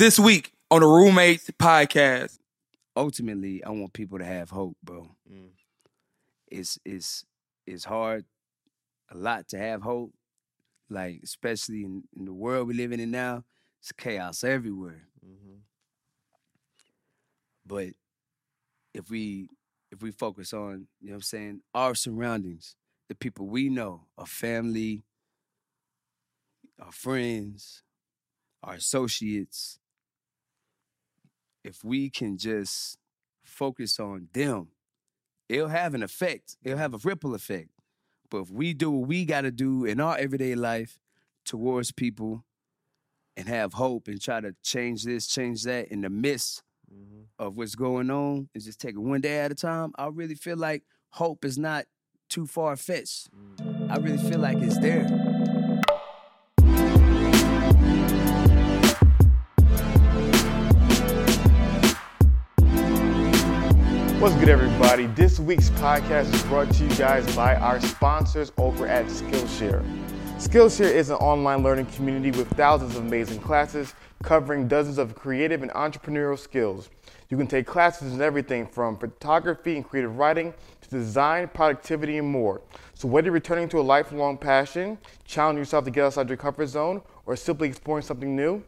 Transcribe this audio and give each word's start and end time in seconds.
this 0.00 0.18
week 0.18 0.54
on 0.70 0.80
the 0.80 0.86
Roommates 0.86 1.50
Podcast. 1.58 2.38
ultimately, 2.96 3.62
I 3.62 3.68
want 3.68 3.92
people 3.92 4.18
to 4.18 4.24
have 4.24 4.48
hope, 4.48 4.78
bro. 4.82 5.14
Mm. 5.30 5.50
It's 6.48 6.78
it's 6.86 7.26
it's 7.66 7.84
hard, 7.84 8.24
a 9.10 9.16
lot 9.18 9.46
to 9.48 9.58
have 9.58 9.82
hope. 9.82 10.14
Like 10.88 11.20
especially 11.22 11.82
in, 11.84 12.04
in 12.16 12.24
the 12.24 12.32
world 12.32 12.66
we 12.66 12.72
living 12.72 12.98
in 12.98 13.10
now, 13.10 13.44
it's 13.78 13.92
chaos 13.92 14.42
everywhere. 14.42 15.02
Mm-hmm. 15.22 15.58
But 17.66 17.88
if 18.94 19.10
we 19.10 19.48
if 19.92 20.00
we 20.00 20.12
focus 20.12 20.54
on, 20.54 20.86
you 21.02 21.08
know 21.08 21.12
what 21.12 21.16
I'm 21.16 21.22
saying, 21.22 21.60
our 21.74 21.94
surroundings, 21.94 22.74
the 23.10 23.14
people 23.14 23.48
we 23.48 23.68
know, 23.68 24.06
our 24.16 24.24
family, 24.24 25.04
our 26.80 26.90
friends, 26.90 27.82
our 28.62 28.74
associates, 28.76 29.78
if 31.64 31.84
we 31.84 32.10
can 32.10 32.36
just 32.38 32.98
focus 33.44 33.98
on 34.00 34.28
them, 34.32 34.68
it'll 35.48 35.68
have 35.68 35.94
an 35.94 36.02
effect. 36.02 36.56
It'll 36.62 36.78
have 36.78 36.94
a 36.94 36.98
ripple 37.04 37.34
effect. 37.34 37.68
But 38.30 38.42
if 38.42 38.50
we 38.50 38.74
do 38.74 38.90
what 38.90 39.08
we 39.08 39.24
got 39.24 39.40
to 39.42 39.50
do 39.50 39.84
in 39.84 40.00
our 40.00 40.16
everyday 40.16 40.54
life 40.54 40.98
towards 41.44 41.90
people 41.92 42.44
and 43.36 43.48
have 43.48 43.74
hope 43.74 44.06
and 44.08 44.20
try 44.20 44.40
to 44.40 44.54
change 44.62 45.04
this, 45.04 45.26
change 45.26 45.62
that 45.64 45.88
in 45.88 46.00
the 46.02 46.10
midst 46.10 46.62
Mm-hmm. 46.92 47.20
of 47.38 47.56
what's 47.56 47.76
going 47.76 48.10
on 48.10 48.48
and 48.52 48.64
just 48.64 48.80
take 48.80 48.96
it 48.96 48.98
one 48.98 49.20
day 49.20 49.38
at 49.38 49.52
a 49.52 49.54
time, 49.54 49.92
I 49.96 50.08
really 50.08 50.34
feel 50.34 50.56
like 50.56 50.82
hope 51.10 51.44
is 51.44 51.56
not 51.56 51.84
too 52.28 52.48
far 52.48 52.74
fetched. 52.74 53.28
I 53.88 53.94
really 53.98 54.18
feel 54.18 54.40
like 54.40 54.58
it's 54.58 54.76
there. 54.80 55.06
What's 64.20 64.34
good, 64.34 64.50
everybody? 64.50 65.06
This 65.06 65.40
week's 65.40 65.70
podcast 65.70 66.30
is 66.34 66.42
brought 66.42 66.70
to 66.74 66.84
you 66.84 66.94
guys 66.96 67.34
by 67.34 67.54
our 67.54 67.80
sponsors 67.80 68.52
over 68.58 68.86
at 68.86 69.06
Skillshare. 69.06 69.82
Skillshare 70.36 70.92
is 70.92 71.08
an 71.08 71.16
online 71.16 71.62
learning 71.62 71.86
community 71.86 72.30
with 72.30 72.46
thousands 72.50 72.96
of 72.96 73.06
amazing 73.06 73.40
classes 73.40 73.94
covering 74.22 74.68
dozens 74.68 74.98
of 74.98 75.14
creative 75.14 75.62
and 75.62 75.70
entrepreneurial 75.70 76.38
skills. 76.38 76.90
You 77.30 77.38
can 77.38 77.46
take 77.46 77.66
classes 77.66 78.12
in 78.12 78.20
everything 78.20 78.66
from 78.66 78.98
photography 78.98 79.76
and 79.76 79.88
creative 79.88 80.18
writing 80.18 80.52
to 80.82 80.90
design, 80.90 81.48
productivity, 81.48 82.18
and 82.18 82.28
more. 82.28 82.60
So, 82.92 83.08
whether 83.08 83.28
you're 83.28 83.32
returning 83.32 83.70
to 83.70 83.80
a 83.80 83.80
lifelong 83.80 84.36
passion, 84.36 84.98
challenging 85.24 85.60
yourself 85.60 85.86
to 85.86 85.90
get 85.90 86.04
outside 86.04 86.28
your 86.28 86.36
comfort 86.36 86.66
zone, 86.66 87.00
or 87.24 87.36
simply 87.36 87.68
exploring 87.68 88.04
something 88.04 88.36
new, 88.36 88.62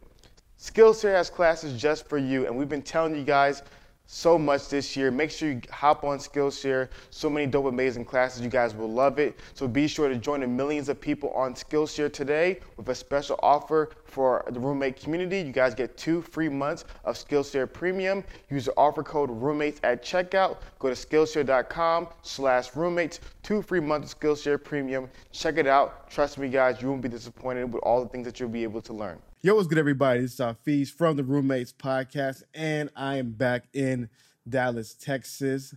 Skillshare 0.59 1.13
has 1.13 1.29
classes 1.29 1.79
just 1.79 2.09
for 2.09 2.17
you, 2.17 2.47
and 2.47 2.57
we've 2.57 2.69
been 2.69 2.81
telling 2.81 3.15
you 3.15 3.23
guys 3.23 3.61
so 4.05 4.37
much 4.37 4.69
this 4.69 4.95
year. 4.95 5.11
Make 5.11 5.31
sure 5.31 5.51
you 5.51 5.61
hop 5.71 6.03
on 6.03 6.17
Skillshare. 6.17 6.89
So 7.09 7.29
many 7.29 7.47
dope, 7.47 7.65
amazing 7.65 8.05
classes. 8.05 8.41
You 8.41 8.49
guys 8.49 8.75
will 8.75 8.91
love 8.91 9.17
it. 9.17 9.39
So 9.53 9.67
be 9.67 9.87
sure 9.87 10.09
to 10.09 10.15
join 10.15 10.41
the 10.41 10.47
millions 10.47 10.89
of 10.89 10.99
people 10.99 11.31
on 11.31 11.53
Skillshare 11.55 12.11
today 12.11 12.59
with 12.77 12.87
a 12.89 12.95
special 12.95 13.39
offer 13.41 13.91
for 14.05 14.45
the 14.51 14.59
roommate 14.59 14.99
community. 14.99 15.39
You 15.39 15.51
guys 15.51 15.73
get 15.73 15.97
two 15.97 16.21
free 16.21 16.49
months 16.49 16.85
of 17.05 17.15
Skillshare 17.15 17.71
Premium. 17.71 18.23
Use 18.49 18.65
the 18.65 18.73
offer 18.77 19.03
code 19.03 19.31
roommates 19.31 19.79
at 19.83 20.03
checkout. 20.03 20.57
Go 20.79 20.89
to 20.89 20.95
Skillshare.com 20.95 22.07
slash 22.21 22.75
roommates. 22.75 23.19
Two 23.41 23.61
free 23.61 23.79
months 23.79 24.13
of 24.13 24.19
Skillshare 24.19 24.63
Premium. 24.63 25.09
Check 25.31 25.57
it 25.57 25.67
out. 25.67 26.09
Trust 26.09 26.37
me, 26.37 26.49
guys, 26.49 26.81
you 26.81 26.89
won't 26.89 27.01
be 27.01 27.09
disappointed 27.09 27.73
with 27.73 27.81
all 27.83 28.03
the 28.03 28.09
things 28.09 28.25
that 28.25 28.39
you'll 28.39 28.49
be 28.49 28.63
able 28.63 28.81
to 28.81 28.93
learn. 28.93 29.19
Yo, 29.45 29.55
what's 29.55 29.67
good, 29.67 29.77
everybody? 29.77 30.21
This 30.21 30.35
is 30.35 30.39
Hafeez 30.39 30.89
from 30.89 31.17
the 31.17 31.23
Roommates 31.25 31.73
Podcast, 31.73 32.43
and 32.53 32.89
I 32.95 33.17
am 33.17 33.31
back 33.31 33.65
in 33.73 34.07
Dallas, 34.47 34.93
Texas. 34.93 35.75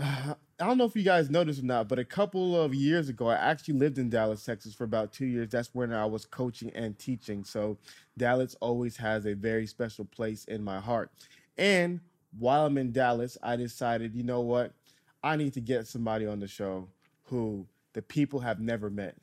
Uh, 0.00 0.34
I 0.60 0.66
don't 0.66 0.78
know 0.78 0.84
if 0.84 0.94
you 0.94 1.02
guys 1.02 1.28
noticed 1.28 1.60
or 1.60 1.64
not, 1.64 1.88
but 1.88 1.98
a 1.98 2.04
couple 2.04 2.54
of 2.62 2.72
years 2.72 3.08
ago, 3.08 3.26
I 3.26 3.34
actually 3.34 3.74
lived 3.74 3.98
in 3.98 4.10
Dallas, 4.10 4.44
Texas 4.44 4.74
for 4.74 4.84
about 4.84 5.12
two 5.12 5.26
years. 5.26 5.48
That's 5.48 5.74
when 5.74 5.92
I 5.92 6.06
was 6.06 6.24
coaching 6.24 6.70
and 6.72 6.96
teaching. 6.96 7.42
So, 7.42 7.78
Dallas 8.16 8.54
always 8.60 8.96
has 8.98 9.26
a 9.26 9.34
very 9.34 9.66
special 9.66 10.04
place 10.04 10.44
in 10.44 10.62
my 10.62 10.78
heart. 10.78 11.10
And 11.58 11.98
while 12.38 12.64
I'm 12.64 12.78
in 12.78 12.92
Dallas, 12.92 13.36
I 13.42 13.56
decided, 13.56 14.14
you 14.14 14.22
know 14.22 14.40
what? 14.40 14.72
I 15.20 15.34
need 15.34 15.54
to 15.54 15.60
get 15.60 15.88
somebody 15.88 16.26
on 16.26 16.38
the 16.38 16.46
show 16.46 16.86
who 17.24 17.66
the 17.92 18.02
people 18.02 18.38
have 18.38 18.60
never 18.60 18.88
met 18.88 19.16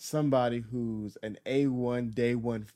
somebody 0.00 0.60
who's 0.60 1.18
an 1.22 1.36
A1 1.44 2.14
day 2.14 2.34
one 2.34 2.66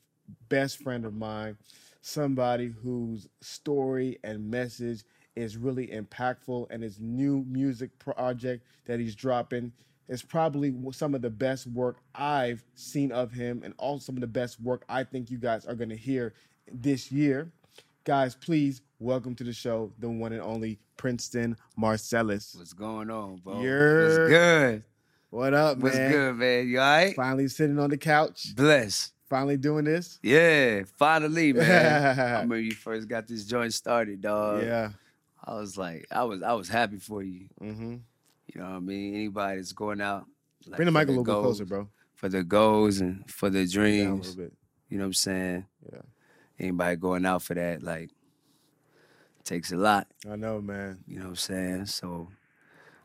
best 0.49 0.83
friend 0.83 1.05
of 1.05 1.15
mine, 1.15 1.57
somebody 2.01 2.75
whose 2.83 3.29
story 3.41 4.19
and 4.25 4.51
message 4.51 5.05
is 5.37 5.57
really 5.57 5.89
impactful, 5.89 6.67
and 6.71 6.83
his 6.83 7.01
new 7.01 7.45
music 7.49 7.99
project 7.99 8.65
that 8.87 9.01
he's 9.01 9.15
dropping 9.15 9.73
is 10.09 10.23
probably 10.23 10.75
some 10.93 11.15
of 11.15 11.23
the 11.23 11.31
best 11.31 11.67
work 11.69 11.97
I've 12.15 12.63
seen 12.75 13.11
of 13.11 13.33
him, 13.33 13.63
and 13.65 13.75
also 13.79 14.05
some 14.05 14.17
of 14.17 14.21
the 14.21 14.27
best 14.27 14.61
work 14.61 14.84
I 14.89 15.03
think 15.03 15.31
you 15.31 15.39
guys 15.39 15.65
are 15.65 15.75
going 15.75 15.89
to 15.89 15.97
hear 15.97 16.34
this 16.71 17.11
year. 17.11 17.51
Guys, 18.05 18.34
please 18.34 18.83
welcome 18.99 19.34
to 19.34 19.45
the 19.45 19.53
show 19.53 19.91
the 19.99 20.09
one 20.11 20.33
and 20.33 20.43
only 20.43 20.79
Princeton 20.99 21.57
Marcellis. 21.79 22.55
What's 22.57 22.75
going 22.75 23.11
on, 23.11 23.37
bro? 23.37 23.63
Yer. 23.63 24.05
What's 24.05 24.29
good? 24.29 24.84
What 25.31 25.55
up, 25.55 25.79
What's 25.79 25.97
man? 25.97 26.05
What's 26.05 26.15
good, 26.15 26.34
man? 26.37 26.69
You 26.69 26.81
all 26.81 26.84
right? 26.84 27.17
Finally 27.17 27.49
sitting 27.49 27.79
on 27.79 27.89
the 27.91 27.97
couch, 27.97 28.55
Bless. 28.55 29.14
Finally 29.29 29.57
doing 29.57 29.85
this. 29.85 30.19
Yeah, 30.23 30.83
finally, 30.97 31.53
man. 31.55 32.19
I 32.19 32.33
remember 32.33 32.61
you 32.61 32.73
first 32.73 33.09
got 33.09 33.27
this 33.27 33.45
joint 33.45 33.73
started, 33.75 34.21
dog. 34.21 34.62
yeah. 34.62 34.91
I 35.45 35.55
was 35.55 35.77
like, 35.77 36.07
I 36.11 36.25
was, 36.25 36.43
I 36.43 36.53
was 36.55 36.69
happy 36.69 36.99
for 36.99 37.23
you. 37.23 37.49
Mm-hmm. 37.61 37.97
You 38.47 38.61
know 38.61 38.65
what 38.71 38.77
I 38.77 38.81
mean? 38.81 39.15
Anybody 39.15 39.57
that's 39.57 39.73
going 39.73 40.01
out, 40.01 40.25
like, 40.67 40.77
Bring 40.77 40.87
the 40.87 40.93
mic 40.93 41.09
a 41.09 41.11
little 41.11 41.25
bit 41.25 41.31
goals- 41.33 41.59
closer, 41.59 41.65
bro. 41.67 41.89
for 42.15 42.29
their 42.31 42.43
goals 42.43 43.01
and 43.01 43.29
for 43.31 43.49
a 43.49 43.67
dreams. 43.67 44.34
bit. 44.34 44.53
You 44.89 44.99
know 44.99 45.05
what 45.05 45.09
I'm 45.09 45.13
saying? 45.15 45.67
Yeah. 45.93 45.99
Anybody 46.59 46.97
going 46.97 47.27
out 47.27 47.43
for 47.43 47.55
that, 47.55 47.83
like, 47.83 48.11
takes 49.45 49.73
a 49.73 49.77
lot. 49.77 50.07
I 50.31 50.37
know, 50.37 50.61
man. 50.61 51.01
You 51.07 51.17
know 51.19 51.25
what 51.25 51.31
I'm 51.31 51.37
saying? 51.37 51.87
So 51.87 52.29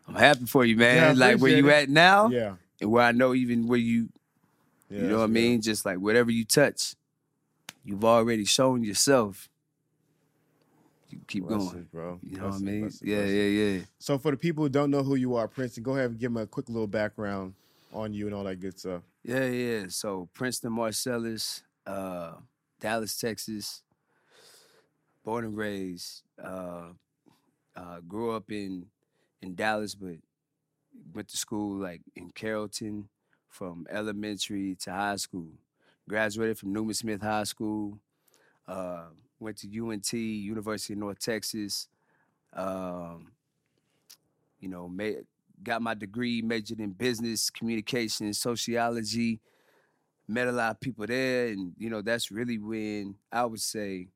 I'm 0.07 0.15
happy 0.15 0.45
for 0.45 0.63
you, 0.65 0.77
man. 0.77 1.17
Yeah, 1.17 1.25
like 1.27 1.39
where 1.41 1.51
you 1.51 1.59
appreciate 1.59 1.83
at 1.83 1.89
now, 1.89 2.29
Yeah. 2.29 2.55
and 2.79 2.91
where 2.91 3.03
I 3.03 3.11
know 3.11 3.33
even 3.33 3.67
where 3.67 3.79
you, 3.79 4.09
yeah 4.89 5.01
you 5.01 5.07
know 5.07 5.17
what 5.17 5.23
I 5.25 5.27
mean? 5.27 5.61
Just 5.61 5.85
like 5.85 5.97
whatever 5.97 6.31
you 6.31 6.45
touch, 6.45 6.95
you've 7.83 8.05
already 8.05 8.45
shown 8.45 8.83
yourself. 8.83 9.49
You 11.09 11.19
keep 11.27 11.43
real. 11.43 11.57
going. 11.57 11.69
Blessings, 11.69 11.87
bro. 11.87 12.19
You 12.21 12.37
know 12.37 12.47
what 12.47 12.55
I 12.55 12.59
mean? 12.59 12.81
blessings, 12.81 13.01
yeah, 13.03 13.25
yeah, 13.25 13.43
yeah. 13.73 13.79
So 13.97 14.17
for 14.17 14.31
the 14.31 14.37
people 14.37 14.63
who 14.63 14.69
don't 14.69 14.91
know 14.91 15.03
who 15.03 15.15
you 15.15 15.35
are, 15.35 15.47
Princeton, 15.47 15.83
go 15.83 15.95
ahead 15.95 16.11
and 16.11 16.19
give 16.19 16.33
them 16.33 16.41
a 16.41 16.45
quick 16.45 16.69
little 16.69 16.87
background 16.87 17.53
on 17.93 18.13
you 18.13 18.27
and 18.27 18.35
all 18.35 18.43
that 18.43 18.59
good 18.59 18.79
stuff. 18.79 19.01
Yeah, 19.23 19.45
yeah. 19.45 19.85
So 19.89 20.29
Princeton 20.33 20.71
Marcellis, 20.71 21.63
uh, 21.87 22.33
Dallas, 22.79 23.17
Texas, 23.17 23.81
born 25.23 25.45
and 25.45 25.57
raised. 25.57 26.23
Uh, 26.41 26.93
uh, 27.75 27.99
grew 28.07 28.31
up 28.31 28.51
in 28.51 28.85
in 29.41 29.55
Dallas, 29.55 29.95
but 29.95 30.17
went 31.13 31.27
to 31.29 31.37
school 31.37 31.77
like 31.77 32.01
in 32.15 32.29
Carrollton 32.31 33.09
from 33.49 33.87
elementary 33.89 34.75
to 34.75 34.91
high 34.91 35.17
school. 35.17 35.49
Graduated 36.07 36.57
from 36.57 36.73
Newman 36.73 36.93
Smith 36.93 37.21
High 37.21 37.43
School. 37.43 37.99
Uh, 38.67 39.05
went 39.39 39.57
to 39.57 39.67
UNT, 39.67 40.13
University 40.13 40.93
of 40.93 40.99
North 40.99 41.19
Texas. 41.19 41.87
Um, 42.53 43.31
you 44.59 44.69
know, 44.69 44.87
made, 44.87 45.25
got 45.63 45.81
my 45.81 45.93
degree, 45.93 46.41
majored 46.41 46.79
in 46.79 46.91
business, 46.91 47.49
communication, 47.49 48.33
sociology. 48.33 49.39
Met 50.27 50.47
a 50.47 50.51
lot 50.51 50.71
of 50.71 50.79
people 50.79 51.07
there, 51.07 51.47
and 51.47 51.73
you 51.77 51.89
know 51.89 52.01
that's 52.03 52.29
really 52.31 52.59
when 52.59 53.15
I 53.31 53.45
would 53.45 53.61
say 53.61 54.09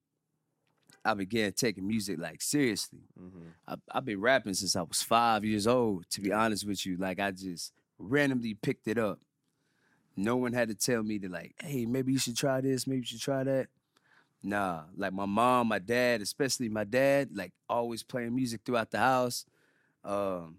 I 1.03 1.15
began 1.15 1.51
taking 1.53 1.87
music 1.87 2.19
like 2.19 2.41
seriously. 2.41 2.99
I, 3.67 3.75
I've 3.91 4.05
been 4.05 4.21
rapping 4.21 4.53
since 4.53 4.75
I 4.75 4.83
was 4.83 5.01
five 5.01 5.43
years 5.43 5.65
old. 5.65 6.07
To 6.11 6.21
be 6.21 6.31
honest 6.31 6.67
with 6.67 6.85
you, 6.85 6.97
like 6.97 7.19
I 7.19 7.31
just 7.31 7.73
randomly 8.03 8.53
picked 8.53 8.87
it 8.87 8.97
up. 8.97 9.19
No 10.15 10.35
one 10.35 10.53
had 10.53 10.69
to 10.69 10.75
tell 10.75 11.01
me 11.01 11.17
to 11.19 11.29
like, 11.29 11.55
hey, 11.61 11.85
maybe 11.85 12.13
you 12.13 12.19
should 12.19 12.37
try 12.37 12.61
this, 12.61 12.85
maybe 12.85 12.99
you 12.99 13.05
should 13.05 13.21
try 13.21 13.43
that. 13.43 13.67
Nah, 14.43 14.81
like 14.95 15.13
my 15.13 15.25
mom, 15.25 15.69
my 15.69 15.79
dad, 15.79 16.21
especially 16.21 16.69
my 16.69 16.83
dad, 16.83 17.29
like 17.33 17.53
always 17.69 18.03
playing 18.03 18.35
music 18.35 18.61
throughout 18.65 18.91
the 18.91 18.99
house. 18.99 19.45
Um, 20.03 20.57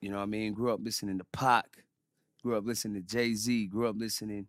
you 0.00 0.10
know 0.10 0.16
what 0.16 0.24
I 0.24 0.26
mean? 0.26 0.52
Grew 0.52 0.72
up 0.72 0.80
listening 0.82 1.18
to 1.18 1.24
Pac, 1.24 1.84
grew 2.42 2.56
up 2.56 2.66
listening 2.66 3.02
to 3.02 3.08
Jay 3.08 3.34
Z, 3.34 3.66
grew 3.68 3.88
up 3.88 3.96
listening 3.98 4.46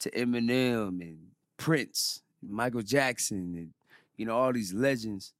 to 0.00 0.10
Eminem 0.10 1.00
and 1.00 1.18
Prince, 1.56 2.22
Michael 2.46 2.82
Jackson, 2.82 3.54
and 3.56 3.72
you 4.16 4.26
know, 4.26 4.36
all 4.36 4.52
these 4.52 4.74
legends. 4.74 5.32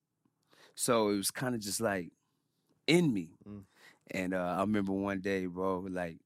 So 0.74 1.10
it 1.10 1.16
was 1.16 1.30
kind 1.30 1.54
of 1.54 1.60
just 1.60 1.80
like 1.80 2.10
in 2.86 3.12
me. 3.12 3.30
Mm. 3.46 3.62
And 4.10 4.34
uh, 4.34 4.54
I 4.58 4.60
remember 4.60 4.92
one 4.92 5.20
day, 5.20 5.46
bro, 5.46 5.80
like 5.90 6.18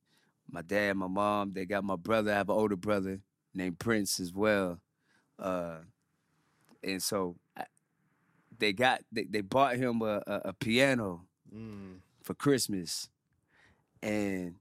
my 0.50 0.62
dad, 0.62 0.94
my 0.96 1.08
mom, 1.08 1.52
they 1.52 1.66
got 1.66 1.84
my 1.84 1.96
brother. 1.96 2.32
I 2.32 2.36
have 2.36 2.48
an 2.48 2.56
older 2.56 2.76
brother 2.76 3.20
named 3.54 3.78
Prince 3.78 4.20
as 4.20 4.32
well. 4.32 4.80
Uh, 5.38 5.80
and 6.82 7.02
so 7.02 7.36
I, 7.56 7.64
they 8.58 8.72
got 8.72 9.02
they, 9.12 9.24
they 9.24 9.40
bought 9.40 9.76
him 9.76 10.02
a, 10.02 10.22
a, 10.26 10.40
a 10.46 10.52
piano 10.52 11.26
Mm. 11.54 12.00
for 12.22 12.34
Christmas, 12.34 13.10
and 14.02 14.56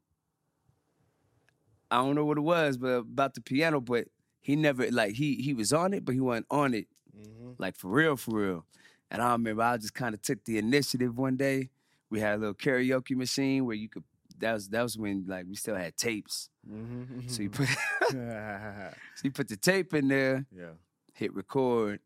I 1.90 1.98
don't 1.98 2.16
know 2.16 2.26
what 2.26 2.38
it 2.38 2.42
was, 2.42 2.78
but 2.78 2.88
about 2.88 3.34
the 3.34 3.42
piano, 3.42 3.82
but 3.82 4.08
he 4.40 4.56
never 4.56 4.90
like 4.92 5.16
he 5.16 5.36
he 5.36 5.54
was 5.54 5.74
on 5.74 5.94
it, 5.94 6.06
but 6.06 6.14
he 6.16 6.22
wasn't 6.22 6.48
on 6.50 6.74
it 6.74 6.88
Mhm. 7.18 7.56
like 7.60 7.76
for 7.76 7.90
real, 7.90 8.16
for 8.18 8.40
real. 8.40 8.66
And 9.12 9.22
I 9.22 9.32
remember 9.34 9.64
I 9.64 9.78
just 9.78 9.94
kind 9.94 10.16
of 10.16 10.22
took 10.22 10.44
the 10.46 10.58
initiative 10.58 11.18
one 11.18 11.38
day. 11.38 11.70
We 12.12 12.20
had 12.20 12.36
a 12.36 12.38
little 12.38 12.54
karaoke 12.54 13.16
machine 13.16 13.66
where 13.66 13.76
you 13.76 13.90
could. 13.90 14.04
That 14.40 14.54
was 14.54 14.70
that 14.70 14.82
was 14.84 14.98
when 14.98 15.26
like 15.28 15.46
we 15.48 15.56
still 15.56 15.76
had 15.76 15.96
tapes. 15.98 16.50
Mhm. 16.70 17.30
So 17.30 17.42
you 17.44 17.50
put 17.50 17.68
so 18.12 18.92
you 19.24 19.32
put 19.32 19.48
the 19.48 19.58
tape 19.58 19.94
in 19.94 20.08
there, 20.08 20.46
yeah. 20.56 20.72
hit 21.14 21.34
record, 21.34 22.00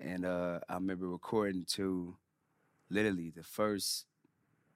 and 0.00 0.24
uh, 0.24 0.60
I 0.68 0.74
remember 0.74 1.08
recording 1.08 1.64
to 1.70 2.16
literally 2.90 3.30
the 3.34 3.42
first 3.42 4.06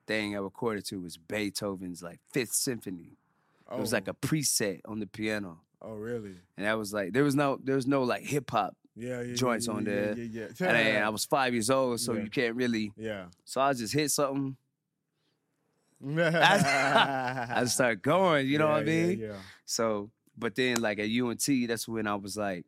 thing 0.06 0.34
I 0.36 0.38
recorded 0.40 0.84
to 0.86 1.00
was 1.00 1.16
Beethoven's 1.16 2.02
like 2.02 2.20
Fifth 2.32 2.54
Symphony. 2.54 3.18
It 3.70 3.78
was 3.78 3.92
like 3.92 4.08
Oh. 4.08 4.12
a 4.12 4.14
preset 4.14 4.80
on 4.86 5.00
the 5.00 5.06
piano, 5.06 5.60
Oh, 5.82 5.94
really? 5.94 6.36
and 6.56 6.64
that 6.66 6.78
was 6.78 6.92
like 6.92 7.12
there 7.12 7.24
was 7.24 7.34
no 7.34 7.58
there 7.62 7.74
was 7.76 7.86
no 7.86 8.02
like 8.04 8.22
hip 8.22 8.50
hop, 8.50 8.76
Yeah, 8.96 9.20
yeah. 9.20 9.34
Joints 9.34 9.66
yeah, 9.66 9.72
on 9.74 9.84
there. 9.84 10.14
Yeah, 10.16 10.46
yeah. 10.58 10.68
and 10.68 10.76
I, 10.76 11.06
I 11.06 11.08
was 11.10 11.24
five 11.26 11.52
years 11.52 11.68
old, 11.68 12.00
so 12.00 12.14
you 12.14 12.30
can't 12.30 12.56
really. 12.56 12.92
Yeah. 12.96 13.26
So 13.44 13.60
I 13.60 13.74
just 13.74 13.92
hit 13.92 14.10
something. 14.10 14.56
I 16.02 17.48
I 17.56 17.60
just 17.60 17.74
started 17.74 18.02
going. 18.02 18.46
You 18.46 18.58
know 18.58 18.68
what 18.68 18.78
I 18.78 18.84
mean? 18.84 19.18
Yeah. 19.20 19.36
So, 19.66 20.10
but 20.36 20.54
then 20.54 20.80
like 20.80 20.98
at 20.98 21.10
UNT, 21.10 21.46
that's 21.68 21.86
when 21.86 22.06
I 22.06 22.14
was 22.14 22.36
like, 22.36 22.64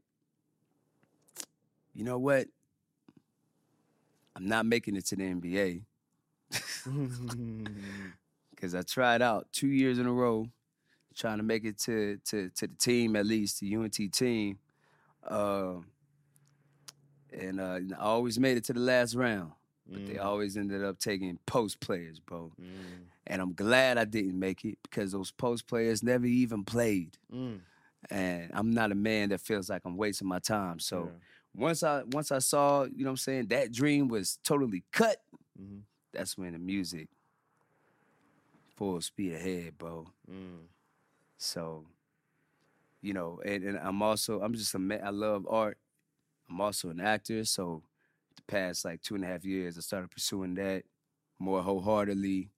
you 1.94 2.04
know 2.04 2.18
what? 2.18 2.46
I'm 4.36 4.46
not 4.46 4.66
making 4.66 4.96
it 4.96 5.06
to 5.06 5.16
the 5.16 5.24
NBA 5.24 5.82
because 8.50 8.74
I 8.74 8.82
tried 8.82 9.22
out 9.22 9.48
two 9.52 9.68
years 9.68 9.98
in 9.98 10.06
a 10.06 10.12
row, 10.12 10.46
trying 11.16 11.38
to 11.38 11.42
make 11.42 11.64
it 11.64 11.78
to 11.80 12.18
to 12.26 12.50
to 12.50 12.66
the 12.66 12.74
team 12.74 13.16
at 13.16 13.26
least, 13.26 13.60
the 13.60 13.74
UNT 13.74 13.98
team, 14.12 14.58
uh, 15.26 15.74
and 17.32 17.60
uh, 17.60 17.78
I 17.98 18.02
always 18.02 18.38
made 18.38 18.56
it 18.56 18.64
to 18.64 18.72
the 18.72 18.80
last 18.80 19.14
round. 19.14 19.52
But 19.90 20.06
they 20.06 20.18
always 20.18 20.58
ended 20.58 20.84
up 20.84 20.98
taking 20.98 21.38
post 21.46 21.80
players, 21.80 22.20
bro. 22.20 22.52
Mm. 22.60 23.04
And 23.26 23.40
I'm 23.40 23.54
glad 23.54 23.96
I 23.96 24.04
didn't 24.04 24.38
make 24.38 24.64
it 24.66 24.76
because 24.82 25.12
those 25.12 25.30
post 25.30 25.66
players 25.66 26.02
never 26.02 26.26
even 26.26 26.62
played. 26.64 27.16
Mm. 27.34 27.60
and 28.10 28.50
I'm 28.54 28.70
not 28.70 28.92
a 28.92 28.94
man 28.94 29.30
that 29.30 29.40
feels 29.40 29.68
like 29.70 29.82
I'm 29.86 29.96
wasting 29.96 30.28
my 30.28 30.38
time. 30.40 30.78
So 30.78 31.04
Yeah. 31.04 31.62
once 31.62 31.82
I 31.82 32.02
once 32.12 32.30
I 32.30 32.38
saw, 32.38 32.84
you 32.84 32.98
know 32.98 33.04
what 33.06 33.10
I'm 33.12 33.16
saying, 33.16 33.46
that 33.46 33.72
dream 33.72 34.08
was 34.08 34.38
totally 34.44 34.84
cut, 34.92 35.22
Mhm. 35.60 35.82
that's 36.12 36.36
when 36.38 36.52
the 36.52 36.58
music 36.58 37.08
full 38.76 39.00
speed 39.00 39.32
ahead, 39.32 39.78
bro. 39.78 40.06
Mm. 40.30 40.66
So, 41.38 41.86
you 43.00 43.12
know, 43.14 43.40
and, 43.44 43.64
and 43.64 43.78
I'm 43.78 44.02
also 44.02 44.40
I'm 44.42 44.54
just 44.54 44.74
a 44.74 44.78
man, 44.78 45.00
I 45.02 45.10
love 45.10 45.46
art. 45.48 45.78
I'm 46.48 46.60
also 46.60 46.90
an 46.90 47.00
actor, 47.00 47.44
so 47.44 47.82
the 48.36 48.42
past 48.42 48.84
like 48.84 49.02
two 49.02 49.14
and 49.14 49.24
a 49.24 49.26
half 49.26 49.44
years 49.44 49.76
I 49.76 49.80
started 49.80 50.10
pursuing 50.10 50.54
that 50.54 50.84
more 51.38 51.62
wholeheartedly. 51.62 52.50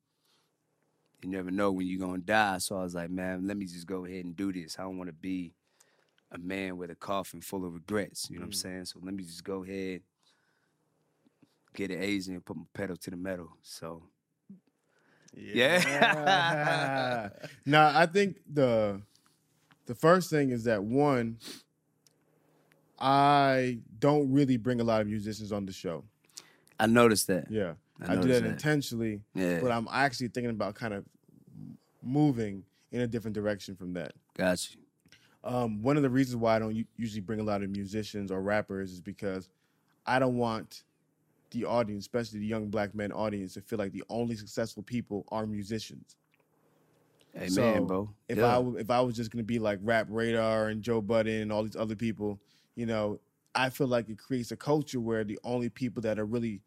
You 1.22 1.28
never 1.28 1.50
know 1.50 1.70
when 1.70 1.86
you're 1.86 2.00
gonna 2.00 2.18
die. 2.18 2.58
So 2.58 2.78
I 2.78 2.82
was 2.82 2.94
like, 2.94 3.10
man, 3.10 3.46
let 3.46 3.56
me 3.56 3.66
just 3.66 3.86
go 3.86 4.06
ahead 4.06 4.24
and 4.24 4.36
do 4.36 4.52
this. 4.52 4.78
I 4.78 4.82
don't 4.82 4.98
wanna 4.98 5.12
be 5.12 5.54
a 6.32 6.38
man 6.38 6.76
with 6.76 6.90
a 6.90 6.94
coffin 6.94 7.40
full 7.40 7.64
of 7.64 7.74
regrets. 7.74 8.30
You 8.30 8.36
know 8.36 8.42
what 8.42 8.46
I'm 8.46 8.52
mm. 8.52 8.62
saying? 8.62 8.84
So 8.86 9.00
let 9.02 9.14
me 9.14 9.24
just 9.24 9.44
go 9.44 9.64
ahead, 9.64 10.02
get 11.74 11.90
an 11.90 12.02
Asian 12.02 12.34
and 12.34 12.44
put 12.44 12.56
my 12.56 12.64
pedal 12.72 12.96
to 12.96 13.10
the 13.10 13.16
metal. 13.16 13.50
So 13.62 14.04
Yeah. 15.34 17.28
now 17.66 17.92
I 17.98 18.06
think 18.06 18.38
the 18.50 19.02
the 19.86 19.94
first 19.94 20.30
thing 20.30 20.50
is 20.50 20.64
that 20.64 20.84
one, 20.84 21.38
I 23.00 23.78
don't 23.98 24.30
really 24.30 24.56
bring 24.56 24.80
a 24.80 24.84
lot 24.84 25.00
of 25.00 25.06
musicians 25.06 25.52
on 25.52 25.64
the 25.66 25.72
show. 25.72 26.04
I 26.78 26.86
noticed 26.86 27.26
that. 27.28 27.50
Yeah, 27.50 27.74
I 28.06 28.12
I, 28.12 28.16
do 28.16 28.28
that, 28.28 28.42
that. 28.42 28.48
intentionally. 28.50 29.20
Yeah. 29.34 29.60
But 29.60 29.70
I'm 29.72 29.88
actually 29.90 30.28
thinking 30.28 30.50
about 30.50 30.74
kind 30.74 30.94
of 30.94 31.04
moving 32.02 32.64
in 32.92 33.00
a 33.02 33.06
different 33.06 33.34
direction 33.34 33.74
from 33.76 33.92
that. 33.94 34.12
Gotcha. 34.36 34.76
Um, 35.42 35.82
one 35.82 35.96
of 35.96 36.02
the 36.02 36.10
reasons 36.10 36.36
why 36.36 36.56
I 36.56 36.58
don't 36.58 36.86
usually 36.96 37.20
bring 37.22 37.40
a 37.40 37.42
lot 37.42 37.62
of 37.62 37.70
musicians 37.70 38.30
or 38.30 38.42
rappers 38.42 38.92
is 38.92 39.00
because 39.00 39.48
I 40.06 40.18
don't 40.18 40.36
want 40.36 40.82
the 41.50 41.64
audience, 41.64 42.04
especially 42.04 42.40
the 42.40 42.46
young 42.46 42.68
black 42.68 42.94
men 42.94 43.10
audience, 43.12 43.54
to 43.54 43.60
feel 43.62 43.78
like 43.78 43.92
the 43.92 44.04
only 44.10 44.36
successful 44.36 44.82
people 44.82 45.24
are 45.30 45.46
musicians. 45.46 46.16
Amen, 47.36 47.50
So, 47.50 47.84
bro. 47.84 48.10
If 48.28 48.38
Yeah. 48.38 48.58
I 48.58 48.62
if 48.78 48.90
I 48.90 49.00
was 49.00 49.16
just 49.16 49.30
gonna 49.30 49.44
be 49.44 49.58
like 49.58 49.78
Rap 49.82 50.08
Radar 50.10 50.68
and 50.68 50.82
Joe 50.82 51.00
Budden 51.00 51.42
and 51.42 51.52
all 51.52 51.62
these 51.62 51.76
other 51.76 51.96
people, 51.96 52.38
you 52.80 52.86
know, 52.86 53.20
I 53.54 53.68
feel 53.68 53.88
like 53.88 54.08
it 54.08 54.16
creates 54.18 54.52
a 54.52 54.56
culture 54.56 55.00
where 55.00 55.22
the 55.22 55.38
only 55.44 55.68
people 55.68 56.00
that 56.00 56.18
are 56.18 56.24
really 56.24 56.62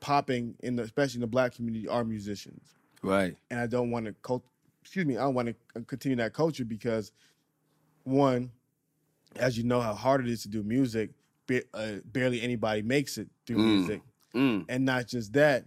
popping 0.00 0.56
in 0.64 0.74
the 0.74 0.82
especially 0.82 1.18
in 1.18 1.20
the 1.20 1.26
black 1.28 1.54
community 1.54 1.86
are 1.88 2.02
musicians 2.04 2.74
Right. 3.02 3.36
and 3.50 3.60
I 3.60 3.66
don't 3.68 3.90
want 3.92 4.06
to 4.06 4.12
cult. 4.14 4.42
Excuse 4.82 5.06
me, 5.06 5.16
I 5.16 5.20
don't 5.20 5.34
want 5.34 5.48
to 5.74 5.80
continue 5.82 6.16
that 6.16 6.32
culture 6.32 6.64
because, 6.64 7.12
one, 8.04 8.50
as 9.36 9.56
you 9.56 9.62
know 9.64 9.80
how 9.80 9.94
hard 9.94 10.20
it 10.26 10.30
is 10.30 10.42
to 10.42 10.48
do 10.48 10.62
music, 10.62 11.10
ba- 11.46 11.62
uh, 11.74 11.96
barely 12.04 12.40
anybody 12.40 12.82
makes 12.82 13.16
it 13.18 13.28
through 13.46 13.58
Mm. 13.58 13.64
music, 13.64 14.02
Mm. 14.34 14.64
and 14.68 14.84
not 14.84 15.06
just 15.08 15.32
that, 15.34 15.64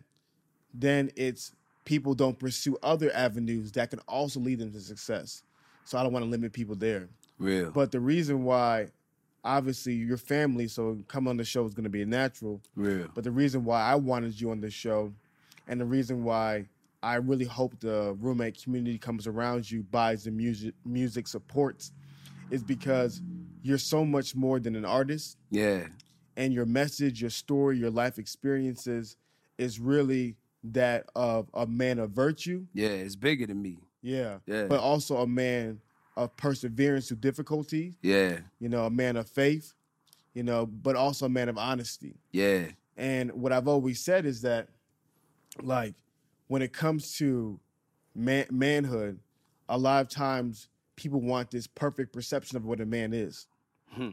then 0.73 1.11
it's 1.15 1.53
people 1.85 2.13
don't 2.13 2.37
pursue 2.39 2.77
other 2.83 3.09
avenues 3.13 3.71
that 3.73 3.89
can 3.89 3.99
also 4.07 4.39
lead 4.39 4.59
them 4.59 4.71
to 4.73 4.79
success. 4.81 5.43
So 5.85 5.97
I 5.97 6.03
don't 6.03 6.13
want 6.13 6.23
to 6.25 6.29
limit 6.29 6.51
people 6.53 6.75
there. 6.75 7.09
Real. 7.37 7.71
But 7.71 7.91
the 7.91 7.99
reason 7.99 8.43
why, 8.43 8.89
obviously, 9.43 9.93
your 9.93 10.17
family, 10.17 10.67
so 10.67 10.97
come 11.07 11.27
on 11.27 11.37
the 11.37 11.43
show 11.43 11.65
is 11.65 11.73
going 11.73 11.83
to 11.85 11.89
be 11.89 12.01
a 12.01 12.05
natural. 12.05 12.61
Real. 12.75 13.07
But 13.13 13.23
the 13.23 13.31
reason 13.31 13.63
why 13.65 13.81
I 13.81 13.95
wanted 13.95 14.39
you 14.39 14.51
on 14.51 14.61
this 14.61 14.73
show, 14.73 15.13
and 15.67 15.79
the 15.79 15.85
reason 15.85 16.23
why 16.23 16.67
I 17.01 17.15
really 17.15 17.45
hope 17.45 17.79
the 17.79 18.15
roommate 18.19 18.61
community 18.61 18.97
comes 18.97 19.27
around 19.27 19.69
you, 19.69 19.83
buys 19.83 20.23
the 20.25 20.31
music, 20.31 20.73
music 20.85 21.27
supports, 21.27 21.91
is 22.51 22.63
because 22.63 23.21
you're 23.61 23.77
so 23.77 24.03
much 24.05 24.35
more 24.35 24.59
than 24.59 24.75
an 24.75 24.85
artist, 24.85 25.37
Yeah. 25.49 25.87
and 26.35 26.53
your 26.53 26.65
message, 26.65 27.21
your 27.21 27.29
story, 27.29 27.77
your 27.77 27.91
life 27.91 28.17
experiences 28.17 29.15
is 29.57 29.79
really 29.79 30.35
that 30.63 31.05
of 31.15 31.49
a 31.53 31.65
man 31.65 31.99
of 31.99 32.11
virtue, 32.11 32.65
Yeah. 32.73 32.89
It's 32.89 33.15
bigger 33.15 33.45
than 33.45 33.61
me. 33.61 33.77
yeah, 34.01 34.39
Yeah. 34.45 34.65
but 34.67 34.79
also 34.79 35.17
a 35.17 35.27
man 35.27 35.79
of 36.23 36.35
perseverance 36.37 37.07
through 37.07 37.17
difficulty, 37.17 37.97
Yeah. 38.01 38.39
you 38.59 38.69
know, 38.69 38.85
a 38.85 38.89
man 38.89 39.15
of 39.17 39.29
faith, 39.29 39.73
you 40.33 40.43
know, 40.43 40.65
but 40.65 40.95
also 40.95 41.25
a 41.25 41.29
man 41.29 41.49
of 41.49 41.57
honesty. 41.57 42.15
Yeah. 42.31 42.67
And 42.97 43.31
what 43.31 43.51
I've 43.53 43.67
always 43.67 43.99
said 44.01 44.25
is 44.25 44.41
that, 44.41 44.69
like, 45.61 45.95
when 46.47 46.61
it 46.61 46.73
comes 46.73 47.15
to 47.17 47.59
man- 48.13 48.47
manhood, 48.51 49.19
a 49.69 49.77
lot 49.77 50.01
of 50.01 50.09
times 50.09 50.67
people 50.95 51.21
want 51.21 51.51
this 51.51 51.67
perfect 51.67 52.11
perception 52.11 52.57
of 52.57 52.65
what 52.65 52.81
a 52.81 52.85
man 52.85 53.13
is. 53.13 53.47
Hmm. 53.91 54.09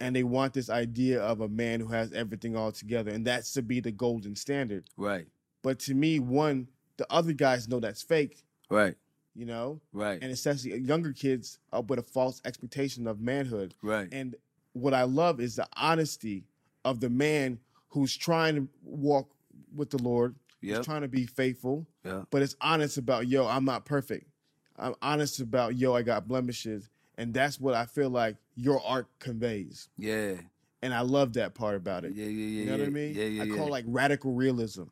And 0.00 0.16
they 0.16 0.24
want 0.24 0.54
this 0.54 0.70
idea 0.70 1.20
of 1.22 1.40
a 1.42 1.48
man 1.48 1.80
who 1.80 1.88
has 1.88 2.12
everything 2.12 2.56
all 2.56 2.72
together. 2.72 3.10
And 3.12 3.26
that's 3.26 3.52
to 3.52 3.62
be 3.62 3.80
the 3.80 3.92
golden 3.92 4.34
standard. 4.34 4.88
Right. 4.96 5.26
But 5.62 5.78
to 5.80 5.94
me, 5.94 6.18
one, 6.18 6.68
the 6.96 7.06
other 7.12 7.32
guys 7.32 7.68
know 7.68 7.78
that's 7.80 8.02
fake, 8.02 8.42
Right. 8.70 8.96
You 9.34 9.46
know? 9.46 9.80
Right. 9.92 10.18
And 10.20 10.24
it 10.24 10.34
especially 10.34 10.78
younger 10.78 11.12
kids 11.12 11.58
up 11.72 11.88
with 11.88 11.98
a 11.98 12.02
false 12.02 12.40
expectation 12.44 13.06
of 13.06 13.20
manhood. 13.20 13.74
right. 13.82 14.08
And 14.12 14.34
what 14.74 14.94
I 14.94 15.02
love 15.02 15.40
is 15.40 15.56
the 15.56 15.68
honesty 15.76 16.44
of 16.84 17.00
the 17.00 17.10
man 17.10 17.58
who's 17.88 18.16
trying 18.16 18.54
to 18.54 18.68
walk 18.82 19.28
with 19.74 19.90
the 19.90 20.02
Lord, 20.02 20.34
Yep. 20.62 20.76
who's 20.76 20.86
trying 20.86 21.02
to 21.02 21.08
be 21.08 21.26
faithful, 21.26 21.86
Yeah. 22.04 22.24
but 22.30 22.40
it's 22.42 22.56
honest 22.60 22.96
about, 22.96 23.26
yo, 23.28 23.46
I'm 23.46 23.64
not 23.64 23.84
perfect. 23.84 24.28
I'm 24.76 24.94
honest 25.02 25.40
about, 25.40 25.76
yo, 25.76 25.94
I 25.94 26.02
got 26.02 26.26
blemishes. 26.26 26.88
And 27.18 27.34
that's 27.34 27.60
what 27.60 27.74
I 27.74 27.84
feel 27.84 28.08
like 28.08 28.36
your 28.56 28.82
art 28.84 29.06
conveys. 29.18 29.88
Yeah. 29.98 30.36
And 30.80 30.94
I 30.94 31.00
love 31.02 31.34
that 31.34 31.54
part 31.54 31.76
about 31.76 32.04
it. 32.04 32.14
Yeah. 32.14 32.24
Yeah. 32.24 32.30
Yeah. 32.30 32.60
You 32.60 32.64
know 32.64 32.72
yeah. 32.72 32.78
what 32.78 32.86
I 32.86 32.90
mean? 32.90 33.14
Yeah. 33.14 33.24
Yeah. 33.24 33.42
I 33.42 33.46
yeah. 33.46 33.56
call 33.56 33.66
it 33.66 33.70
like 33.70 33.84
radical 33.86 34.32
realism. 34.32 34.84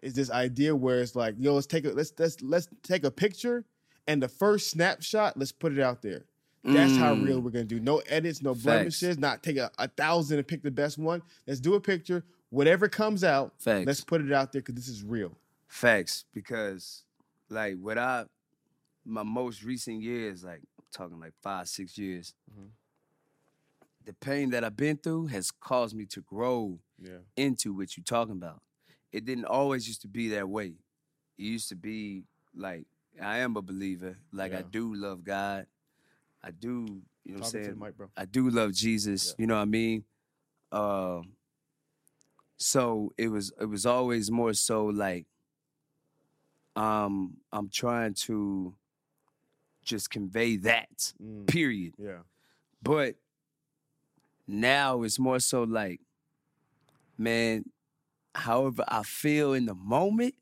It's 0.00 0.14
this 0.14 0.30
idea 0.30 0.74
where 0.76 1.00
it's 1.00 1.16
like, 1.16 1.34
yo, 1.38 1.54
let's 1.54 1.66
take 1.66 1.84
a 1.84 1.88
let's 1.90 2.12
let's 2.18 2.40
let's 2.42 2.68
take 2.82 3.04
a 3.04 3.10
picture 3.10 3.64
and 4.06 4.22
the 4.22 4.28
first 4.28 4.70
snapshot, 4.70 5.36
let's 5.36 5.52
put 5.52 5.72
it 5.72 5.80
out 5.80 6.02
there. 6.02 6.24
That's 6.64 6.96
how 6.96 7.14
Mm. 7.14 7.22
real 7.24 7.40
we're 7.40 7.50
gonna 7.50 7.64
do. 7.64 7.80
No 7.80 7.98
edits, 8.06 8.42
no 8.42 8.52
Facts. 8.54 8.64
blemishes, 8.64 9.18
not 9.18 9.42
take 9.42 9.56
a, 9.56 9.70
a 9.78 9.88
thousand 9.88 10.38
and 10.38 10.46
pick 10.46 10.62
the 10.62 10.70
best 10.70 10.98
one. 10.98 11.22
Let's 11.46 11.60
do 11.60 11.74
a 11.74 11.80
picture. 11.80 12.24
Whatever 12.50 12.88
comes 12.88 13.24
out, 13.24 13.54
Facts. 13.58 13.86
let's 13.86 14.00
put 14.02 14.20
it 14.20 14.32
out 14.32 14.52
there 14.52 14.60
because 14.62 14.74
this 14.74 14.88
is 14.88 15.02
real. 15.02 15.32
Facts, 15.66 16.24
because 16.32 17.04
like 17.48 17.76
what 17.78 17.98
I 17.98 18.26
my 19.04 19.22
most 19.22 19.62
recent 19.64 20.02
years, 20.02 20.44
like 20.44 20.60
I'm 20.78 20.84
talking 20.92 21.18
like 21.20 21.32
five, 21.42 21.68
six 21.68 21.96
years, 21.98 22.34
Mhm. 22.52 22.68
the 24.04 24.12
pain 24.12 24.50
that 24.50 24.64
I've 24.64 24.76
been 24.76 24.96
through 24.96 25.26
has 25.28 25.50
caused 25.50 25.96
me 25.96 26.06
to 26.06 26.20
grow 26.20 26.78
Yeah. 26.98 27.18
into 27.36 27.72
what 27.74 27.96
you're 27.96 28.04
talking 28.04 28.32
about. 28.32 28.62
It 29.12 29.24
didn't 29.24 29.46
always 29.46 29.86
used 29.88 30.02
to 30.02 30.08
be 30.08 30.28
that 30.30 30.48
way. 30.48 30.74
It 31.38 31.42
used 31.42 31.68
to 31.70 31.76
be 31.76 32.24
like 32.54 32.86
I 33.20 33.38
am 33.38 33.56
a 33.56 33.62
believer. 33.62 34.16
Like 34.32 34.54
I 34.54 34.62
do 34.62 34.94
love 34.94 35.24
God. 35.24 35.66
I 36.42 36.50
do, 36.52 37.02
you 37.24 37.32
know 37.32 37.38
what 37.40 37.46
I'm 37.46 37.52
Talking 37.52 37.60
to 37.60 37.64
saying? 37.64 37.78
the 37.78 37.84
mic, 37.84 37.96
bro. 37.96 38.08
I 38.16 38.24
do 38.26 38.48
love 38.50 38.72
Jesus. 38.72 39.28
Yeah. 39.28 39.42
You 39.42 39.46
know 39.48 39.56
what 39.56 39.62
I 39.62 39.64
mean? 39.66 40.04
Um, 40.70 41.32
so 42.56 43.12
it 43.16 43.28
was 43.28 43.52
it 43.60 43.64
was 43.66 43.86
always 43.86 44.30
more 44.30 44.52
so 44.52 44.86
like 44.86 45.26
um 46.76 47.38
I'm 47.52 47.68
trying 47.68 48.14
to 48.26 48.74
just 49.84 50.10
convey 50.10 50.56
that. 50.58 51.12
Mm, 51.22 51.46
Period. 51.46 51.94
yeah. 51.98 52.18
But 52.82 53.16
now 54.46 55.02
it's 55.02 55.18
more 55.18 55.40
so 55.40 55.62
like, 55.64 56.00
man, 57.16 57.64
however 58.38 58.84
I 58.88 59.02
feel 59.02 59.52
in 59.52 59.66
the 59.66 59.74
moment, 59.74 60.34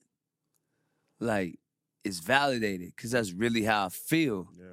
like 1.20 1.58
it's 2.04 2.18
validated 2.20 2.92
because 2.94 3.10
that's 3.10 3.32
really 3.32 3.62
how 3.64 3.86
I 3.86 3.88
feel. 3.88 4.48
Yeah. 4.58 4.64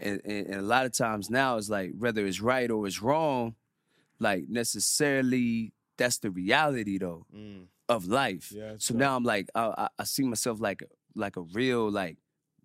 And, 0.00 0.20
and, 0.24 0.46
and 0.48 0.56
a 0.56 0.62
lot 0.62 0.84
of 0.86 0.92
times 0.92 1.30
now 1.30 1.56
it's 1.56 1.68
like 1.70 1.92
whether 1.96 2.26
it's 2.26 2.40
right 2.40 2.70
or 2.70 2.86
it's 2.86 3.00
wrong, 3.00 3.54
like 4.18 4.48
necessarily 4.48 5.72
that's 5.96 6.18
the 6.18 6.30
reality 6.30 6.98
though 6.98 7.26
Mm, 7.34 7.66
of 7.88 8.06
life. 8.06 8.50
yeah. 8.54 8.74
So 8.78 8.94
now 8.94 9.14
I'm 9.16 9.22
like 9.24 9.48
I, 9.54 9.62
I, 9.78 9.88
I 9.98 10.04
see 10.04 10.24
myself 10.24 10.60
like 10.60 10.82
like 11.14 11.36
a 11.36 11.42
real 11.42 11.90
like 11.90 12.16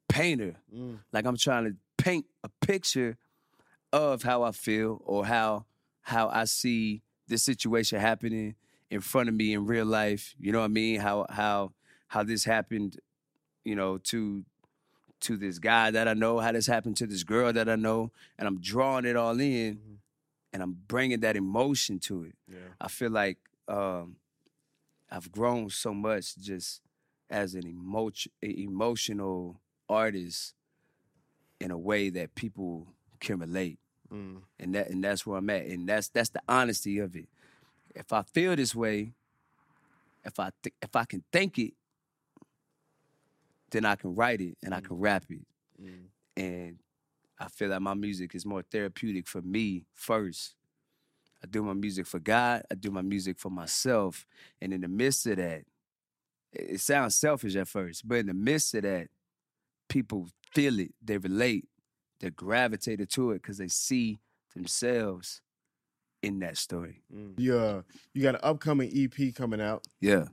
painter. 0.10 0.56
Mm, 0.74 1.00
Like 1.12 1.26
I'm 1.26 1.38
trying 1.38 1.66
to 1.66 1.76
paint 2.04 2.26
a 2.44 2.50
picture 2.66 3.18
of 3.94 4.24
how 4.24 4.44
I 4.44 4.52
feel 4.52 5.02
or 5.06 5.26
how 5.26 5.66
how 6.02 6.30
I 6.30 6.46
see 6.46 7.04
this 7.28 7.44
situation 7.44 8.00
happening 8.00 8.56
in 8.90 9.02
front 9.02 9.30
of 9.30 9.36
me 9.36 9.54
in 9.54 9.66
real 9.66 9.86
life. 9.86 10.34
You 10.40 10.52
know 10.52 10.60
what 10.60 10.66
I 10.66 10.70
mean? 10.70 11.00
How 11.00 11.26
how 11.30 11.74
how 12.08 12.24
this 12.24 12.44
happened, 12.46 13.00
you 13.66 13.76
know, 13.76 13.98
to 14.00 14.44
to 15.22 15.36
this 15.36 15.58
guy 15.60 15.90
that 15.92 16.08
I 16.08 16.14
know, 16.14 16.40
how 16.40 16.52
this 16.52 16.68
happened 16.68 16.96
to 16.98 17.08
this 17.08 17.24
girl 17.24 17.52
that 17.54 17.68
I 17.68 17.76
know, 17.76 18.12
and 18.38 18.48
I'm 18.48 18.60
drawing 18.62 19.06
it 19.06 19.16
all 19.16 19.40
in 19.40 19.76
Mhm. 19.78 19.98
and 20.54 20.62
I'm 20.64 20.74
bringing 20.88 21.22
that 21.22 21.36
emotion 21.36 22.00
to 22.02 22.24
it. 22.24 22.36
yeah. 22.48 22.70
I 22.80 22.88
feel 22.88 23.10
like 23.12 23.38
um, 23.68 24.16
I've 25.10 25.32
grown 25.32 25.70
so 25.70 25.94
much 25.94 26.38
just 26.38 26.82
as 27.30 27.56
an 27.56 27.66
emotion, 27.68 28.32
emotional 28.42 29.60
artist 29.90 30.54
in 31.60 31.72
a 31.72 31.78
way 31.78 32.10
that 32.12 32.36
people 32.36 32.88
can 33.20 33.40
relate, 33.40 33.80
Mm, 34.10 34.44
and 34.60 34.74
that 34.76 34.90
and 34.90 35.04
that's 35.04 35.26
where 35.26 35.38
I'm 35.38 35.50
at, 35.50 35.66
and 35.66 35.90
that's 35.90 36.08
that's 36.10 36.30
the 36.30 36.42
honesty 36.48 37.00
of 37.00 37.16
it. 37.18 37.28
If 37.98 38.14
I 38.14 38.22
feel 38.24 38.56
this 38.56 38.76
way, 38.76 39.14
if 40.24 40.40
I 40.40 40.52
th- 40.62 40.76
if 40.82 40.96
I 40.96 41.06
can 41.06 41.24
think 41.32 41.58
it, 41.58 41.74
then 43.72 43.86
I 43.86 43.96
can 43.96 44.16
write 44.16 44.42
it 44.42 44.58
and 44.64 44.74
I 44.74 44.82
can 44.82 44.98
rap 44.98 45.26
it, 45.30 45.46
mm, 45.82 46.06
and 46.36 46.80
I 47.40 47.48
feel 47.48 47.70
like 47.70 47.82
my 47.82 47.94
music 47.94 48.36
is 48.36 48.46
more 48.46 48.62
therapeutic 48.62 49.28
for 49.28 49.42
me 49.42 49.86
first. 49.94 50.56
I 51.44 51.48
do 51.48 51.62
my 51.64 51.74
music 51.74 52.08
for 52.08 52.20
God. 52.20 52.64
I 52.72 52.76
do 52.76 52.90
my 52.90 53.02
music 53.04 53.38
for 53.38 53.52
myself. 53.52 54.26
And 54.60 54.74
in 54.74 54.82
the 54.82 54.88
midst 54.88 55.28
of 55.28 55.38
that, 55.38 55.66
it 56.54 56.72
it 56.72 56.80
sounds 56.82 57.16
selfish 57.16 57.56
at 57.56 57.68
first, 57.68 58.08
but 58.08 58.16
in 58.20 58.28
the 58.28 58.34
midst 58.34 58.74
of 58.76 58.84
that, 58.84 59.10
people 59.90 60.28
feel 60.54 60.80
it, 60.80 60.94
they 61.04 61.18
relate, 61.18 61.68
they're 62.20 62.32
gravitated 62.32 63.10
to 63.12 63.32
it 63.32 63.42
because 63.42 63.58
they 63.58 63.68
see 63.68 64.20
themselves 64.56 65.42
in 66.22 66.40
that 66.40 66.58
story. 66.58 67.02
mm. 67.14 67.34
You, 67.38 67.58
uh, 67.58 67.82
you 68.14 68.24
got 68.24 68.36
an 68.36 68.42
upcoming 68.44 68.92
EP 68.96 69.34
coming 69.36 69.62
out. 69.62 69.86
Yeah. 70.02 70.26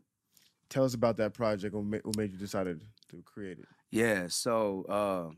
Tell 0.68 0.84
us 0.84 0.94
about 0.94 1.16
that 1.18 1.34
project. 1.34 1.74
What 1.74 1.84
made, 1.84 2.04
what 2.04 2.16
made 2.16 2.32
you 2.32 2.38
decide 2.38 2.64
to 2.64 3.22
create 3.24 3.58
it? 3.58 3.66
Yeah. 3.90 4.26
So 4.28 4.84
uh 4.88 5.34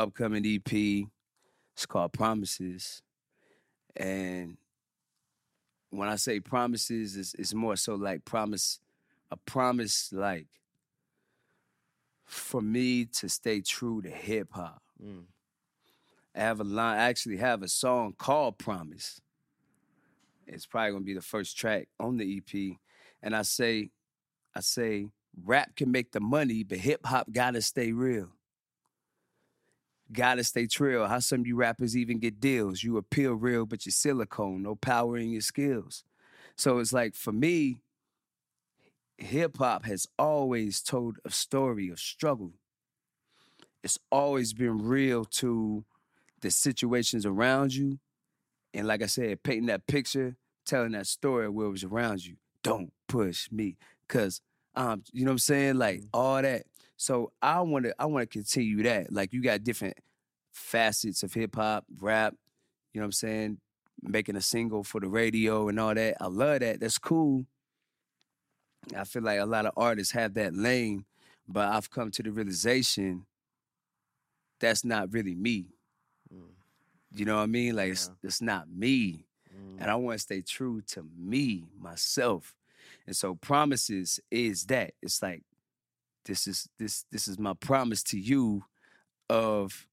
upcoming 0.00 0.44
EP, 0.46 1.06
it's 1.74 1.86
called 1.86 2.12
Promises. 2.12 3.02
And 3.96 4.56
when 5.90 6.08
I 6.08 6.16
say 6.16 6.40
promises, 6.40 7.16
it's, 7.16 7.34
it's 7.34 7.54
more 7.54 7.76
so 7.76 7.94
like 7.96 8.24
promise, 8.24 8.80
a 9.30 9.36
promise 9.36 10.12
like 10.12 10.46
for 12.24 12.60
me 12.62 13.04
to 13.06 13.28
stay 13.28 13.60
true 13.60 14.00
to 14.02 14.08
hip 14.08 14.48
hop. 14.52 14.82
Mm. 15.04 15.24
I 16.34 16.40
have 16.40 16.60
a 16.60 16.64
line, 16.64 16.98
I 16.98 17.08
actually 17.08 17.38
have 17.38 17.62
a 17.62 17.68
song 17.68 18.14
called 18.16 18.58
Promise. 18.58 19.20
It's 20.52 20.66
probably 20.66 20.92
gonna 20.92 21.04
be 21.04 21.14
the 21.14 21.20
first 21.20 21.56
track 21.56 21.88
on 21.98 22.16
the 22.16 22.36
EP. 22.38 22.78
And 23.22 23.34
I 23.34 23.42
say, 23.42 23.90
I 24.54 24.60
say, 24.60 25.08
rap 25.44 25.76
can 25.76 25.90
make 25.90 26.12
the 26.12 26.20
money, 26.20 26.62
but 26.64 26.78
hip 26.78 27.06
hop 27.06 27.30
gotta 27.32 27.62
stay 27.62 27.92
real. 27.92 28.30
Gotta 30.12 30.42
stay 30.42 30.66
trill. 30.66 31.06
How 31.06 31.20
some 31.20 31.40
of 31.40 31.46
you 31.46 31.56
rappers 31.56 31.96
even 31.96 32.18
get 32.18 32.40
deals? 32.40 32.82
You 32.82 32.96
appeal 32.96 33.34
real, 33.34 33.64
but 33.64 33.86
you're 33.86 33.92
silicone, 33.92 34.62
no 34.62 34.74
power 34.74 35.16
in 35.16 35.30
your 35.30 35.40
skills. 35.40 36.02
So 36.56 36.78
it's 36.78 36.92
like 36.92 37.14
for 37.14 37.32
me, 37.32 37.80
hip 39.18 39.58
hop 39.58 39.84
has 39.84 40.06
always 40.18 40.82
told 40.82 41.18
a 41.24 41.30
story 41.30 41.90
of 41.90 42.00
struggle. 42.00 42.54
It's 43.82 43.98
always 44.10 44.52
been 44.52 44.78
real 44.78 45.24
to 45.24 45.84
the 46.40 46.50
situations 46.50 47.24
around 47.24 47.74
you. 47.74 47.98
And 48.74 48.86
like 48.86 49.02
I 49.02 49.06
said, 49.06 49.42
painting 49.42 49.66
that 49.66 49.86
picture, 49.86 50.36
telling 50.66 50.92
that 50.92 51.06
story 51.06 51.48
where 51.48 51.66
it 51.66 51.70
was 51.70 51.84
around 51.84 52.24
you. 52.24 52.36
Don't 52.62 52.92
push 53.08 53.50
me. 53.50 53.76
Cause 54.08 54.40
um, 54.74 55.02
you 55.12 55.24
know 55.24 55.30
what 55.30 55.34
I'm 55.34 55.38
saying? 55.38 55.76
Like 55.76 56.02
all 56.12 56.42
that. 56.42 56.62
So 56.96 57.32
I 57.40 57.60
wanna 57.60 57.92
I 57.98 58.06
wanna 58.06 58.26
continue 58.26 58.82
that. 58.84 59.12
Like 59.12 59.32
you 59.32 59.42
got 59.42 59.64
different 59.64 59.96
facets 60.52 61.22
of 61.22 61.32
hip 61.32 61.56
hop, 61.56 61.84
rap, 62.00 62.34
you 62.92 63.00
know 63.00 63.04
what 63.04 63.08
I'm 63.08 63.12
saying? 63.12 63.58
Making 64.02 64.36
a 64.36 64.40
single 64.40 64.82
for 64.84 65.00
the 65.00 65.08
radio 65.08 65.68
and 65.68 65.78
all 65.78 65.94
that. 65.94 66.16
I 66.20 66.26
love 66.26 66.60
that. 66.60 66.80
That's 66.80 66.98
cool. 66.98 67.46
I 68.96 69.04
feel 69.04 69.22
like 69.22 69.40
a 69.40 69.46
lot 69.46 69.66
of 69.66 69.72
artists 69.76 70.12
have 70.12 70.34
that 70.34 70.54
lane, 70.54 71.04
but 71.48 71.68
I've 71.68 71.90
come 71.90 72.10
to 72.12 72.22
the 72.22 72.30
realization 72.30 73.26
that's 74.58 74.84
not 74.84 75.12
really 75.12 75.34
me. 75.34 75.66
You 77.12 77.24
know 77.24 77.36
what 77.36 77.42
I 77.42 77.46
mean? 77.46 77.76
Like 77.76 77.92
it's, 77.92 78.10
it's 78.22 78.40
not 78.40 78.70
me. 78.70 79.26
And 79.78 79.90
I 79.90 79.96
want 79.96 80.18
to 80.18 80.22
stay 80.22 80.42
true 80.42 80.82
to 80.88 81.04
me, 81.16 81.68
myself. 81.78 82.54
And 83.06 83.16
so 83.16 83.34
promises 83.34 84.20
is 84.30 84.66
that. 84.66 84.92
It's 85.02 85.22
like 85.22 85.42
this 86.24 86.46
is 86.46 86.68
this 86.78 87.04
this 87.10 87.28
is 87.28 87.38
my 87.38 87.54
promise 87.54 88.02
to 88.04 88.18
you 88.18 88.64
of 89.28 89.86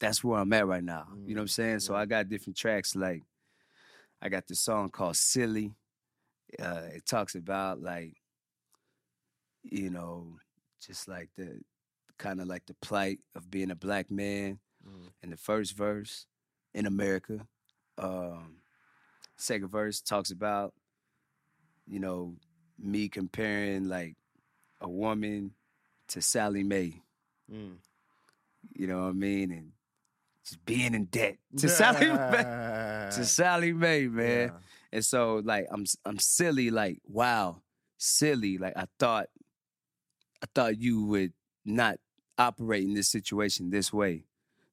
that's 0.00 0.22
where 0.22 0.38
I'm 0.38 0.52
at 0.52 0.66
right 0.66 0.84
now. 0.84 1.08
You 1.26 1.34
know 1.34 1.40
what 1.40 1.44
I'm 1.44 1.48
saying? 1.48 1.80
So 1.80 1.94
I 1.94 2.06
got 2.06 2.28
different 2.28 2.56
tracks 2.56 2.94
like 2.94 3.24
I 4.22 4.28
got 4.28 4.46
this 4.46 4.60
song 4.60 4.90
called 4.90 5.16
Silly. 5.16 5.74
Uh 6.60 6.82
it 6.94 7.06
talks 7.06 7.34
about 7.34 7.80
like 7.80 8.16
you 9.62 9.90
know, 9.90 10.38
just 10.80 11.08
like 11.08 11.30
the 11.36 11.60
kind 12.18 12.40
of 12.40 12.46
like 12.46 12.66
the 12.66 12.74
plight 12.82 13.20
of 13.34 13.50
being 13.50 13.70
a 13.70 13.76
black 13.76 14.10
man 14.10 14.58
in 15.22 15.30
the 15.30 15.36
first 15.36 15.76
verse 15.76 16.26
in 16.74 16.86
America. 16.86 17.46
Um, 17.98 18.57
second 19.38 19.68
verse 19.68 20.00
talks 20.00 20.30
about, 20.30 20.74
you 21.86 22.00
know, 22.00 22.34
me 22.78 23.08
comparing 23.08 23.88
like 23.88 24.16
a 24.80 24.88
woman 24.88 25.52
to 26.08 26.20
Sallie 26.20 26.64
Mae. 26.64 27.00
Mm. 27.52 27.76
You 28.74 28.86
know 28.86 29.02
what 29.02 29.08
I 29.08 29.12
mean? 29.12 29.50
And 29.52 29.72
just 30.44 30.64
being 30.64 30.94
in 30.94 31.04
debt 31.06 31.38
to 31.56 31.68
Sallie 31.68 32.08
Mae. 32.08 33.10
To 33.14 33.24
Sallie 33.24 33.72
Mae, 33.72 34.06
man. 34.08 34.48
Yeah. 34.48 34.54
And 34.92 35.04
so 35.04 35.40
like 35.44 35.66
I'm 35.70 35.84
I'm 36.04 36.18
silly, 36.18 36.70
like, 36.70 37.00
wow, 37.06 37.62
silly. 37.96 38.58
Like 38.58 38.74
I 38.76 38.86
thought 38.98 39.28
I 40.42 40.46
thought 40.54 40.80
you 40.80 41.04
would 41.04 41.32
not 41.64 41.98
operate 42.38 42.84
in 42.84 42.94
this 42.94 43.08
situation 43.10 43.70
this 43.70 43.92
way. 43.92 44.24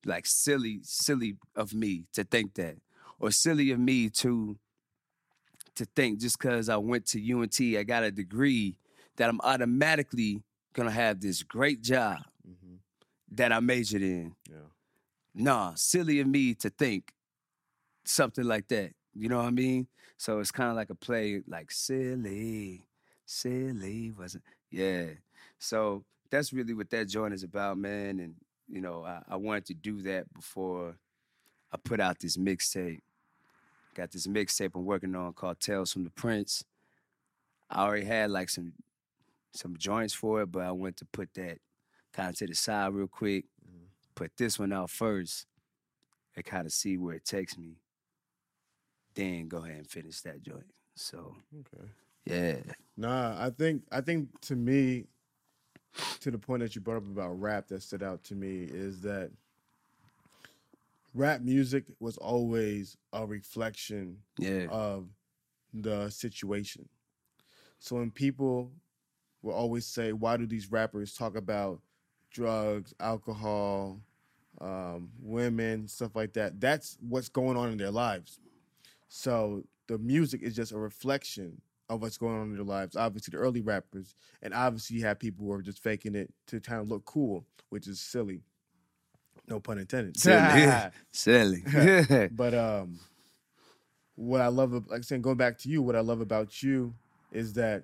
Like 0.05 0.25
silly, 0.25 0.79
silly 0.83 1.37
of 1.55 1.73
me 1.73 2.05
to 2.13 2.23
think 2.23 2.53
that. 2.55 2.77
Or 3.19 3.31
silly 3.31 3.71
of 3.71 3.79
me 3.79 4.09
to 4.11 4.57
to 5.75 5.85
think 5.85 6.19
just 6.19 6.39
because 6.39 6.69
I 6.69 6.77
went 6.77 7.05
to 7.07 7.19
UNT, 7.33 7.59
I 7.77 7.83
got 7.83 8.03
a 8.03 8.11
degree, 8.11 8.77
that 9.17 9.29
I'm 9.29 9.41
automatically 9.41 10.41
gonna 10.73 10.91
have 10.91 11.19
this 11.19 11.43
great 11.43 11.81
job 11.81 12.19
Mhm. 12.47 12.79
that 13.31 13.51
I 13.51 13.59
majored 13.59 14.01
in. 14.01 14.35
Yeah. 14.49 14.69
Nah, 15.33 15.73
silly 15.75 16.19
of 16.21 16.27
me 16.27 16.53
to 16.55 16.69
think 16.69 17.13
something 18.05 18.45
like 18.45 18.67
that. 18.69 18.93
You 19.13 19.29
know 19.29 19.37
what 19.37 19.47
I 19.47 19.51
mean? 19.51 19.87
So 20.17 20.39
it's 20.39 20.51
kind 20.51 20.69
of 20.69 20.75
like 20.75 20.89
a 20.89 20.95
play, 20.95 21.41
like 21.47 21.71
silly, 21.71 22.85
silly 23.25 24.11
wasn't. 24.11 24.43
Yeah. 24.69 25.15
So 25.59 26.05
that's 26.29 26.53
really 26.53 26.73
what 26.73 26.89
that 26.91 27.07
joint 27.09 27.33
is 27.33 27.43
about, 27.43 27.77
man. 27.77 28.19
And 28.19 28.35
you 28.67 28.81
know, 28.81 29.03
I, 29.03 29.23
I 29.27 29.35
wanted 29.35 29.65
to 29.67 29.73
do 29.73 30.01
that 30.03 30.31
before 30.33 30.97
I 31.71 31.77
put 31.77 31.99
out 31.99 32.19
this 32.19 32.37
mixtape. 32.37 33.01
Got 33.95 34.11
this 34.11 34.27
mixtape 34.27 34.71
I'm 34.75 34.85
working 34.85 35.15
on 35.15 35.33
called 35.33 35.59
Tales 35.59 35.93
from 35.93 36.03
the 36.03 36.09
Prince. 36.11 36.63
I 37.69 37.83
already 37.83 38.05
had 38.05 38.29
like 38.31 38.49
some 38.49 38.73
some 39.53 39.75
joints 39.77 40.13
for 40.13 40.41
it, 40.41 40.51
but 40.51 40.63
I 40.63 40.71
went 40.71 40.97
to 40.97 41.05
put 41.05 41.33
that 41.35 41.59
kind 42.13 42.29
of 42.29 42.35
to 42.37 42.47
the 42.47 42.53
side 42.55 42.93
real 42.93 43.07
quick. 43.07 43.45
Mm-hmm. 43.67 43.85
Put 44.15 44.31
this 44.37 44.59
one 44.59 44.73
out 44.73 44.89
first 44.89 45.47
and 46.35 46.45
kind 46.45 46.65
of 46.65 46.73
see 46.73 46.97
where 46.97 47.15
it 47.15 47.25
takes 47.25 47.57
me. 47.57 47.77
Then 49.15 49.47
go 49.47 49.59
ahead 49.59 49.77
and 49.77 49.87
finish 49.89 50.21
that 50.21 50.41
joint. 50.41 50.65
So 50.95 51.35
Okay. 51.59 51.87
yeah. 52.25 52.73
Nah, 52.97 53.35
I 53.43 53.49
think 53.49 53.83
I 53.91 54.01
think 54.01 54.29
to 54.41 54.55
me, 54.55 55.05
to 56.19 56.31
the 56.31 56.37
point 56.37 56.61
that 56.61 56.75
you 56.75 56.81
brought 56.81 56.97
up 56.97 57.07
about 57.07 57.39
rap 57.39 57.67
that 57.69 57.81
stood 57.81 58.03
out 58.03 58.23
to 58.25 58.35
me 58.35 58.63
is 58.63 59.01
that 59.01 59.31
rap 61.15 61.41
music 61.41 61.85
was 61.99 62.17
always 62.17 62.97
a 63.13 63.25
reflection 63.25 64.17
Yeah. 64.37 64.67
of 64.69 65.09
the 65.73 66.09
situation. 66.09 66.87
So 67.79 67.95
when 67.95 68.11
people 68.11 68.71
will 69.41 69.53
always 69.53 69.85
say, 69.85 70.11
"Why 70.13 70.37
do 70.37 70.45
these 70.45 70.71
rappers 70.71 71.13
talk 71.13 71.35
about 71.35 71.81
drugs, 72.29 72.93
alcohol, 72.99 74.01
um, 74.59 75.11
women, 75.19 75.87
stuff 75.87 76.15
like 76.15 76.33
that?" 76.33 76.59
That's 76.59 76.97
what's 76.99 77.29
going 77.29 77.57
on 77.57 77.71
in 77.71 77.77
their 77.77 77.91
lives. 77.91 78.39
So 79.07 79.67
the 79.87 79.97
music 79.97 80.41
is 80.41 80.55
just 80.55 80.71
a 80.71 80.77
reflection 80.77 81.61
of 81.89 82.01
what's 82.01 82.17
going 82.17 82.35
on 82.35 82.49
in 82.49 82.55
their 82.55 82.63
lives. 82.63 82.95
Obviously, 82.95 83.31
the 83.31 83.37
early 83.37 83.61
rappers, 83.61 84.15
and 84.41 84.53
obviously, 84.53 84.97
you 84.97 85.05
have 85.05 85.19
people 85.19 85.45
who 85.45 85.51
are 85.51 85.61
just 85.61 85.81
faking 85.83 86.15
it 86.15 86.33
to 86.47 86.59
kind 86.59 86.81
of 86.81 86.87
look 86.89 87.05
cool, 87.05 87.45
which 87.69 87.87
is 87.87 88.01
silly. 88.01 88.43
No 89.47 89.59
pun 89.59 89.77
intended. 89.77 90.17
Silly. 90.19 90.91
Silly. 91.11 92.29
But 92.31 92.53
um, 92.53 92.99
what 94.15 94.41
I 94.41 94.47
love, 94.47 94.73
ab- 94.73 94.89
like 94.89 95.03
saying, 95.03 95.21
going 95.21 95.37
back 95.37 95.57
to 95.59 95.69
you, 95.69 95.81
what 95.81 95.95
I 95.95 95.99
love 95.99 96.21
about 96.21 96.61
you 96.63 96.93
is 97.31 97.53
that 97.53 97.83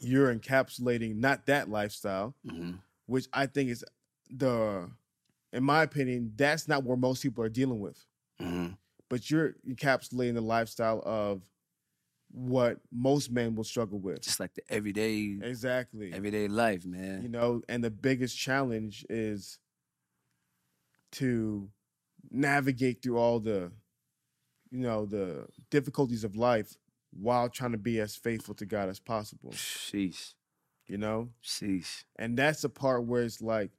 you're 0.00 0.34
encapsulating 0.34 1.16
not 1.16 1.46
that 1.46 1.68
lifestyle, 1.68 2.34
Mhm. 2.46 2.78
which 3.06 3.26
I 3.32 3.46
think 3.46 3.70
is 3.70 3.84
the, 4.30 4.90
in 5.52 5.62
my 5.64 5.82
opinion, 5.82 6.32
that's 6.36 6.68
not 6.68 6.84
where 6.84 6.96
most 6.96 7.22
people 7.22 7.44
are 7.44 7.48
dealing 7.48 7.80
with. 7.80 8.04
Mhm. 8.40 8.76
But 9.08 9.30
you're 9.30 9.54
encapsulating 9.68 10.34
the 10.34 10.40
lifestyle 10.40 11.02
of 11.06 11.42
what 12.32 12.80
most 12.90 13.30
men 13.30 13.54
will 13.54 13.64
struggle 13.64 13.98
with. 14.00 14.20
Just 14.22 14.40
like 14.40 14.52
the 14.54 14.62
everyday 14.68 15.38
Exactly. 15.40 16.12
everyday 16.12 16.48
life, 16.48 16.84
man. 16.84 17.22
you 17.22 17.28
know 17.28 17.62
and 17.68 17.82
the 17.84 17.90
biggest 17.90 18.36
challenge 18.36 19.06
is 19.08 19.58
to 21.12 21.68
navigate 22.30 23.02
through 23.02 23.16
all 23.18 23.40
the 23.40 23.70
you 24.70 24.80
know 24.80 25.06
the 25.06 25.46
difficulties 25.70 26.24
of 26.24 26.36
life 26.36 26.76
while 27.18 27.48
trying 27.48 27.72
to 27.72 27.78
be 27.78 28.00
as 28.00 28.16
faithful 28.16 28.54
to 28.54 28.66
god 28.66 28.88
as 28.88 28.98
possible 28.98 29.50
Sheesh. 29.52 30.34
you 30.86 30.98
know 30.98 31.28
Sheesh. 31.42 32.04
and 32.16 32.36
that's 32.36 32.62
the 32.62 32.68
part 32.68 33.04
where 33.04 33.22
it's 33.22 33.40
like 33.40 33.70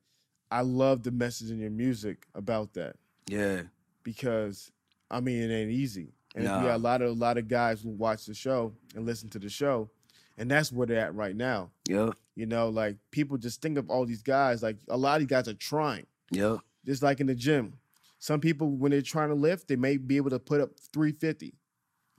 i 0.50 0.62
love 0.62 1.04
the 1.04 1.12
message 1.12 1.52
in 1.52 1.60
your 1.60 1.70
music 1.72 2.26
about 2.34 2.74
that 2.74 2.96
Yeah. 3.28 3.64
because 4.04 4.72
i 5.12 5.20
mean 5.20 5.42
it 5.44 5.54
ain't 5.54 5.72
easy 5.72 6.14
and 6.36 6.46
Nah. 6.46 6.62
got 6.64 6.76
a 6.76 6.78
lot 6.78 7.02
of 7.02 7.10
a 7.10 7.14
lot 7.20 7.38
of 7.38 7.48
guys 7.48 7.82
who 7.82 7.90
watch 7.90 8.26
the 8.26 8.34
show 8.34 8.74
and 8.96 9.06
listen 9.06 9.30
to 9.32 9.40
the 9.40 9.50
show 9.50 9.90
and 10.38 10.50
that's 10.50 10.72
where 10.72 10.88
they're 10.88 11.00
at 11.00 11.16
right 11.16 11.36
now 11.36 11.72
Yeah. 11.88 12.12
you 12.36 12.46
know 12.46 12.70
like 12.70 12.96
people 13.12 13.38
just 13.38 13.62
think 13.62 13.78
of 13.78 13.90
all 13.90 14.06
these 14.06 14.24
guys 14.24 14.64
like 14.64 14.78
a 14.88 14.98
lot 14.98 15.16
of 15.16 15.28
these 15.28 15.36
guys 15.36 15.48
are 15.50 15.54
trying 15.54 16.06
Yep. 16.32 16.60
Just 16.88 17.04
like 17.04 17.20
in 17.20 17.28
the 17.28 17.36
gym. 17.36 17.74
Some 18.20 18.40
people, 18.40 18.72
when 18.72 18.92
they're 18.92 19.02
trying 19.02 19.30
to 19.30 19.36
lift, 19.36 19.68
they 19.68 19.76
may 19.76 19.98
be 19.98 20.18
able 20.18 20.32
to 20.32 20.40
put 20.40 20.62
up 20.62 20.72
350 20.94 21.54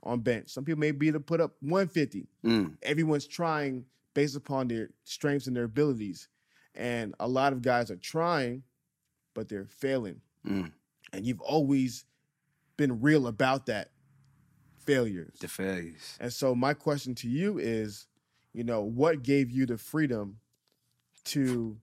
on 0.03 0.21
bench. 0.21 0.49
Some 0.49 0.63
people 0.63 0.79
may 0.79 0.91
be 0.91 1.09
able 1.09 1.19
to 1.19 1.25
put 1.25 1.41
up 1.41 1.55
150. 1.61 2.27
Mm. 2.45 2.77
Everyone's 2.83 3.27
trying 3.27 3.85
based 4.13 4.35
upon 4.35 4.67
their 4.67 4.89
strengths 5.03 5.47
and 5.47 5.55
their 5.55 5.65
abilities. 5.65 6.29
And 6.75 7.15
a 7.19 7.27
lot 7.27 7.51
of 7.51 7.61
guys 7.61 7.91
are 7.91 7.97
trying, 7.97 8.63
but 9.33 9.49
they're 9.49 9.65
failing. 9.65 10.21
Mm. 10.47 10.71
And 11.11 11.25
you've 11.25 11.41
always 11.41 12.05
been 12.77 13.01
real 13.01 13.27
about 13.27 13.65
that 13.65 13.89
failures. 14.85 15.37
The 15.39 15.47
failures. 15.47 16.17
And 16.19 16.31
so 16.31 16.55
my 16.55 16.73
question 16.73 17.13
to 17.15 17.27
you 17.27 17.57
is, 17.57 18.07
you 18.53 18.63
know, 18.63 18.81
what 18.81 19.21
gave 19.23 19.51
you 19.51 19.65
the 19.65 19.77
freedom 19.77 20.37
to 21.25 21.77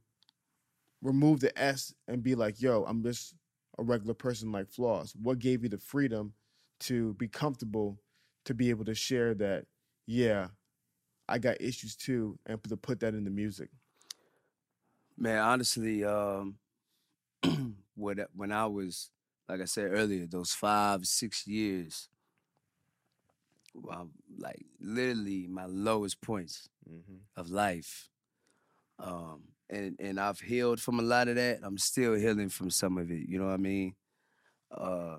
remove 1.06 1.40
the 1.40 1.56
S 1.58 1.94
and 2.08 2.22
be 2.22 2.34
like, 2.34 2.60
yo, 2.60 2.84
I'm 2.84 3.02
just 3.02 3.34
a 3.78 3.82
regular 3.82 4.14
person 4.14 4.52
like 4.52 4.68
flaws? 4.68 5.14
What 5.20 5.38
gave 5.38 5.62
you 5.62 5.68
the 5.68 5.78
freedom 5.78 6.32
to 6.80 7.14
be 7.14 7.28
comfortable 7.28 7.98
to 8.44 8.54
be 8.54 8.70
able 8.70 8.84
to 8.84 8.94
share 8.94 9.34
that, 9.34 9.64
yeah, 10.06 10.48
I 11.28 11.38
got 11.38 11.60
issues 11.60 11.96
too, 11.96 12.38
and 12.46 12.62
to 12.64 12.76
put 12.76 13.00
that 13.00 13.14
in 13.14 13.24
the 13.24 13.30
music? 13.30 13.70
Man, 15.16 15.38
honestly, 15.38 16.04
um, 16.04 16.56
what 17.94 18.18
when 18.34 18.52
I 18.52 18.66
was, 18.66 19.10
like 19.48 19.60
I 19.60 19.64
said 19.64 19.90
earlier, 19.92 20.26
those 20.26 20.52
five, 20.52 21.06
six 21.06 21.46
years, 21.46 22.08
well, 23.74 24.10
like 24.38 24.64
literally 24.80 25.46
my 25.48 25.66
lowest 25.66 26.20
points 26.20 26.68
of 27.36 27.50
life. 27.50 28.08
Um, 28.98 29.42
and 29.70 29.96
and 30.00 30.20
I've 30.20 30.40
healed 30.40 30.80
from 30.80 31.00
a 31.00 31.02
lot 31.02 31.28
of 31.28 31.36
that. 31.36 31.60
I'm 31.62 31.78
still 31.78 32.14
healing 32.14 32.48
from 32.48 32.70
some 32.70 32.98
of 32.98 33.10
it. 33.10 33.28
You 33.28 33.38
know 33.38 33.46
what 33.46 33.54
I 33.54 33.58
mean? 33.58 33.94
Uh, 34.70 35.16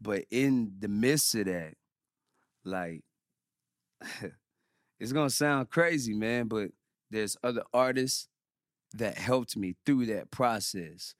but 0.00 0.24
in 0.30 0.72
the 0.78 0.88
midst 0.88 1.34
of 1.34 1.46
that, 1.46 1.74
like, 2.64 3.02
it's 5.00 5.12
gonna 5.12 5.30
sound 5.30 5.70
crazy, 5.70 6.14
man, 6.14 6.48
but 6.48 6.70
there's 7.10 7.36
other 7.42 7.62
artists 7.72 8.28
that 8.94 9.18
helped 9.18 9.56
me 9.56 9.76
through 9.84 10.06
that 10.06 10.30
process, 10.30 11.14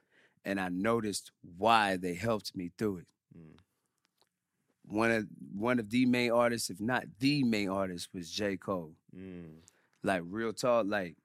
and 0.45 0.61
I 0.61 0.69
noticed 0.69 1.33
why 1.57 1.97
they 1.97 2.15
helped 2.15 2.57
me 2.57 2.71
through 2.79 2.99
it. 2.99 3.07
One 4.87 5.11
of 5.11 5.27
one 5.55 5.79
of 5.79 5.91
the 5.91 6.07
main 6.07 6.31
artists, 6.31 6.71
if 6.71 6.81
not 6.81 7.05
the 7.19 7.43
main 7.45 7.69
artist, 7.71 8.09
was 8.13 8.31
J. 8.31 8.57
Cole. 8.57 8.95
Like 10.03 10.23
real 10.27 10.53
talk, 10.53 10.87
like 10.89 11.17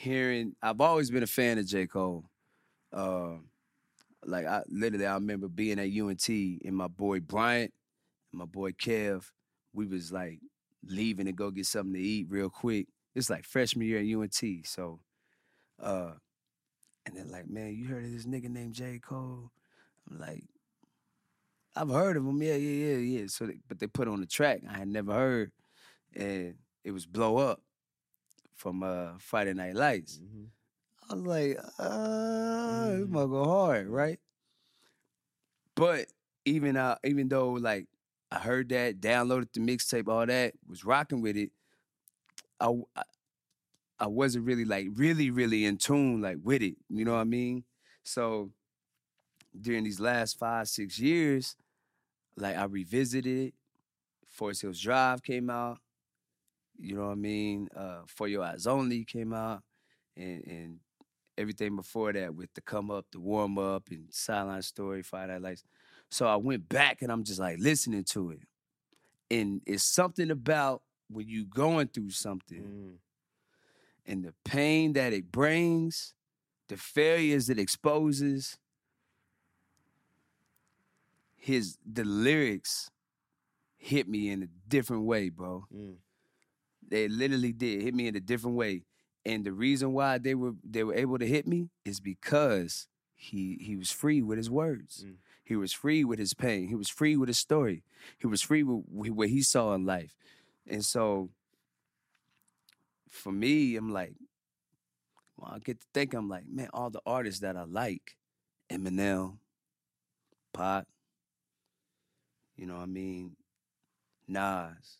hearing. 0.00 0.54
I've 0.62 0.80
always 0.80 1.10
been 1.10 1.22
a 1.22 1.28
fan 1.28 1.58
of 1.58 1.66
J. 1.66 1.86
Cole. 1.86 2.24
Uh, 2.92 3.34
like 4.24 4.46
I 4.46 4.62
literally, 4.68 5.06
I 5.06 5.14
remember 5.14 5.48
being 5.48 5.78
at 5.78 5.90
UNT 5.90 6.28
and 6.28 6.76
my 6.76 6.88
boy 6.88 7.20
Bryant 7.20 7.72
and 8.32 8.38
my 8.40 8.46
boy 8.46 8.72
Kev. 8.72 9.24
We 9.72 9.86
was 9.86 10.10
like 10.10 10.40
leaving 10.84 11.26
to 11.26 11.32
go 11.32 11.50
get 11.50 11.66
something 11.66 11.94
to 11.94 12.00
eat 12.00 12.26
real 12.28 12.50
quick. 12.50 12.88
It's 13.14 13.30
like 13.30 13.44
freshman 13.44 13.86
year 13.86 13.98
at 13.98 14.06
UNT, 14.06 14.66
so 14.66 15.00
uh, 15.82 16.12
and 17.06 17.16
they're 17.16 17.24
like, 17.24 17.48
man, 17.48 17.74
you 17.74 17.86
heard 17.86 18.04
of 18.04 18.12
this 18.12 18.26
nigga 18.26 18.48
named 18.48 18.74
J. 18.74 18.98
Cole? 18.98 19.50
I'm 20.10 20.18
like, 20.18 20.44
I've 21.76 21.88
heard 21.88 22.16
of 22.16 22.24
him, 22.26 22.42
yeah, 22.42 22.56
yeah, 22.56 22.88
yeah, 22.88 22.96
yeah. 22.96 23.26
So, 23.28 23.46
they, 23.46 23.58
but 23.68 23.78
they 23.78 23.86
put 23.86 24.08
on 24.08 24.20
the 24.20 24.26
track 24.26 24.60
I 24.68 24.78
had 24.78 24.88
never 24.88 25.12
heard, 25.12 25.52
and 26.14 26.54
it 26.84 26.90
was 26.92 27.06
Blow 27.06 27.38
Up 27.38 27.60
from 28.60 28.82
uh, 28.82 29.12
Friday 29.18 29.54
Night 29.54 29.74
Lights. 29.74 30.20
I 31.08 31.14
was 31.14 31.24
like, 31.24 31.58
uh, 31.78 32.90
it's 33.00 33.10
gonna 33.10 33.26
go 33.26 33.44
hard, 33.44 33.88
right? 33.88 34.20
But 35.74 36.08
even 36.44 36.76
uh, 36.76 36.96
even 37.02 37.28
though 37.28 37.52
like 37.52 37.86
I 38.30 38.38
heard 38.38 38.68
that, 38.68 39.00
downloaded 39.00 39.48
the 39.54 39.60
mixtape, 39.60 40.08
all 40.08 40.26
that, 40.26 40.52
was 40.68 40.84
rocking 40.84 41.22
with 41.22 41.38
it, 41.38 41.52
I 42.60 42.70
I 43.98 44.06
wasn't 44.06 44.44
really 44.44 44.66
like 44.66 44.88
really 44.92 45.30
really 45.30 45.64
in 45.64 45.78
tune 45.78 46.20
like 46.20 46.36
with 46.42 46.60
it. 46.60 46.76
You 46.90 47.06
know 47.06 47.14
what 47.14 47.20
I 47.20 47.24
mean? 47.24 47.64
So 48.02 48.50
during 49.58 49.84
these 49.84 50.00
last 50.00 50.38
five 50.38 50.68
six 50.68 50.98
years, 50.98 51.56
like 52.36 52.58
I 52.58 52.64
revisited 52.64 53.48
it. 53.48 53.54
Forest 54.28 54.62
Hills 54.62 54.80
Drive 54.80 55.22
came 55.22 55.48
out. 55.48 55.78
You 56.80 56.96
know 56.96 57.06
what 57.06 57.12
I 57.12 57.16
mean? 57.16 57.68
Uh, 57.76 58.00
For 58.06 58.26
Your 58.28 58.42
Eyes 58.42 58.66
Only 58.66 59.04
came 59.04 59.32
out, 59.32 59.62
and 60.16 60.44
and 60.46 60.78
everything 61.38 61.76
before 61.76 62.12
that 62.12 62.34
with 62.34 62.52
the 62.54 62.60
come 62.60 62.90
up, 62.90 63.06
the 63.12 63.20
warm 63.20 63.58
up, 63.58 63.88
and 63.90 64.06
Sideline 64.10 64.62
Story, 64.62 65.02
Fire 65.02 65.26
Night 65.28 65.42
Lights. 65.42 65.64
So 66.10 66.26
I 66.26 66.36
went 66.36 66.68
back 66.68 67.02
and 67.02 67.10
I'm 67.12 67.24
just 67.24 67.38
like 67.40 67.58
listening 67.58 68.04
to 68.10 68.30
it, 68.30 68.40
and 69.30 69.60
it's 69.66 69.84
something 69.84 70.30
about 70.30 70.82
when 71.08 71.28
you 71.28 71.44
going 71.44 71.88
through 71.88 72.10
something 72.10 72.62
and 74.06 74.24
the 74.24 74.34
pain 74.44 74.92
that 74.94 75.12
it 75.12 75.30
brings, 75.30 76.14
the 76.68 76.76
failures 76.76 77.48
it 77.50 77.58
exposes. 77.58 78.58
His 81.36 81.78
the 81.90 82.04
lyrics 82.04 82.90
hit 83.76 84.08
me 84.08 84.28
in 84.30 84.42
a 84.42 84.48
different 84.68 85.04
way, 85.04 85.30
bro. 85.30 85.66
They 86.90 87.08
literally 87.08 87.52
did 87.52 87.82
hit 87.82 87.94
me 87.94 88.08
in 88.08 88.16
a 88.16 88.20
different 88.20 88.56
way. 88.56 88.82
And 89.24 89.44
the 89.44 89.52
reason 89.52 89.92
why 89.92 90.18
they 90.18 90.34
were 90.34 90.52
they 90.68 90.82
were 90.82 90.94
able 90.94 91.18
to 91.18 91.26
hit 91.26 91.46
me 91.46 91.70
is 91.84 92.00
because 92.00 92.88
he 93.14 93.58
he 93.60 93.76
was 93.76 93.90
free 93.90 94.22
with 94.22 94.38
his 94.38 94.50
words. 94.50 95.04
Mm. 95.06 95.16
He 95.44 95.56
was 95.56 95.72
free 95.72 96.04
with 96.04 96.18
his 96.18 96.32
pain. 96.32 96.68
He 96.68 96.74
was 96.74 96.88
free 96.88 97.16
with 97.16 97.28
his 97.28 97.38
story. 97.38 97.82
He 98.18 98.26
was 98.26 98.40
free 98.40 98.62
with 98.62 98.84
what 99.12 99.28
he 99.28 99.42
saw 99.42 99.74
in 99.74 99.84
life. 99.84 100.14
And 100.66 100.84
so 100.84 101.30
for 103.08 103.32
me, 103.32 103.76
I'm 103.76 103.92
like, 103.92 104.14
well, 105.36 105.52
I 105.54 105.58
get 105.58 105.80
to 105.80 105.86
think, 105.92 106.14
I'm 106.14 106.28
like, 106.28 106.44
man, 106.48 106.68
all 106.72 106.90
the 106.90 107.00
artists 107.04 107.40
that 107.40 107.56
I 107.56 107.64
like, 107.64 108.16
Eminem, 108.70 109.38
Pac, 110.52 110.86
you 112.56 112.66
know 112.66 112.74
what 112.74 112.82
I 112.82 112.86
mean, 112.86 113.36
Nas, 114.28 114.98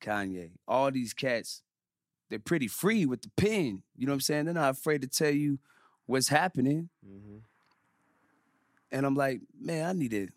Kanye, 0.00 0.50
all 0.66 0.90
these 0.90 1.12
cats, 1.12 1.62
they're 2.28 2.38
pretty 2.38 2.68
free 2.68 3.06
with 3.06 3.22
the 3.22 3.30
pen. 3.36 3.82
You 3.96 4.06
know 4.06 4.12
what 4.12 4.16
I'm 4.16 4.20
saying? 4.20 4.44
They're 4.46 4.54
not 4.54 4.70
afraid 4.70 5.02
to 5.02 5.08
tell 5.08 5.30
you 5.30 5.58
what's 6.06 6.28
happening. 6.28 6.88
Mm-hmm. 7.06 7.38
And 8.90 9.06
I'm 9.06 9.14
like, 9.14 9.40
man, 9.60 9.86
I 9.86 9.92
need 9.92 10.10
to, 10.12 10.28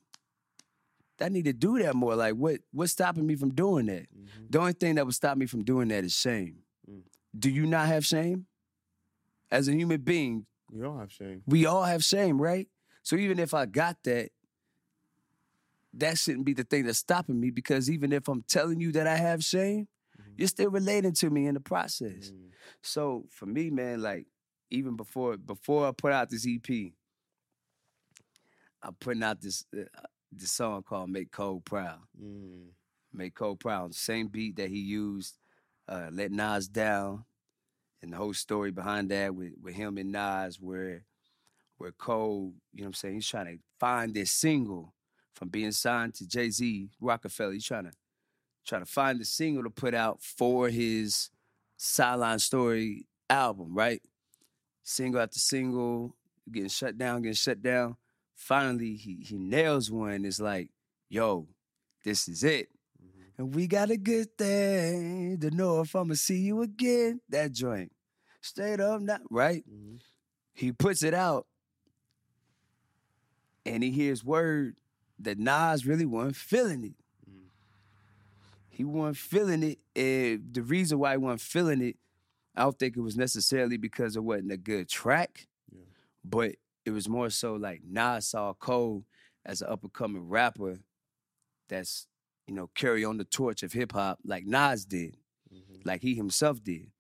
I 1.20 1.30
need 1.30 1.46
to 1.46 1.54
do 1.54 1.80
that 1.80 1.96
more. 1.96 2.16
Like, 2.16 2.36
what 2.36 2.62
what's 2.72 2.92
stopping 2.92 3.26
me 3.28 3.36
from 3.36 3.54
doing 3.54 3.86
that? 3.88 4.04
Mm-hmm. 4.04 4.46
The 4.50 4.60
only 4.60 4.74
thing 4.74 4.96
that 4.96 5.06
would 5.06 5.16
stop 5.16 5.38
me 5.38 5.46
from 5.46 5.64
doing 5.64 5.90
that 5.90 6.04
is 6.04 6.14
shame. 6.14 6.58
Mm. 6.90 7.02
Do 7.38 7.50
you 7.50 7.66
not 7.66 7.88
have 7.88 8.06
shame? 8.06 8.48
As 9.52 9.68
a 9.68 9.74
human 9.74 10.02
being, 10.02 10.46
we 10.72 10.82
don't 10.82 10.98
have 10.98 11.12
shame. 11.12 11.44
we 11.46 11.66
all 11.66 11.84
have 11.84 12.04
shame, 12.04 12.42
right? 12.42 12.68
So 13.04 13.16
even 13.16 13.40
if 13.40 13.54
I 13.54 13.66
got 13.66 13.98
that, 14.04 14.32
that 15.94 16.18
shouldn't 16.18 16.46
be 16.46 16.54
the 16.54 16.64
thing 16.64 16.86
that's 16.86 17.00
stopping 17.00 17.40
me 17.40 17.50
because 17.50 17.90
even 17.90 18.14
if 18.14 18.28
I'm 18.28 18.44
telling 18.48 18.80
you 18.80 18.92
that 18.94 19.08
I 19.08 19.18
have 19.18 19.44
shame, 19.44 19.88
you're 20.38 20.48
still 20.48 20.70
relating 20.70 21.14
to 21.14 21.30
me 21.30 21.48
in 21.48 21.54
the 21.54 21.60
process. 21.60 22.32
Mm. 22.32 22.50
So 22.82 23.26
for 23.30 23.46
me, 23.46 23.70
man, 23.70 24.02
like 24.02 24.28
even 24.70 24.96
before 24.96 25.38
before 25.38 25.88
I 25.88 25.92
put 25.92 26.14
out 26.14 26.30
this 26.30 26.48
EP, 26.48 26.92
I'm 28.82 28.96
putting 29.00 29.24
out 29.24 29.42
this 29.42 29.66
uh, 29.78 29.84
this 30.32 30.52
song 30.52 30.84
called 30.84 31.10
"Make 31.10 31.32
Cole 31.32 31.62
Proud." 31.62 32.00
Mm. 32.22 32.70
Make 33.14 33.36
Cole 33.36 33.58
Proud, 33.58 33.94
same 33.94 34.28
beat 34.28 34.56
that 34.56 34.70
he 34.70 34.80
used, 34.80 35.38
uh, 35.88 36.10
"Let 36.12 36.32
Nas 36.32 36.68
Down," 36.68 37.26
and 38.02 38.14
the 38.14 38.18
whole 38.18 38.34
story 38.34 38.72
behind 38.72 39.10
that 39.10 39.36
with 39.36 39.54
with 39.62 39.76
him 39.76 39.98
and 39.98 40.12
Nas, 40.12 40.60
where 40.60 41.04
where 41.78 41.92
Cole, 41.92 42.54
you 42.74 42.82
know 42.82 42.86
what 42.86 42.88
I'm 42.88 42.94
saying, 42.94 43.16
he's 43.16 43.28
trying 43.28 43.58
to 43.58 43.64
find 43.80 44.14
this 44.14 44.32
single 44.32 44.94
from 45.34 45.50
being 45.50 45.72
signed 45.72 46.14
to 46.16 46.28
Jay 46.28 46.50
Z 46.50 46.90
Rockefeller. 47.00 47.54
He's 47.54 47.66
trying 47.66 47.86
to 47.86 47.92
trying 48.66 48.84
to 48.86 48.92
find 48.92 49.20
a 49.22 49.26
single 49.26 49.64
to 49.64 49.70
put 49.70 49.94
out 49.94 50.22
for 50.22 50.70
his 50.70 51.30
Sideline 51.78 52.40
Story 52.40 53.08
album, 53.30 53.74
right? 53.74 54.02
Single 54.84 55.22
after 55.22 55.40
single, 55.40 56.16
getting 56.52 56.70
shut 56.70 56.98
down, 56.98 57.22
getting 57.24 57.34
shut 57.34 57.62
down. 57.62 57.96
Finally, 58.36 58.96
he 58.96 59.18
he 59.24 59.38
nails 59.38 59.90
one. 59.92 60.26
It's 60.26 60.40
like, 60.40 60.70
yo, 61.10 61.48
this 62.04 62.28
is 62.28 62.44
it. 62.44 62.70
And 63.38 63.56
we 63.56 63.66
got 63.66 63.90
a 63.90 63.98
good 63.98 64.38
thing 64.38 65.40
to 65.40 65.50
know 65.50 65.82
if 65.82 65.96
I'ma 65.96 66.14
see 66.14 66.38
you 66.38 66.62
again. 66.62 67.22
That 67.30 67.52
joint. 67.54 67.92
Straight 68.42 68.80
up, 68.80 69.02
not 69.02 69.22
right. 69.32 69.64
Mhm. 69.68 70.00
He 70.54 70.72
puts 70.72 71.02
it 71.02 71.14
out 71.14 71.48
and 73.66 73.84
he 73.84 73.92
hears 73.92 74.24
word 74.24 74.76
that 75.24 75.38
Nas 75.40 75.86
really 75.86 76.06
wasn't 76.06 76.36
feeling 76.36 76.84
it. 76.84 76.96
He 78.70 78.84
wasn't 78.84 79.18
feeling 79.18 79.64
it. 79.64 79.80
And 79.96 80.54
the 80.54 80.64
reason 80.64 80.98
why 81.00 81.12
he 81.12 81.18
wasn't 81.18 81.42
feeling 81.42 81.82
it, 81.82 81.98
I 82.56 82.64
don't 82.64 82.78
think 82.78 82.98
it 82.98 83.02
was 83.02 83.18
necessarily 83.18 83.78
because 83.78 84.16
it 84.16 84.24
wasn't 84.24 84.52
a 84.52 84.58
good 84.58 84.90
track, 84.90 85.48
Yeah. 85.72 85.84
but 86.24 86.56
it 86.86 86.92
was 86.92 87.08
more 87.08 87.30
so 87.30 87.54
like 87.56 87.84
Nas 87.84 88.28
saw 88.28 88.54
Cole 88.54 89.06
as 89.46 89.62
an 89.62 89.70
up 89.70 89.84
and 89.84 89.94
coming 89.94 90.28
rapper 90.28 90.80
that's, 91.68 92.08
you 92.48 92.54
know, 92.56 92.68
carry 92.76 93.04
on 93.06 93.18
the 93.18 93.24
torch 93.24 93.64
of 93.64 93.74
hip 93.74 93.92
hop 93.92 94.20
like 94.24 94.46
Nas 94.46 94.86
did, 94.86 95.18
Mhm. 95.54 95.86
like 95.86 96.02
he 96.02 96.16
himself 96.16 96.64
did. 96.64 96.92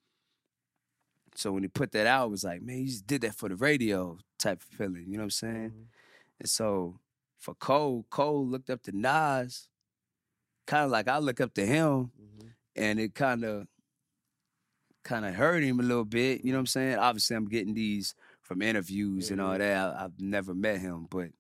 So 1.36 1.52
when 1.52 1.64
he 1.64 1.70
put 1.70 1.92
that 1.94 2.08
out, 2.08 2.28
it 2.28 2.32
was 2.32 2.44
like, 2.44 2.62
man, 2.62 2.78
he 2.78 2.86
just 2.86 3.08
did 3.08 3.22
that 3.22 3.36
for 3.36 3.50
the 3.50 3.56
radio 3.56 4.20
type 4.38 4.62
of 4.62 4.68
feeling. 4.68 5.06
You 5.08 5.14
know 5.14 5.20
what 5.24 5.24
I'm 5.24 5.30
saying? 5.32 5.70
Mhm. 5.72 5.86
And 6.40 6.50
so 6.50 7.00
for 7.42 7.56
Cole, 7.56 8.06
Cole 8.12 8.48
looked 8.48 8.70
up 8.70 8.84
to 8.84 8.92
Nas, 8.96 9.68
kind 10.68 10.86
of 10.86 10.92
like 10.92 11.08
I 11.08 11.18
look 11.18 11.42
up 11.42 11.54
to 11.56 11.66
him, 11.66 12.12
Mhm. 12.18 12.54
and 12.76 13.00
it 13.00 13.16
kind 13.16 13.44
of 13.44 13.68
kind 15.04 15.26
of 15.26 15.34
hurt 15.34 15.64
him 15.64 15.80
a 15.80 15.84
little 15.84 16.06
bit. 16.06 16.46
You 16.46 16.52
know 16.52 16.60
what 16.60 16.62
I'm 16.62 16.66
saying? 16.68 16.98
Obviously, 16.98 17.36
I'm 17.36 17.48
getting 17.50 17.74
these 17.74 18.14
from 18.42 18.62
interviews 18.62 19.32
and 19.32 19.42
all 19.42 19.54
Yeah. 19.54 19.58
that. 19.58 19.96
I, 19.96 20.04
I've 20.06 20.20
never 20.20 20.54
met 20.54 20.80
him, 20.80 21.08
but 21.10 21.32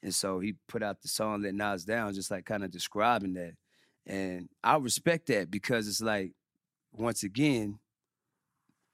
and 0.00 0.14
so 0.14 0.38
he 0.38 0.54
put 0.68 0.80
out 0.84 1.02
the 1.02 1.08
song 1.08 1.42
"Let 1.42 1.54
Nas 1.56 1.84
Down," 1.84 2.14
just 2.14 2.30
like 2.30 2.44
kind 2.44 2.62
of 2.62 2.70
describing 2.70 3.34
that, 3.34 3.56
and 4.06 4.48
I 4.62 4.76
respect 4.76 5.26
that 5.26 5.50
because 5.50 5.88
it's 5.88 6.00
like 6.00 6.32
once 6.92 7.24
again, 7.24 7.80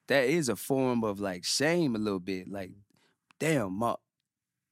that 0.08 0.24
is 0.24 0.48
a 0.48 0.56
form 0.56 1.04
of 1.04 1.20
like 1.20 1.44
shame 1.44 1.94
a 1.94 1.98
little 1.98 2.20
bit. 2.20 2.48
Like, 2.48 2.72
damn, 3.38 3.74
my, 3.74 3.96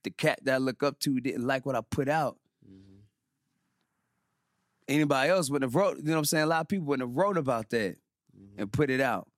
the 0.05 0.11
cat 0.11 0.41
that 0.45 0.55
I 0.55 0.59
look 0.59 0.83
up 0.83 0.99
to 1.01 1.21
didn't 1.21 1.47
like 1.47 1.65
what 1.67 1.77
I 1.77 1.81
put 1.81 2.09
out. 2.09 2.39
Mhm. 2.69 3.03
Anybody 4.89 5.31
else 5.31 5.51
wouldn't 5.51 5.71
have 5.71 5.75
wrote, 5.77 5.99
you 5.99 6.03
know 6.05 6.13
what 6.13 6.19
I'm 6.19 6.25
saying? 6.25 6.45
A 6.45 6.47
lot 6.47 6.61
of 6.63 6.69
people 6.69 6.87
wouldn't 6.87 7.09
have 7.09 7.17
wrote 7.17 7.37
about 7.39 7.71
that 7.71 7.99
Mhm. 8.37 8.55
and 8.59 8.73
put 8.73 8.91
it 8.91 9.01
out. 9.01 9.31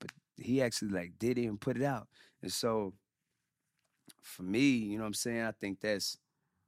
But 0.00 0.10
he 0.36 0.60
actually 0.60 0.90
like 0.90 1.18
did 1.18 1.38
it 1.38 1.46
and 1.46 1.60
put 1.60 1.76
it 1.76 1.82
out. 1.82 2.08
And 2.42 2.52
so 2.52 2.94
for 4.20 4.42
me, 4.42 4.70
you 4.70 4.96
know 4.96 5.04
what 5.04 5.08
I'm 5.08 5.14
saying? 5.14 5.42
I 5.42 5.52
think 5.52 5.80
that's 5.80 6.18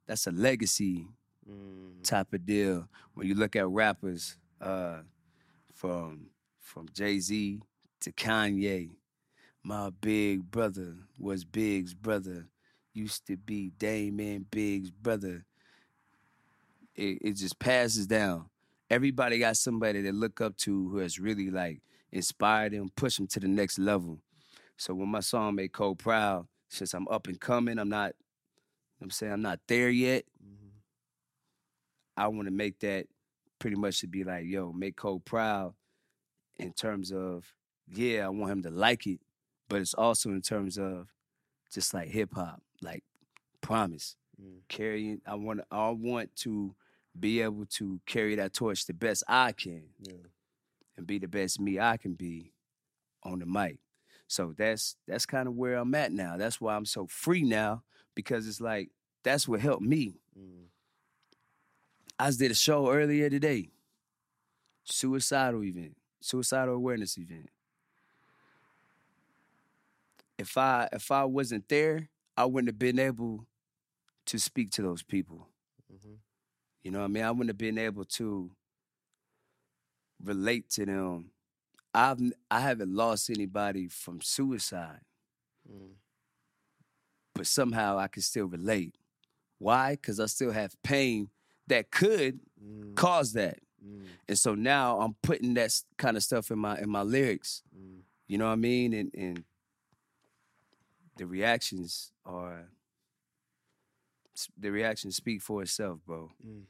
that's 0.06 0.26
a 0.26 0.32
legacy 0.32 1.06
Mhm. 1.46 2.02
type 2.02 2.32
of 2.32 2.46
deal. 2.46 2.88
When 3.12 3.26
you 3.26 3.34
look 3.34 3.54
at 3.56 3.68
rappers, 3.68 4.38
uh, 4.60 5.02
from 5.72 6.30
from 6.58 6.88
Jay 6.90 7.18
Z 7.18 7.60
to 8.00 8.12
Kanye, 8.12 8.96
my 9.62 9.90
big 9.90 10.50
brother 10.50 11.06
was 11.18 11.44
Big's 11.44 11.94
brother, 11.94 12.48
used 12.94 13.26
to 13.26 13.36
be 13.36 13.70
Dame 13.78 14.20
and 14.20 14.50
Big's 14.50 14.90
brother. 14.90 15.44
It, 16.94 17.18
it 17.22 17.32
just 17.36 17.58
passes 17.58 18.06
down. 18.06 18.46
Everybody 18.90 19.38
got 19.38 19.56
somebody 19.56 20.00
they 20.00 20.12
look 20.12 20.40
up 20.40 20.56
to 20.58 20.88
who 20.88 20.98
has 20.98 21.18
really 21.18 21.50
like 21.50 21.80
inspired 22.10 22.72
them, 22.72 22.90
pushed 22.96 23.18
them 23.18 23.26
to 23.28 23.40
the 23.40 23.48
next 23.48 23.78
level. 23.78 24.20
So 24.76 24.94
when 24.94 25.08
my 25.08 25.20
song 25.20 25.56
made 25.56 25.72
Cole 25.72 25.94
proud, 25.94 26.46
since 26.68 26.94
I'm 26.94 27.08
up 27.08 27.26
and 27.26 27.40
coming, 27.40 27.78
I'm 27.78 27.88
not, 27.88 28.08
you 28.08 28.10
know 28.12 28.98
what 28.98 29.04
I'm 29.06 29.10
saying 29.10 29.32
I'm 29.32 29.42
not 29.42 29.60
there 29.68 29.90
yet. 29.90 30.24
Mhm. 30.42 30.70
I 32.16 32.28
want 32.28 32.46
to 32.46 32.52
make 32.52 32.80
that 32.80 33.06
pretty 33.58 33.76
much 33.76 34.00
to 34.00 34.06
be 34.06 34.24
like, 34.24 34.46
yo, 34.46 34.72
make 34.72 34.96
Cole 34.96 35.20
proud 35.20 35.74
in 36.58 36.72
terms 36.72 37.12
of, 37.12 37.44
yeah, 37.86 38.26
I 38.26 38.28
want 38.28 38.52
him 38.52 38.62
to 38.62 38.70
like 38.70 39.06
it, 39.06 39.20
but 39.68 39.80
it's 39.80 39.94
also 39.94 40.30
in 40.30 40.42
terms 40.42 40.78
of 40.78 41.08
just 41.72 41.94
like 41.94 42.08
hip 42.08 42.34
hop, 42.34 42.62
like 42.82 43.04
promise. 43.60 44.16
Mm. 44.40 44.60
Carrying 44.68 45.20
I 45.26 45.34
want 45.34 45.60
I 45.70 45.90
want 45.90 46.34
to 46.36 46.74
be 47.18 47.40
able 47.40 47.66
to 47.66 48.00
carry 48.06 48.36
that 48.36 48.52
torch 48.52 48.86
the 48.86 48.94
best 48.94 49.24
I 49.26 49.52
can 49.52 49.82
Yeah. 50.00 50.14
and 50.96 51.06
be 51.06 51.18
the 51.18 51.26
best 51.26 51.58
me 51.58 51.80
I 51.80 51.96
can 51.96 52.14
be 52.14 52.52
on 53.24 53.40
the 53.40 53.46
mic. 53.46 53.78
So 54.28 54.54
that's 54.56 54.96
that's 55.06 55.26
kind 55.26 55.48
of 55.48 55.54
where 55.54 55.74
I'm 55.76 55.94
at 55.94 56.12
now. 56.12 56.36
That's 56.36 56.60
why 56.60 56.76
I'm 56.76 56.84
so 56.84 57.06
free 57.06 57.42
now 57.42 57.82
because 58.14 58.46
it's 58.46 58.60
like 58.60 58.90
that's 59.24 59.48
what 59.48 59.60
helped 59.60 59.82
me. 59.82 60.20
Mm. 60.38 60.66
I 62.18 62.26
just 62.26 62.38
did 62.38 62.50
a 62.50 62.54
show 62.54 62.90
earlier 62.92 63.28
today. 63.30 63.70
Suicidal 64.84 65.64
event, 65.64 65.96
suicidal 66.20 66.74
awareness 66.74 67.18
event. 67.18 67.50
If 70.38 70.56
I 70.56 70.88
if 70.92 71.10
I 71.10 71.24
wasn't 71.24 71.68
there, 71.68 72.08
I 72.36 72.44
wouldn't 72.44 72.68
have 72.68 72.78
been 72.78 72.98
able 72.98 73.46
to 74.26 74.38
speak 74.38 74.70
to 74.72 74.82
those 74.82 75.02
people. 75.02 75.48
Mhm. 75.92 76.18
You 76.82 76.90
know 76.92 77.00
what 77.00 77.06
I 77.06 77.08
mean? 77.08 77.24
I 77.24 77.30
wouldn't 77.30 77.48
have 77.48 77.58
been 77.58 77.78
able 77.78 78.04
to 78.04 78.50
relate 80.22 80.68
to 80.70 80.86
them. 80.86 81.30
I've 81.94 82.20
I 82.50 82.60
haven't 82.60 82.94
lost 82.94 83.30
anybody 83.30 83.88
from 83.88 84.20
suicide, 84.20 85.00
Mm. 85.68 85.94
but 87.34 87.46
somehow 87.46 87.98
I 87.98 88.08
can 88.08 88.22
still 88.22 88.46
relate. 88.46 88.94
Why? 89.58 89.92
Because 89.96 90.20
I 90.20 90.26
still 90.26 90.52
have 90.52 90.80
pain 90.82 91.30
that 91.66 91.90
could 91.90 92.40
Mm. 92.62 92.94
cause 92.94 93.32
that. 93.32 93.60
Mm. 93.84 94.06
And 94.28 94.38
so 94.38 94.54
now 94.54 95.00
I'm 95.00 95.14
putting 95.22 95.54
that 95.54 95.72
kind 95.96 96.16
of 96.16 96.22
stuff 96.22 96.50
in 96.50 96.58
my 96.58 96.78
in 96.80 96.90
my 96.90 97.02
lyrics. 97.02 97.62
Mm. 97.76 98.02
You 98.28 98.38
know 98.38 98.46
what 98.46 98.52
I 98.52 98.56
mean? 98.56 98.92
And 98.92 99.14
and 99.14 99.44
the 101.18 101.26
reactions 101.26 102.12
are 102.24 102.68
the 104.56 104.70
reactions 104.70 105.16
speak 105.16 105.42
for 105.42 105.62
itself, 105.62 105.98
bro. 106.06 106.30
Mm. 106.46 106.62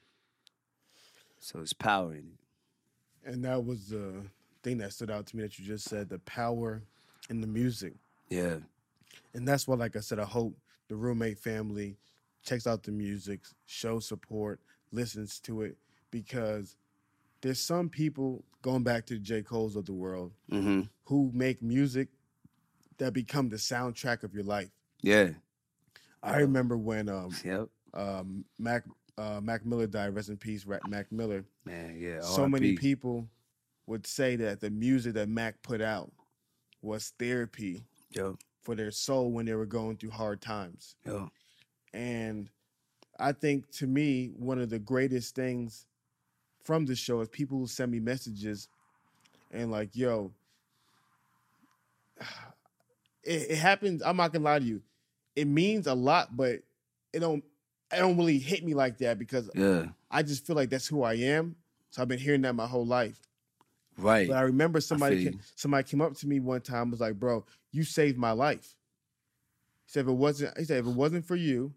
So 1.39 1.61
it's 1.61 1.73
power 1.75 2.13
in 2.15 2.19
it. 2.33 3.31
And 3.31 3.45
that 3.45 3.65
was 3.65 3.89
the 3.91 4.23
thing 4.63 4.79
that 4.79 4.93
stood 4.93 5.11
out 5.11 5.27
to 5.27 5.37
me 5.37 5.43
that 5.43 5.59
you 5.59 5.65
just 5.67 5.89
said 5.89 6.09
the 6.09 6.19
power 6.21 6.83
in 7.29 7.41
the 7.41 7.47
music. 7.47 7.93
Yeah. 8.31 8.57
And 9.35 9.47
that's 9.47 9.69
why, 9.69 9.77
like 9.77 9.97
I 9.97 10.01
said, 10.01 10.19
I 10.19 10.25
hope 10.25 10.57
the 10.89 10.97
roommate 10.97 11.39
family 11.39 11.97
checks 12.45 12.67
out 12.67 12.83
the 12.83 12.93
music, 12.93 13.41
shows 13.67 14.07
support, 14.07 14.61
listens 14.91 15.39
to 15.41 15.63
it, 15.63 15.77
because 16.11 16.77
there's 17.43 17.61
some 17.61 17.89
people 17.91 18.45
going 18.63 18.83
back 18.83 19.05
to 19.07 19.15
the 19.15 19.21
J. 19.21 19.43
Cole's 19.43 19.77
of 19.77 19.85
the 19.85 19.93
world 19.93 20.33
Mm-hmm. 20.51 20.83
who 21.05 21.31
make 21.35 21.63
music 21.63 22.09
that 22.99 23.13
become 23.13 23.49
the 23.49 23.57
soundtrack 23.57 24.23
of 24.23 24.35
your 24.35 24.45
life. 24.45 24.71
Yeah. 25.03 25.31
I 26.23 26.39
remember 26.39 26.77
when 26.77 27.09
um, 27.09 27.31
Yep. 27.45 27.69
um, 27.95 28.45
Mac 28.59 28.85
uh, 29.17 29.41
Mac 29.41 29.65
Miller 29.67 29.87
died. 29.89 30.15
Rest 30.15 30.29
in 30.29 30.37
peace, 30.37 30.65
Mac 30.89 31.11
Miller. 31.11 31.45
Man, 31.65 31.97
yeah. 31.99 32.21
so 32.21 32.49
many 32.49 32.71
RIP. 32.71 32.79
people 32.81 33.29
would 33.87 34.07
say 34.07 34.37
that 34.37 34.61
the 34.61 34.71
music 34.71 35.15
that 35.15 35.29
Mac 35.29 35.61
put 35.63 35.81
out 35.81 36.13
was 36.83 37.13
therapy 37.19 37.83
Yo, 38.11 38.37
for 38.63 38.75
their 38.77 38.91
soul 38.93 39.33
when 39.33 39.47
they 39.47 39.55
were 39.55 39.67
going 39.67 39.97
through 39.97 40.11
hard 40.11 40.41
times. 40.41 40.95
yo. 41.05 41.31
And 41.93 42.49
I 43.19 43.33
think 43.33 43.71
to 43.79 43.87
me, 43.89 44.31
one 44.37 44.61
of 44.61 44.71
the 44.71 44.79
greatest 44.79 45.35
things 45.35 45.87
from 46.63 46.85
the 46.87 46.95
show 46.95 47.21
is 47.21 47.29
people 47.29 47.59
who 47.59 47.67
send 47.67 47.91
me 47.91 47.99
messages 47.99 48.69
and 49.51 49.71
like, 49.73 49.97
yo, 49.97 50.33
it, 53.29 53.51
it 53.51 53.59
happens. 53.59 54.03
I'm 54.03 54.17
not 54.17 54.33
gonna 54.33 54.45
lie 54.45 54.59
to 54.59 54.65
you. 54.65 54.83
It 55.37 55.47
means 55.47 55.87
a 55.87 55.95
lot, 55.95 56.37
but 56.37 56.61
it 57.13 57.21
don't 57.21 57.45
it 57.93 57.97
don't 57.97 58.17
really 58.17 58.39
hit 58.39 58.65
me 58.65 58.75
like 58.75 58.99
that 58.99 59.19
because 59.19 59.51
Yeah. 59.55 59.87
I 60.11 60.23
just 60.23 60.47
feel 60.47 60.57
like 60.57 60.71
that's 60.71 60.87
who 60.87 61.03
I 61.03 61.15
am. 61.15 61.57
So 61.91 62.03
I've 62.03 62.09
been 62.09 62.19
hearing 62.19 62.43
that 62.43 62.55
my 62.55 62.67
whole 62.67 62.87
life. 62.87 63.19
Right. 63.97 64.29
But 64.29 64.37
I 64.37 64.43
remember 64.43 64.81
somebody 64.81 65.23
feel 65.23 65.33
came, 65.33 65.41
somebody 65.55 65.89
came 65.89 66.01
up 66.01 66.15
to 66.17 66.29
me 66.29 66.41
one 66.41 66.61
time 66.61 66.83
and 66.83 66.91
was 66.93 67.01
like, 67.01 67.19
"Bro, 67.19 67.45
you 67.73 67.83
saved 67.83 68.17
my 68.17 68.33
life." 68.33 68.77
He 69.87 69.93
said, 69.93 70.01
"If 70.03 70.09
it 70.09 70.13
wasn't," 70.13 70.57
he 70.59 70.65
said, 70.65 70.79
"If 70.79 70.87
it 70.87 70.95
wasn't 70.95 71.25
for 71.27 71.37
you, 71.37 71.75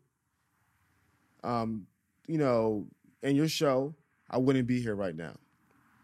um, 1.44 1.88
you 2.28 2.38
know, 2.38 2.88
and 3.24 3.36
your 3.36 3.48
show, 3.48 3.96
I 4.30 4.38
wouldn't 4.38 4.68
be 4.68 4.82
here 4.82 4.96
right 4.96 5.16
now." 5.16 5.34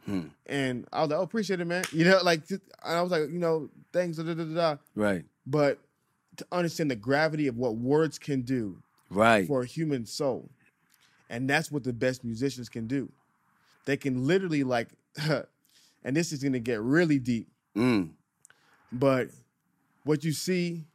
Hmm. 0.05 0.27
And 0.45 0.87
I 0.91 1.01
was 1.01 1.11
like, 1.11 1.19
"Oh, 1.19 1.23
appreciate 1.23 1.59
it, 1.59 1.65
man." 1.65 1.83
You 1.91 2.05
know, 2.05 2.19
like, 2.23 2.49
and 2.49 2.61
I 2.83 3.01
was 3.01 3.11
like, 3.11 3.29
you 3.29 3.39
know, 3.39 3.69
thanks, 3.91 4.17
da, 4.17 4.23
da, 4.23 4.33
da, 4.33 4.43
da. 4.45 4.77
Right. 4.95 5.25
But 5.49 5.79
to 6.35 6.45
understand 6.51 6.91
the 6.91 6.95
gravity 6.95 7.47
of 7.47 7.57
what 7.57 7.75
words 7.77 8.19
can 8.19 8.41
do 8.43 8.83
Right. 9.09 9.47
for 9.47 9.61
a 9.63 9.65
human 9.65 10.05
soul. 10.05 10.49
And 11.29 11.49
that's 11.49 11.71
what 11.71 11.83
the 11.83 11.93
best 11.93 12.23
musicians 12.23 12.69
can 12.69 12.85
do. 12.87 13.09
They 13.85 13.97
can 13.97 14.27
literally 14.27 14.63
like 14.63 14.89
and 16.03 16.15
this 16.15 16.31
is 16.31 16.41
going 16.43 16.53
to 16.53 16.59
get 16.59 16.79
really 16.81 17.17
deep, 17.19 17.47
Mm. 17.75 18.09
but 18.91 19.29
what 20.03 20.23
you 20.23 20.31
see 20.31 20.85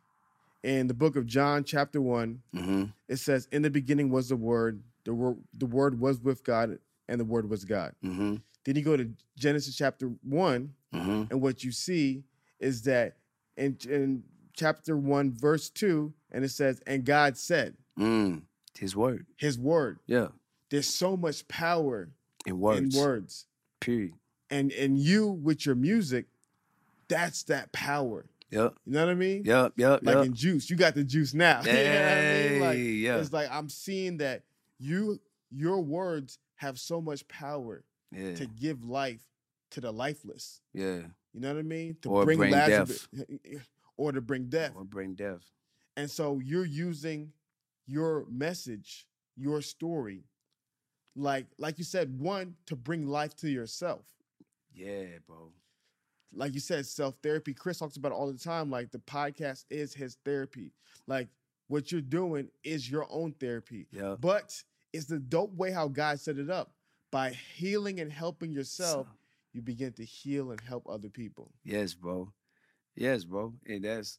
in 0.62 0.86
the 0.86 0.94
book 0.94 1.16
of 1.16 1.26
John 1.26 1.64
chapter 1.64 2.00
1, 2.00 2.40
Mm-hmm. 2.54 2.84
it 3.08 3.16
says 3.16 3.48
in 3.52 3.62
the 3.62 3.70
beginning 3.70 4.10
was 4.10 4.28
the 4.28 4.36
word, 4.36 4.82
the 5.04 5.12
word 5.14 5.36
the 5.54 5.66
word 5.66 5.98
was 5.98 6.20
with 6.20 6.44
God 6.44 6.78
and 7.08 7.20
the 7.20 7.24
word 7.24 7.48
was 7.50 7.64
God. 7.64 7.94
Mm-hmm. 8.04 8.36
Then 8.64 8.76
you 8.76 8.82
go 8.82 8.96
to 8.96 9.10
Genesis 9.36 9.76
chapter 9.76 10.06
1 10.22 10.72
Mm-hmm. 10.94 11.22
and 11.30 11.40
what 11.40 11.64
you 11.64 11.72
see 11.72 12.22
is 12.60 12.82
that 12.82 13.16
in, 13.56 13.76
in 13.88 14.22
chapter 14.54 14.96
1 14.96 15.32
verse 15.32 15.70
2 15.70 16.12
and 16.30 16.44
it 16.44 16.50
says 16.50 16.80
and 16.86 17.04
God 17.04 17.36
said 17.36 17.74
Mm. 17.98 18.42
His 18.78 18.96
word. 18.96 19.26
his 19.36 19.58
word 19.58 19.98
Yeah. 20.06 20.28
there's 20.70 20.88
so 20.88 21.16
much 21.16 21.46
power 21.48 22.08
In 22.46 22.58
words. 22.58 22.94
in 22.96 23.00
words. 23.00 23.46
Period. 23.80 24.14
And 24.50 24.72
and 24.72 24.98
you 24.98 25.28
with 25.28 25.64
your 25.66 25.74
music, 25.74 26.26
that's 27.08 27.42
that 27.44 27.72
power. 27.72 28.26
Yep. 28.50 28.74
You 28.86 28.92
know 28.92 29.06
what 29.06 29.10
I 29.12 29.14
mean? 29.14 29.42
Yep. 29.44 29.72
Yep. 29.76 30.00
Like 30.04 30.14
yep. 30.16 30.26
in 30.26 30.34
juice, 30.34 30.68
you 30.70 30.76
got 30.76 30.94
the 30.94 31.04
juice 31.04 31.32
now. 31.34 31.60
you 31.64 31.72
know 31.72 31.78
what 31.78 32.18
I 32.18 32.48
mean? 32.48 32.60
Like 32.60 32.78
yeah. 32.78 33.16
it's 33.18 33.32
like 33.32 33.48
I'm 33.50 33.68
seeing 33.68 34.18
that 34.18 34.42
you 34.78 35.20
your 35.50 35.80
words 35.80 36.38
have 36.56 36.78
so 36.78 37.00
much 37.00 37.26
power 37.28 37.82
yeah. 38.10 38.34
to 38.36 38.46
give 38.46 38.84
life 38.84 39.20
to 39.70 39.80
the 39.80 39.90
lifeless. 39.92 40.60
yeah. 40.72 41.00
You 41.34 41.40
know 41.40 41.48
what 41.54 41.58
I 41.60 41.62
mean? 41.62 41.96
To 42.02 42.10
Or 42.10 42.24
bring 42.26 42.38
Lazarus 42.40 43.08
or 44.02 44.12
to 44.12 44.20
bring 44.20 44.46
death. 44.48 44.72
Or 44.74 44.84
bring 44.84 45.14
death. 45.14 45.42
And 45.96 46.10
so 46.10 46.40
you're 46.44 46.64
using 46.64 47.32
your 47.86 48.26
message, 48.28 49.06
your 49.36 49.62
story, 49.62 50.24
like 51.14 51.46
like 51.58 51.78
you 51.78 51.84
said, 51.84 52.18
one 52.18 52.54
to 52.66 52.74
bring 52.76 53.06
life 53.06 53.36
to 53.36 53.48
yourself. 53.50 54.04
Yeah, 54.74 55.04
bro. 55.26 55.52
like 56.32 56.54
you 56.54 56.60
said, 56.60 56.86
self 56.86 57.14
therapy. 57.22 57.52
Chris 57.54 57.78
talks 57.78 57.96
about 57.96 58.12
it 58.12 58.14
all 58.14 58.32
the 58.32 58.38
time. 58.38 58.70
Like 58.70 58.90
the 58.90 58.98
podcast 58.98 59.64
is 59.70 59.94
his 59.94 60.16
therapy. 60.24 60.72
Like 61.06 61.28
what 61.68 61.92
you're 61.92 62.00
doing 62.00 62.48
is 62.64 62.90
your 62.90 63.06
own 63.10 63.32
therapy. 63.38 63.86
Yeah. 63.92 64.16
But 64.18 64.60
it's 64.92 65.06
the 65.06 65.18
dope 65.18 65.54
way 65.54 65.70
how 65.70 65.88
God 65.88 66.18
set 66.20 66.38
it 66.38 66.50
up. 66.50 66.72
By 67.10 67.30
healing 67.56 68.00
and 68.00 68.10
helping 68.10 68.52
yourself, 68.52 69.06
So- 69.06 69.16
you 69.52 69.60
begin 69.60 69.92
to 69.92 70.04
heal 70.04 70.50
and 70.50 70.60
help 70.62 70.88
other 70.88 71.10
people. 71.10 71.52
Yes, 71.62 71.92
bro. 71.92 72.32
Yes, 72.94 73.24
bro. 73.24 73.54
And 73.66 73.84
that's 73.84 74.18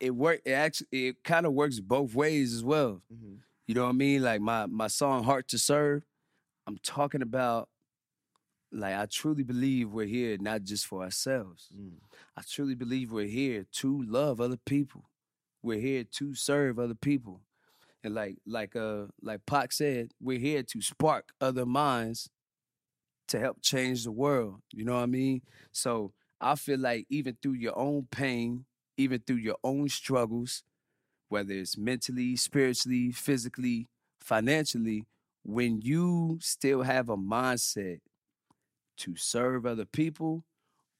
it 0.00 0.10
work 0.14 0.40
it 0.44 0.52
actually 0.52 0.88
it 1.08 1.22
kind 1.24 1.46
of 1.46 1.52
works 1.52 1.80
both 1.80 2.14
ways 2.14 2.54
as 2.54 2.64
well. 2.64 3.02
Mhm. 3.12 3.38
You 3.66 3.74
know 3.74 3.84
what 3.84 3.90
I 3.90 3.92
mean? 3.92 4.22
Like 4.22 4.40
my 4.40 4.66
my 4.66 4.88
song 4.88 5.24
Heart 5.24 5.48
to 5.48 5.58
Serve, 5.58 6.02
I'm 6.66 6.78
talking 6.78 7.22
about 7.22 7.68
like 8.72 8.94
I 8.94 9.06
truly 9.06 9.42
believe 9.42 9.90
we're 9.90 10.06
here 10.06 10.36
not 10.40 10.62
just 10.62 10.86
for 10.86 11.02
ourselves. 11.02 11.68
Mm. 11.76 11.92
I 12.36 12.42
truly 12.48 12.74
believe 12.74 13.12
we're 13.12 13.26
here 13.26 13.66
to 13.80 14.02
love 14.02 14.40
other 14.40 14.56
people. 14.56 15.04
We're 15.62 15.80
here 15.80 16.04
to 16.04 16.34
serve 16.34 16.78
other 16.78 16.94
people. 16.94 17.42
And 18.04 18.14
like 18.14 18.38
like 18.46 18.76
uh 18.76 19.06
like 19.22 19.46
Pac 19.46 19.72
said, 19.72 20.12
we're 20.20 20.38
here 20.38 20.62
to 20.64 20.82
spark 20.82 21.32
other 21.40 21.66
minds 21.66 22.30
to 23.28 23.38
help 23.38 23.62
change 23.62 24.04
the 24.04 24.12
world. 24.12 24.60
You 24.72 24.84
know 24.84 24.94
what 24.94 25.02
I 25.02 25.06
mean? 25.06 25.42
So 25.72 26.12
I 26.42 26.56
feel 26.56 26.78
like 26.78 27.06
even 27.08 27.36
through 27.40 27.54
your 27.54 27.78
own 27.78 28.08
pain, 28.10 28.64
even 28.96 29.20
through 29.20 29.36
your 29.36 29.56
own 29.62 29.88
struggles, 29.88 30.64
whether 31.28 31.52
it's 31.52 31.78
mentally, 31.78 32.36
spiritually, 32.36 33.12
physically, 33.12 33.88
financially, 34.20 35.04
when 35.44 35.80
you 35.80 36.38
still 36.40 36.82
have 36.82 37.08
a 37.08 37.16
mindset 37.16 38.00
to 38.98 39.16
serve 39.16 39.64
other 39.64 39.84
people 39.84 40.44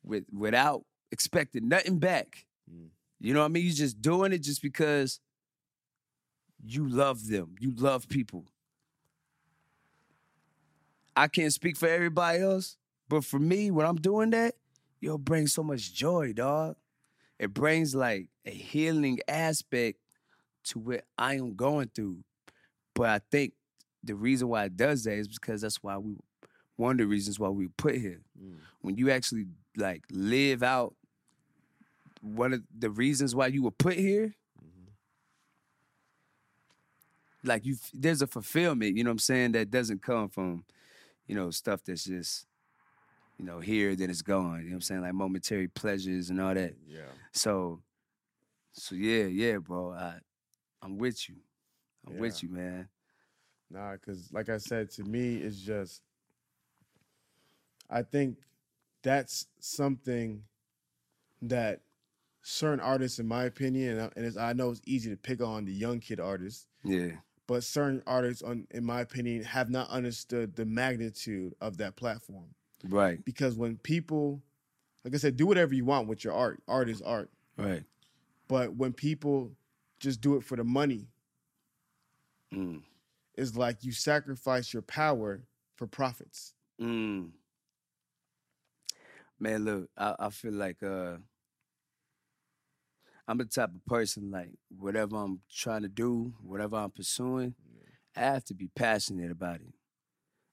with 0.03 0.25
without 0.33 0.85
expecting 1.11 1.69
nothing 1.69 1.99
back. 1.99 2.47
Mm. 2.73 2.89
You 3.21 3.35
know 3.35 3.41
what 3.41 3.47
I 3.47 3.49
mean? 3.49 3.65
You're 3.67 3.75
just 3.75 4.01
doing 4.01 4.33
it 4.33 4.43
just 4.43 4.63
because 4.63 5.21
you 6.65 6.89
love 6.89 7.29
them. 7.29 7.55
You 7.61 7.73
love 7.77 8.09
people. 8.09 8.47
I 11.15 11.29
can't 11.29 11.53
speak 11.53 11.77
for 11.77 11.89
everybody 11.89 12.41
else, 12.41 12.77
but 13.09 13.25
for 13.25 13.39
me, 13.39 13.71
when 13.71 13.87
I'm 13.87 13.97
doing 13.97 14.31
that, 14.31 14.55
yo, 15.03 15.17
it 15.17 15.25
brings 15.25 15.53
so 15.53 15.63
much 15.63 15.93
joy, 15.93 16.33
dog. 16.33 16.77
It 17.39 17.53
brings 17.53 17.95
like 17.95 18.29
a 18.47 18.51
healing 18.51 19.19
aspect 19.27 19.99
to 20.65 20.79
what 20.79 21.05
I 21.19 21.35
am 21.35 21.57
going 21.57 21.91
through. 21.93 22.19
But 22.95 23.09
I 23.11 23.21
think 23.31 23.55
the 24.05 24.15
reason 24.15 24.49
why 24.49 24.65
it 24.65 24.77
does 24.77 25.05
that 25.05 25.15
is 25.15 25.29
because 25.29 25.61
that's 25.61 25.83
why 25.83 25.99
we 25.99 26.15
one 26.77 26.93
of 26.93 26.99
the 26.99 27.07
reasons 27.07 27.39
why 27.39 27.49
we 27.49 27.67
were 27.67 27.73
put 27.77 27.97
here. 27.97 28.21
Mm. 28.41 28.57
When 28.81 28.97
you 28.97 29.11
actually 29.11 29.47
like 29.77 30.05
live 30.11 30.63
out 30.63 30.95
one 32.21 32.53
of 32.53 32.63
the 32.77 32.91
reasons 32.91 33.35
why 33.35 33.49
you 33.49 33.65
were 33.65 33.73
put 33.73 33.95
here, 33.95 34.35
like 37.43 37.67
you 37.67 37.77
there's 37.93 38.23
a 38.23 38.29
fulfillment, 38.29 38.97
you 38.97 39.03
know 39.03 39.11
what 39.11 39.15
I'm 39.15 39.19
saying, 39.19 39.53
that 39.53 39.71
doesn't 39.71 40.01
come 40.03 40.29
from, 40.29 40.65
you 41.27 41.35
know, 41.35 41.51
stuff 41.51 41.83
that's 41.85 42.05
just, 42.05 42.47
you 43.39 43.45
know, 43.45 43.61
here, 43.61 43.97
then 43.97 44.11
it's 44.11 44.23
gone. 44.23 44.59
You 44.61 44.65
know 44.67 44.71
what 44.71 44.75
I'm 44.77 44.81
saying? 44.83 45.01
Like 45.03 45.15
momentary 45.15 45.69
pleasures 45.69 46.31
and 46.31 46.41
all 46.41 46.55
that. 46.55 46.75
Yeah. 46.87 47.01
So 47.33 47.81
so 48.73 48.95
yeah, 48.95 49.25
yeah, 49.25 49.59
bro. 49.59 49.93
I 49.93 50.15
I'm 50.83 50.99
with 50.99 51.29
you. 51.29 51.37
I'm 52.07 52.19
with 52.19 52.43
you, 52.43 52.49
man. 52.49 52.89
Nah, 53.71 53.93
because 53.93 54.33
like 54.33 54.49
I 54.49 54.59
said, 54.59 54.91
to 54.93 55.05
me, 55.05 55.37
it's 55.37 55.61
just 55.61 56.03
I 57.89 58.03
think 58.03 58.39
that's 59.03 59.47
something 59.61 60.43
that 61.43 61.81
certain 62.43 62.81
artists, 62.81 63.19
in 63.19 63.27
my 63.27 63.45
opinion, 63.45 63.99
and 63.99 64.01
I, 64.03 64.11
and 64.17 64.25
it's, 64.27 64.37
I 64.37 64.53
know 64.53 64.71
it's 64.71 64.81
easy 64.87 65.11
to 65.11 65.17
pick 65.17 65.41
on 65.43 65.65
the 65.65 65.73
young 65.73 66.01
kid 66.01 66.21
artists, 66.21 66.67
Yeah. 66.85 67.11
but 67.47 67.63
certain 67.65 68.03
artists, 68.07 68.43
on, 68.43 68.67
in 68.71 68.85
my 68.85 69.01
opinion, 69.01 69.43
have 69.45 69.71
not 69.71 69.91
understood 69.91 70.55
the 70.57 70.65
magnitude 70.65 71.55
of 71.61 71.77
that 71.79 71.97
platform. 71.97 72.55
Right. 72.89 73.25
Because 73.25 73.57
when 73.57 73.77
people, 73.79 74.43
like 75.05 75.15
I 75.15 75.19
said, 75.19 75.37
do 75.37 75.47
whatever 75.47 75.75
you 75.75 75.85
want 75.85 76.09
with 76.09 76.25
your 76.25 76.33
art. 76.35 76.63
Art 76.69 76.89
is 76.89 77.03
art. 77.03 77.31
Right. 77.57 77.85
But 78.49 78.75
when 78.75 78.93
people 78.93 79.53
just 80.01 80.21
do 80.21 80.37
it 80.37 80.45
for 80.45 80.57
the 80.57 80.65
money, 80.65 81.09
Mm. 82.53 82.83
it's 83.35 83.57
like 83.57 83.83
you 83.83 83.93
sacrifice 83.93 84.75
your 84.75 84.83
power 84.83 85.43
for 85.77 85.87
profits. 85.87 86.53
Mm. 86.79 87.31
Man, 89.41 89.65
look, 89.65 89.89
I, 89.97 90.15
I 90.19 90.31
feel 90.31 90.53
like 90.53 90.83
uh 90.83 91.17
I'm 93.27 93.39
the 93.39 93.45
type 93.47 93.71
of 93.75 93.85
person 93.87 94.31
like 94.31 94.51
whatever 94.77 95.17
I'm 95.17 95.41
trying 95.51 95.83
to 95.83 95.89
do, 95.89 96.35
whatever 96.43 96.77
I'm 96.77 96.91
pursuing, 96.91 97.55
I 98.17 98.21
have 98.21 98.45
to 98.47 98.55
be 98.55 98.69
passionate 98.69 99.31
about 99.31 99.57
it. 99.57 99.73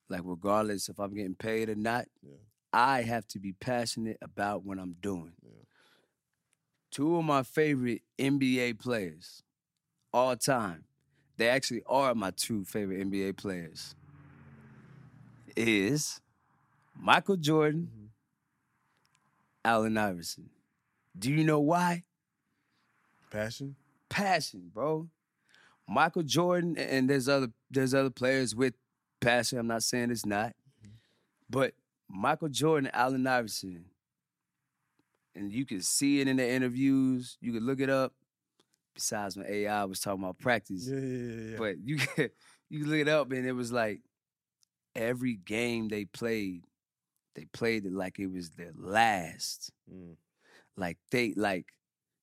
Like 0.09 0.21
regardless 0.23 0.89
if 0.89 0.99
I'm 0.99 1.13
getting 1.13 1.35
paid 1.35 1.69
or 1.69 1.75
not, 1.75 2.05
Yeah. 2.23 2.33
I 2.73 3.01
have 3.03 3.27
to 3.29 3.39
be 3.39 3.53
passionate 3.53 4.17
about 4.21 4.63
what 4.63 4.77
I'm 4.79 4.95
doing. 5.01 5.33
Two 6.91 7.15
of 7.17 7.23
my 7.25 7.43
favorite 7.43 8.01
NBA 8.17 8.79
players 8.79 9.43
all 10.11 10.35
time, 10.35 10.83
they 11.37 11.47
actually 11.47 11.83
are 11.87 12.15
my 12.15 12.31
two 12.31 12.65
favorite 12.65 13.07
NBA 13.07 13.37
players. 13.37 13.95
Is 15.55 16.19
Michael 16.95 17.37
Jordan, 17.37 17.89
Mm-hmm. 17.93 18.05
Allen 19.65 19.97
Iverson. 19.97 20.49
Do 21.17 21.31
you 21.31 21.43
know 21.43 21.59
why? 21.59 22.03
Passion. 23.29 23.75
passion, 24.09 24.71
bro. 24.73 25.09
Michael 25.87 26.23
Jordan 26.23 26.77
and 26.77 27.09
there's 27.09 27.27
other 27.27 27.49
there's 27.69 27.93
other 27.93 28.09
players 28.09 28.55
with 28.55 28.73
passion. 29.19 29.59
I'm 29.59 29.67
not 29.67 29.83
saying 29.83 30.11
it's 30.11 30.25
not, 30.25 30.53
but 31.49 31.73
Michael 32.09 32.49
Jordan, 32.49 32.89
Allen 32.93 33.25
Iverson, 33.27 33.85
and 35.35 35.51
you 35.51 35.65
can 35.65 35.81
see 35.81 36.19
it 36.21 36.27
in 36.27 36.37
the 36.37 36.49
interviews. 36.49 37.37
You 37.41 37.53
can 37.53 37.65
look 37.65 37.79
it 37.79 37.89
up. 37.89 38.13
Besides 38.95 39.37
when 39.37 39.45
AI 39.47 39.85
was 39.85 39.99
talking 40.01 40.23
about 40.23 40.39
practice, 40.39 40.87
Yeah, 40.87 40.97
yeah, 40.99 41.23
yeah. 41.23 41.51
yeah. 41.51 41.57
but 41.57 41.75
you 41.79 41.97
can 42.15 42.29
you 42.69 42.79
can 42.81 42.89
look 42.89 42.99
it 42.99 43.07
up 43.07 43.31
and 43.31 43.45
it 43.45 43.53
was 43.53 43.71
like 43.71 44.01
every 44.95 45.35
game 45.35 45.87
they 45.87 46.05
played, 46.05 46.63
they 47.35 47.45
played 47.53 47.85
it 47.85 47.93
like 47.93 48.19
it 48.19 48.27
was 48.27 48.49
their 48.51 48.73
last. 48.75 49.71
Mm. 49.91 50.15
Like 50.75 50.97
they 51.11 51.33
like 51.37 51.67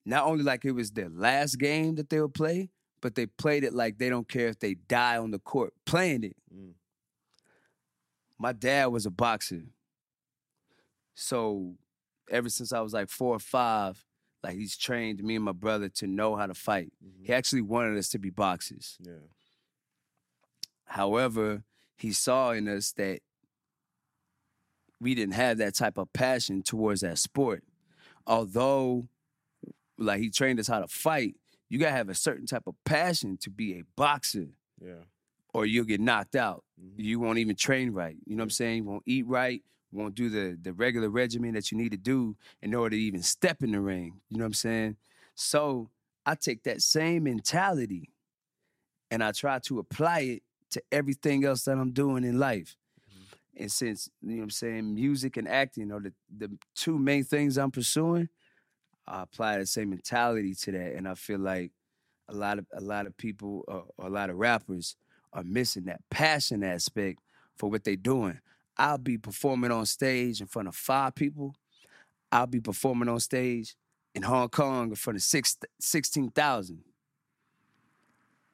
not 0.04 0.24
only 0.26 0.44
like 0.44 0.64
it 0.64 0.72
was 0.72 0.90
their 0.90 1.09
last 1.09 1.56
game 1.59 1.94
that 1.94 2.11
they 2.11 2.20
would 2.20 2.35
play, 2.35 2.68
but 3.00 3.14
they 3.14 3.26
played 3.26 3.64
it 3.64 3.72
like 3.72 3.96
they 3.98 4.11
don't 4.11 4.28
care 4.28 4.48
if 4.48 4.59
they 4.59 4.74
die 4.74 5.16
on 5.16 5.30
the 5.30 5.38
court 5.38 5.72
playing 5.87 6.24
it. 6.24 6.37
Mm. 6.54 6.72
My 8.38 8.53
dad 8.53 8.87
was 8.87 9.07
a 9.07 9.11
boxer. 9.11 9.62
So 11.14 11.75
ever 12.31 12.49
since 12.49 12.72
I 12.72 12.81
was 12.81 12.92
like 12.92 13.09
four 13.09 13.35
or 13.35 13.38
five, 13.38 14.05
like 14.42 14.57
he's 14.57 14.77
trained 14.77 15.22
me 15.22 15.37
and 15.37 15.44
my 15.44 15.53
brother 15.53 15.88
to 15.88 16.07
know 16.07 16.37
how 16.37 16.46
to 16.46 16.55
fight. 16.55 16.92
He 17.01 17.25
mm-hmm. 17.25 17.33
actually 17.33 17.62
wanted 17.62 17.96
us 17.99 18.09
to 18.11 18.18
be 18.18 18.31
boxers. 18.31 18.99
Yeah. 19.01 19.14
However, 20.85 21.64
he 21.96 22.12
saw 22.12 22.53
in 22.53 22.68
us 22.68 22.92
that 22.92 23.20
we 25.01 25.14
didn't 25.14 25.35
have 25.35 25.59
that 25.59 25.75
type 25.75 25.99
of 25.99 26.12
passion 26.12 26.62
towards 26.62 27.01
that 27.01 27.18
sport. 27.18 27.64
Although, 28.27 29.09
like 29.99 30.20
he 30.20 30.31
trained 30.31 30.61
us 30.61 30.68
how 30.68 30.81
to 30.81 30.88
fight, 30.88 31.37
you 31.68 31.79
gotta 31.79 31.92
have 31.92 32.09
a 32.09 32.14
certain 32.14 32.46
type 32.46 32.66
of 32.66 32.75
passion 32.85 33.37
to 33.38 33.51
be 33.51 33.75
a 33.75 33.83
boxer, 33.96 34.49
Yeah. 34.81 35.05
Or 35.57 35.64
you'll 35.64 35.87
get 35.87 36.01
knocked 36.01 36.37
out. 36.37 36.64
Mhm. 36.79 36.92
You 36.99 37.19
won't 37.19 37.38
even 37.38 37.57
train 37.57 37.90
right. 37.90 38.16
You 38.27 38.37
know 38.37 38.42
what 38.42 38.47
I'm 38.47 38.51
saying? 38.51 38.77
You 38.79 38.85
won't 38.85 39.03
eat 39.07 39.27
right. 39.27 39.64
You 39.90 39.99
won't 39.99 40.14
do 40.14 40.29
the 40.29 40.59
the 40.61 40.73
regular 40.75 41.09
regimen 41.09 41.55
that 41.55 41.73
you 41.73 41.79
need 41.79 41.92
to 41.92 41.97
do 41.97 42.37
in 42.61 42.75
order 42.75 42.95
to 42.97 43.03
even 43.03 43.23
step 43.23 43.62
in 43.62 43.73
the 43.73 43.81
ring. 43.81 44.21
You 44.29 44.37
know 44.38 44.45
what 44.45 44.49
I'm 44.49 44.55
saying? 44.55 44.97
So 45.35 45.90
I 46.27 46.35
take 46.35 46.64
that 46.64 46.83
same 46.83 47.25
mentality 47.25 48.11
and 49.11 49.25
I 49.25 49.33
try 49.33 49.59
to 49.61 49.79
apply 49.79 50.21
it 50.21 50.42
to 50.71 50.83
everything 50.92 51.45
else 51.45 51.64
that 51.64 51.79
I'm 51.79 51.92
doing 51.92 52.25
in 52.25 52.38
life. 52.38 52.77
And 53.57 53.73
since, 53.73 54.11
you 54.21 54.33
know 54.33 54.37
what 54.38 54.42
I'm 54.45 54.51
saying, 54.51 54.95
music 54.95 55.38
and 55.38 55.49
acting 55.49 55.90
are 55.90 56.01
the, 56.01 56.12
the 56.37 56.51
two 56.75 56.99
main 56.99 57.25
things 57.25 57.57
I'm 57.57 57.71
pursuing, 57.71 58.29
I 59.07 59.23
apply 59.23 59.59
the 59.59 59.66
same 59.66 59.90
mentality 59.90 60.55
to 60.55 60.73
that. 60.73 60.95
And 60.97 61.09
I 61.09 61.14
feel 61.14 61.38
like 61.38 61.73
a 62.29 62.35
lot 62.35 62.59
of 62.59 62.66
a 62.73 62.81
lot 62.81 63.07
of 63.07 63.16
people 63.16 63.64
uh, 63.69 64.07
a 64.07 64.11
lot 64.11 64.31
of 64.31 64.37
rappers 64.37 64.97
are 65.37 65.44
missing 65.44 65.85
that 65.85 66.01
passion 66.11 66.64
aspect 66.64 67.20
for 67.57 67.70
what 67.70 67.85
they're 67.85 67.94
doing. 67.96 68.40
I'll 68.77 68.99
be 68.99 69.18
performing 69.18 69.70
on 69.70 69.87
stage 69.87 70.40
in 70.40 70.46
front 70.46 70.66
of 70.68 70.75
five 70.75 71.14
people. 71.14 71.55
I'll 72.33 72.46
be 72.46 72.61
performing 72.61 73.09
on 73.09 73.20
stage 73.20 73.77
in 74.14 74.22
Hong 74.22 74.49
Kong 74.49 74.88
in 74.90 74.94
front 74.96 75.16
of 75.18 75.22
six, 75.22 75.57
16,000. 75.81 76.83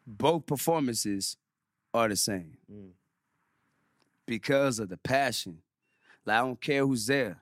Both 0.06 0.46
performances 0.46 1.36
are 1.94 2.08
the 2.08 2.16
same 2.16 2.58
Mm. 2.70 2.90
because 4.26 4.78
of 4.78 4.88
the 4.88 4.96
passion. 4.96 5.62
Like, 6.24 6.36
I 6.38 6.40
don't 6.40 6.60
care 6.60 6.84
who's 6.86 7.06
there. 7.06 7.40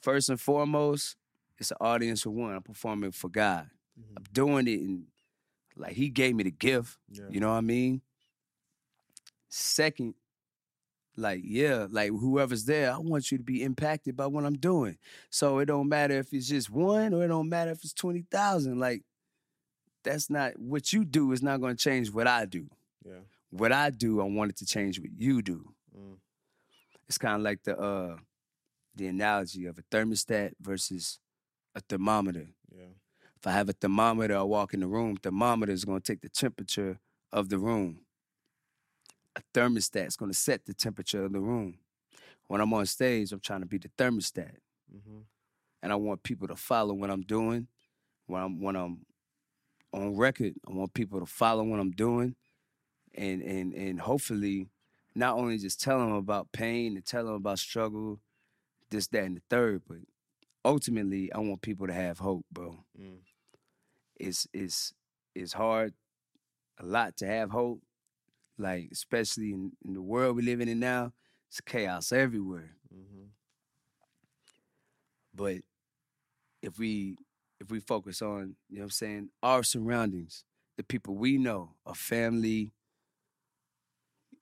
First 0.00 0.28
and 0.30 0.40
foremost, 0.40 1.16
it's 1.58 1.70
an 1.70 1.76
audience 1.80 2.24
of 2.26 2.32
one. 2.32 2.54
I'm 2.54 2.62
performing 2.62 3.12
for 3.12 3.28
God. 3.28 3.68
I'm 4.16 4.24
doing 4.32 4.66
it 4.68 4.80
and 4.80 5.06
like 5.74 5.94
He 5.94 6.08
gave 6.10 6.34
me 6.34 6.44
the 6.44 6.50
gift. 6.50 6.98
Yeah. 7.10 7.24
You 7.30 7.40
know 7.40 7.48
what 7.48 7.54
I 7.56 7.60
mean? 7.62 8.02
Second, 9.48 10.14
like, 11.16 11.40
yeah, 11.44 11.86
like 11.90 12.10
whoever's 12.10 12.64
there, 12.64 12.92
I 12.92 12.98
want 12.98 13.30
you 13.30 13.38
to 13.38 13.44
be 13.44 13.62
impacted 13.62 14.16
by 14.16 14.26
what 14.26 14.44
I'm 14.44 14.58
doing. 14.58 14.98
So 15.30 15.58
it 15.58 15.66
don't 15.66 15.88
matter 15.88 16.18
if 16.18 16.32
it's 16.32 16.48
just 16.48 16.70
one 16.70 17.14
or 17.14 17.24
it 17.24 17.28
don't 17.28 17.48
matter 17.48 17.70
if 17.70 17.82
it's 17.82 17.94
20,000. 17.94 18.78
Like, 18.78 19.02
that's 20.04 20.30
not 20.30 20.58
what 20.58 20.92
you 20.92 21.04
do 21.04 21.32
is 21.32 21.42
not 21.42 21.60
going 21.60 21.76
to 21.76 21.82
change 21.82 22.10
what 22.10 22.26
I 22.26 22.44
do. 22.44 22.68
Yeah. 23.04 23.20
What 23.50 23.72
I 23.72 23.90
do, 23.90 24.20
I 24.20 24.24
want 24.24 24.50
it 24.50 24.56
to 24.58 24.66
change 24.66 25.00
what 25.00 25.10
you 25.16 25.42
do. 25.42 25.74
Mm. 25.96 26.16
It's 27.08 27.18
kind 27.18 27.36
of 27.36 27.42
like 27.42 27.62
the 27.64 27.78
uh 27.78 28.16
the 28.94 29.06
analogy 29.08 29.66
of 29.66 29.78
a 29.78 29.82
thermostat 29.82 30.52
versus 30.60 31.18
a 31.74 31.80
thermometer. 31.80 32.48
Yeah. 32.74 32.94
If 33.36 33.46
I 33.46 33.52
have 33.52 33.68
a 33.68 33.72
thermometer, 33.72 34.36
I 34.36 34.42
walk 34.42 34.74
in 34.74 34.80
the 34.80 34.86
room, 34.86 35.16
thermometer 35.16 35.72
is 35.72 35.84
going 35.84 36.00
to 36.00 36.12
take 36.12 36.22
the 36.22 36.28
temperature 36.28 36.98
of 37.32 37.48
the 37.48 37.58
room. 37.58 38.00
A 39.36 39.42
thermostat 39.54 40.06
is 40.06 40.16
going 40.16 40.32
to 40.32 40.36
set 40.38 40.64
the 40.64 40.74
temperature 40.74 41.24
of 41.24 41.32
the 41.32 41.40
room. 41.40 41.78
When 42.48 42.60
I'm 42.60 42.72
on 42.72 42.86
stage, 42.86 43.32
I'm 43.32 43.40
trying 43.40 43.60
to 43.60 43.66
be 43.66 43.78
the 43.78 43.90
thermostat. 43.98 44.56
Mm-hmm. 44.94 45.18
And 45.82 45.92
I 45.92 45.96
want 45.96 46.22
people 46.22 46.48
to 46.48 46.56
follow 46.56 46.94
what 46.94 47.10
I'm 47.10 47.22
doing. 47.22 47.68
When 48.26 48.42
I'm 48.42 48.60
when 48.60 48.76
I'm 48.76 49.04
on 49.92 50.16
record, 50.16 50.54
I 50.68 50.72
want 50.72 50.94
people 50.94 51.20
to 51.20 51.26
follow 51.26 51.62
what 51.64 51.78
I'm 51.80 51.90
doing. 51.92 52.34
And 53.14 53.42
and 53.42 53.72
and 53.74 54.00
hopefully 54.00 54.68
not 55.14 55.36
only 55.36 55.58
just 55.58 55.80
tell 55.80 55.98
them 55.98 56.12
about 56.12 56.52
pain 56.52 56.96
and 56.96 57.04
tell 57.04 57.24
them 57.24 57.34
about 57.34 57.58
struggle, 57.58 58.20
this, 58.90 59.06
that, 59.08 59.24
and 59.24 59.36
the 59.38 59.42
third, 59.48 59.82
but 59.88 59.98
ultimately 60.64 61.32
I 61.32 61.38
want 61.38 61.62
people 61.62 61.86
to 61.86 61.92
have 61.92 62.18
hope, 62.18 62.44
bro 62.52 62.84
Mm. 63.00 63.18
it's 64.16 64.46
it's 64.52 64.92
it's 65.34 65.52
hard 65.52 65.94
a 66.78 66.84
lot 66.86 67.16
to 67.18 67.26
have 67.26 67.50
hope 67.50 67.80
like 68.58 68.88
especially 68.92 69.52
in, 69.52 69.72
in 69.84 69.94
the 69.94 70.02
world 70.02 70.36
we're 70.36 70.44
living 70.44 70.68
in 70.68 70.78
now 70.80 71.12
it's 71.48 71.60
chaos 71.60 72.12
everywhere 72.12 72.72
Mm-hmm. 72.94 73.24
but 75.34 75.56
if 76.62 76.78
we 76.78 77.18
if 77.60 77.70
we 77.70 77.80
focus 77.80 78.22
on 78.22 78.54
you 78.70 78.76
know 78.76 78.82
what 78.82 78.84
i'm 78.84 78.90
saying 78.90 79.28
our 79.42 79.62
surroundings 79.62 80.44
the 80.76 80.84
people 80.84 81.14
we 81.16 81.36
know 81.36 81.74
our 81.84 81.94
family 81.94 82.72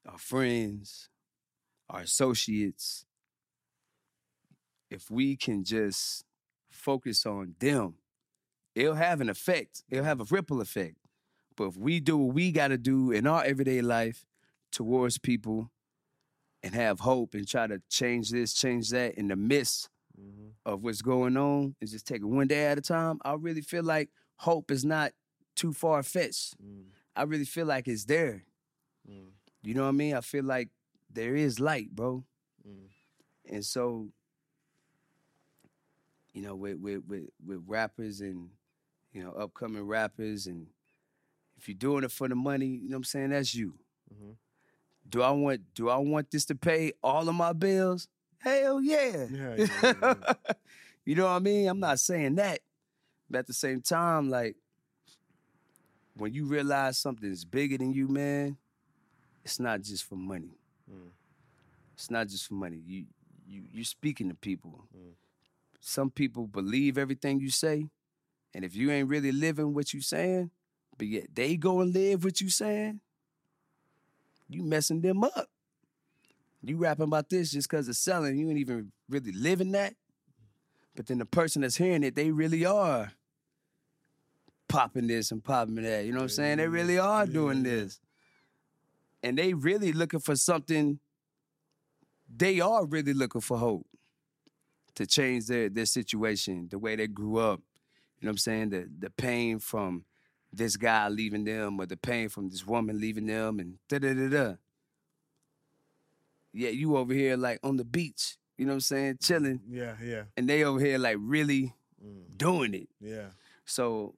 our 0.07 0.19
friends 0.19 1.09
our 1.89 2.01
associates 2.01 3.07
if 4.91 5.11
we 5.11 5.37
can 5.37 5.65
just 5.65 6.25
focus 6.71 7.25
on 7.27 7.55
them 7.59 7.95
it'll 8.75 8.95
have 8.95 9.21
an 9.21 9.29
effect. 9.29 9.83
It'll 9.89 10.05
have 10.05 10.21
a 10.21 10.25
ripple 10.25 10.61
effect. 10.61 10.97
But 11.57 11.65
if 11.69 11.77
we 11.77 12.01
do 12.01 12.17
what 12.19 12.35
we 12.35 12.51
got 12.53 12.69
to 12.69 12.79
do 12.79 13.11
in 13.11 13.27
our 13.27 13.45
everyday 13.45 13.81
life 13.81 14.25
towards 14.73 15.19
people 15.19 15.71
and 16.63 16.75
have 16.75 17.01
hope 17.01 17.35
and 17.35 17.47
try 17.47 17.67
to 17.67 17.81
change 17.91 18.31
this, 18.31 18.55
change 18.55 18.91
that 18.91 19.15
in 19.15 19.29
the 19.29 19.37
midst 19.37 19.89
Mm-hmm. 20.17 20.51
of 20.65 20.85
what's 20.85 21.03
going 21.03 21.37
on 21.37 21.75
and 21.81 21.91
just 21.91 22.07
take 22.07 22.23
it 22.23 22.25
one 22.25 22.47
day 22.47 22.67
at 22.67 22.79
a 22.79 22.81
time, 22.81 23.19
I 23.25 23.33
really 23.33 23.63
feel 23.63 23.83
like 23.83 24.11
hope 24.37 24.71
is 24.71 24.85
not 24.85 25.11
too 25.57 25.73
far 25.73 26.05
fetched. 26.05 26.55
Mm. 26.63 26.85
I 27.17 27.25
really 27.25 27.45
feel 27.45 27.67
like 27.67 27.89
it's 27.89 28.05
there. 28.05 28.45
Mm. 29.11 29.31
You 29.65 29.75
know 29.75 29.83
what 29.83 29.89
I 29.89 29.91
mean? 29.91 30.15
I 30.15 30.21
feel 30.21 30.45
like 30.45 30.69
there 31.13 31.35
is 31.35 31.59
light, 31.59 31.91
bro. 31.91 32.23
Mm. 32.65 32.91
And 33.51 33.65
so, 33.65 34.11
you 36.33 36.43
know, 36.43 36.55
with 36.55 36.79
with 36.79 37.03
with, 37.09 37.25
with 37.45 37.65
rappers 37.67 38.21
and 38.21 38.51
you 39.13 39.21
know 39.25 39.33
upcoming 39.33 39.83
rappers, 39.83 40.47
and 40.47 40.69
if 41.65 41.69
you're 41.71 41.75
doing 41.77 42.05
it 42.05 42.13
for 42.13 42.29
the 42.29 42.35
money, 42.35 42.67
you 42.67 42.91
know 42.91 42.97
what 42.97 42.99
I'm 42.99 43.05
saying? 43.05 43.31
That's 43.31 43.55
you. 43.55 43.79
Mhm. 44.13 44.37
Do 45.09 45.23
I 45.23 45.31
want 45.31 45.63
Do 45.75 45.89
I 45.89 45.97
want 45.97 46.31
this 46.31 46.45
to 46.47 46.55
pay 46.55 46.93
all 47.03 47.27
of 47.27 47.35
my 47.35 47.55
bills? 47.55 48.07
Hell 48.37 48.83
yeah. 48.83 49.27
Yeah, 49.31 49.55
yeah, 49.57 49.67
yeah, 49.83 49.95
yeah. 50.03 50.35
you 51.07 51.15
know 51.15 51.25
what 51.25 51.31
I 51.31 51.39
mean? 51.39 51.69
I'm 51.69 51.81
not 51.81 52.01
saying 52.01 52.35
that, 52.35 52.61
but 53.31 53.39
at 53.39 53.47
the 53.47 53.55
same 53.55 53.81
time, 53.81 54.29
like 54.29 54.57
when 56.15 56.35
you 56.35 56.45
realize 56.45 56.99
something's 56.99 57.47
bigger 57.47 57.79
than 57.79 57.95
you, 57.95 58.09
man, 58.09 58.59
it's 59.43 59.59
not 59.59 59.81
just 59.81 60.05
for 60.05 60.17
money. 60.17 60.59
Mm. 60.91 61.13
It's 61.95 62.11
not 62.11 62.29
just 62.29 62.47
for 62.47 62.55
money. 62.55 62.83
You 62.85 63.07
you 63.47 63.63
you're 63.73 63.85
speaking 63.85 64.29
to 64.29 64.35
people. 64.35 64.85
Mm. 64.95 65.15
Some 65.81 66.11
people 66.11 66.47
believe 66.47 66.99
everything 66.99 67.41
you 67.41 67.49
say, 67.49 67.89
And 68.53 68.67
if 68.67 68.77
you 68.77 68.91
ain't 68.91 69.09
really 69.09 69.33
living 69.33 69.73
what 69.73 69.95
you 69.95 70.03
saying, 70.03 70.51
but 70.99 71.07
yet 71.07 71.35
they 71.35 71.57
go 71.57 71.81
and 71.81 71.93
live 71.93 72.25
what 72.25 72.41
you 72.41 72.51
saying, 72.51 73.01
you 74.49 74.63
messing 74.63 75.01
them 75.01 75.25
up. 75.25 75.49
You 76.63 76.79
rapping 76.79 77.05
about 77.05 77.29
this 77.29 77.51
just 77.51 77.69
because 77.69 77.89
it's 77.89 77.99
selling, 77.99 78.39
you 78.39 78.49
ain't 78.49 78.59
even 78.59 78.91
really 79.09 79.33
living 79.33 79.73
that. 79.73 79.95
But 80.97 81.07
then 81.07 81.19
the 81.19 81.27
person 81.27 81.63
that's 81.63 81.77
hearing 81.77 82.03
it, 82.03 82.15
they 82.15 82.31
really 82.31 82.65
are 82.65 83.13
popping 84.69 85.07
this 85.07 85.31
and 85.31 85.45
popping 85.45 85.83
that. 85.83 86.05
You 86.05 86.13
know 86.13 86.19
what 86.19 86.25
I'm 86.25 86.29
saying? 86.31 86.59
They 86.59 86.69
really 86.69 86.99
are 86.99 87.27
doing 87.27 87.63
this. 87.63 88.01
And 89.23 89.37
they 89.37 89.55
really 89.55 89.93
looking 89.93 90.21
for 90.21 90.37
something, 90.37 91.01
they 92.35 92.61
are 92.61 92.85
really 92.85 93.15
looking 93.15 93.41
for 93.41 93.59
hope 93.59 93.87
to 94.95 95.07
change 95.07 95.47
their 95.47 95.69
their 95.69 95.87
situation, 95.87 96.69
the 96.71 96.79
way 96.79 96.97
they 96.97 97.07
grew 97.07 97.39
up. 97.39 97.61
You 98.21 98.27
know 98.27 98.31
what 98.31 98.33
I'm 98.33 98.39
saying? 98.39 98.71
The 98.71 98.89
the 98.99 99.11
pain 99.11 99.59
from 99.59 100.05
this 100.57 100.77
guy 100.77 101.09
leaving 101.09 101.45
them 101.45 101.81
or 101.81 101.87
the 101.87 101.97
pain 101.97 102.29
from 102.29 102.49
this 102.49 102.67
woman 102.67 103.01
leaving 103.01 103.27
them 103.27 103.59
and 103.61 103.79
da 103.89 103.99
da 103.99 104.13
da 104.15 104.29
da. 104.29 104.55
Yeah, 106.53 106.71
you 106.71 106.97
over 106.97 107.13
here 107.13 107.37
like 107.37 107.59
on 107.63 107.77
the 107.77 107.85
beach, 107.85 108.37
you 108.57 108.65
know 108.65 108.73
what 108.73 108.77
I'm 108.77 108.81
saying, 108.81 109.19
chilling, 109.21 109.61
Yeah, 109.69 109.97
yeah, 110.03 110.23
and 110.37 110.49
they 110.49 110.65
over 110.65 110.81
here 110.81 110.99
like 110.99 111.17
really 111.21 111.75
Mm. 112.05 112.37
doing 112.37 112.75
it. 112.75 112.89
yeah. 113.01 113.29
So 113.65 114.15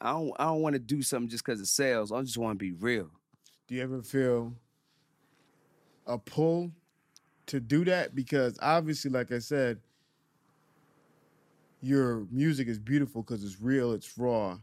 I 0.00 0.12
don't 0.12 0.32
I 0.38 0.44
don't 0.44 0.62
want 0.62 0.72
to 0.74 0.78
do 0.78 1.02
something 1.02 1.28
just 1.28 1.44
because 1.44 1.60
it 1.60 1.66
sells. 1.66 2.10
I 2.10 2.22
just 2.22 2.38
want 2.38 2.58
to 2.58 2.64
be 2.64 2.72
real. 2.72 3.10
Do 3.68 3.74
you 3.74 3.82
ever 3.82 4.02
feel 4.02 4.54
a 6.06 6.16
pull 6.18 6.72
to 7.46 7.60
do 7.60 7.84
that? 7.84 8.14
Because 8.14 8.58
obviously, 8.62 9.10
like 9.10 9.30
I 9.30 9.40
said, 9.40 9.78
your 11.82 12.26
music 12.30 12.66
is 12.68 12.78
beautiful 12.78 13.22
because 13.22 13.44
it's 13.44 13.60
real, 13.60 13.92
it's 13.92 14.16
raw, 14.16 14.58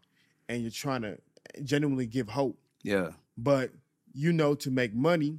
and 0.50 0.62
you're 0.62 0.72
trying 0.72 1.04
to 1.04 1.18
genuinely 1.64 2.08
give 2.08 2.28
hope. 2.28 2.58
Yeah. 2.84 3.12
But 3.38 3.72
you 4.14 4.34
know, 4.34 4.56
to 4.56 4.72
make 4.72 4.94
money, 4.94 5.38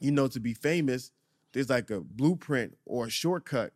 you 0.00 0.12
know, 0.12 0.28
to 0.28 0.40
be 0.40 0.54
famous, 0.54 1.10
there's 1.52 1.68
like 1.68 1.90
a 1.90 2.00
blueprint 2.00 2.78
or 2.86 3.06
a 3.06 3.10
shortcut 3.10 3.72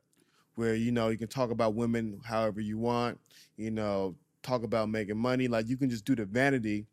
where 0.55 0.75
you 0.75 0.93
know 0.93 1.09
you 1.09 1.19
can 1.19 1.29
talk 1.29 1.51
about 1.51 1.75
women 1.75 2.21
however 2.25 2.61
you 2.61 2.79
want, 2.79 3.19
you 3.57 3.71
know, 3.71 4.15
talk 4.43 4.63
about 4.63 4.89
making 4.89 5.19
money. 5.19 5.49
Like 5.49 5.69
you 5.69 5.77
can 5.77 5.91
just 5.91 6.05
do 6.05 6.15
the 6.15 6.25
vanity 6.25 6.87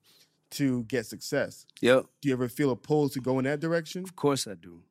to 0.52 0.84
get 0.84 1.06
success. 1.06 1.66
Yep. 1.82 2.06
Do 2.22 2.30
you 2.30 2.34
ever 2.34 2.50
feel 2.50 2.72
a 2.72 2.76
pull 2.76 3.10
to 3.10 3.20
go 3.20 3.40
in 3.40 3.46
that 3.46 3.60
direction? 3.60 4.04
Of 4.04 4.16
course 4.16 4.48
I 4.48 4.56
do. 4.56 4.82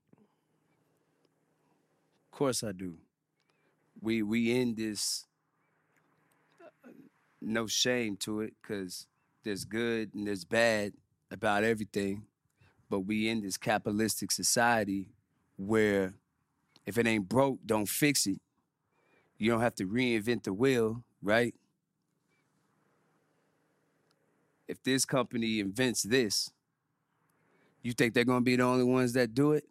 Of 2.26 2.38
course 2.38 2.64
I 2.64 2.72
do. 2.72 2.96
We 4.00 4.22
we 4.22 4.58
in 4.58 4.74
this 4.74 5.26
no 7.46 7.66
shame 7.66 8.16
to 8.18 8.40
it 8.40 8.54
because 8.60 9.06
there's 9.44 9.64
good 9.64 10.14
and 10.14 10.26
there's 10.26 10.44
bad 10.44 10.92
about 11.30 11.64
everything, 11.64 12.24
but 12.88 13.00
we 13.00 13.28
in 13.28 13.42
this 13.42 13.56
capitalistic 13.56 14.30
society 14.30 15.08
where 15.56 16.14
if 16.86 16.98
it 16.98 17.06
ain't 17.06 17.28
broke, 17.28 17.58
don't 17.64 17.88
fix 17.88 18.26
it. 18.26 18.40
You 19.38 19.50
don't 19.50 19.60
have 19.60 19.74
to 19.76 19.86
reinvent 19.86 20.44
the 20.44 20.52
wheel, 20.52 21.02
right? 21.22 21.54
If 24.68 24.82
this 24.82 25.04
company 25.04 25.60
invents 25.60 26.02
this, 26.02 26.50
you 27.82 27.92
think 27.92 28.14
they're 28.14 28.24
gonna 28.24 28.40
be 28.40 28.56
the 28.56 28.62
only 28.62 28.84
ones 28.84 29.12
that 29.12 29.34
do 29.34 29.52
it? 29.52 29.64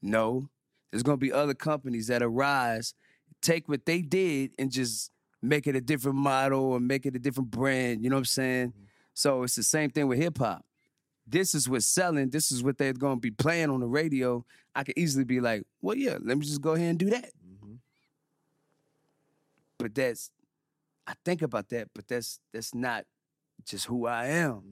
No. 0.00 0.48
There's 0.90 1.02
gonna 1.02 1.16
be 1.16 1.32
other 1.32 1.54
companies 1.54 2.06
that 2.06 2.22
arise, 2.22 2.94
take 3.42 3.68
what 3.68 3.86
they 3.86 4.02
did 4.02 4.52
and 4.58 4.70
just 4.70 5.10
make 5.48 5.66
it 5.66 5.76
a 5.76 5.80
different 5.80 6.18
model 6.18 6.60
or 6.60 6.80
make 6.80 7.06
it 7.06 7.14
a 7.16 7.18
different 7.18 7.50
brand. 7.50 8.02
You 8.02 8.10
know 8.10 8.16
what 8.16 8.20
I'm 8.20 8.24
saying? 8.26 8.68
Mm-hmm. 8.68 8.82
So 9.14 9.42
it's 9.42 9.56
the 9.56 9.62
same 9.62 9.90
thing 9.90 10.08
with 10.08 10.18
hip 10.18 10.38
hop. 10.38 10.64
This 11.26 11.54
is 11.54 11.68
what's 11.68 11.86
selling. 11.86 12.30
This 12.30 12.52
is 12.52 12.62
what 12.62 12.78
they're 12.78 12.92
gonna 12.92 13.20
be 13.20 13.30
playing 13.30 13.70
on 13.70 13.80
the 13.80 13.86
radio. 13.86 14.44
I 14.74 14.84
could 14.84 14.96
easily 14.96 15.24
be 15.24 15.40
like, 15.40 15.64
well, 15.80 15.96
yeah, 15.96 16.18
let 16.22 16.38
me 16.38 16.44
just 16.44 16.60
go 16.60 16.74
ahead 16.74 16.90
and 16.90 16.98
do 16.98 17.10
that. 17.10 17.24
Mm-hmm. 17.24 17.74
But 19.78 19.94
that's, 19.94 20.30
I 21.06 21.14
think 21.24 21.42
about 21.42 21.68
that, 21.70 21.88
but 21.94 22.06
that's 22.06 22.40
that's 22.52 22.74
not 22.74 23.06
just 23.64 23.86
who 23.86 24.06
I 24.06 24.26
am. 24.26 24.62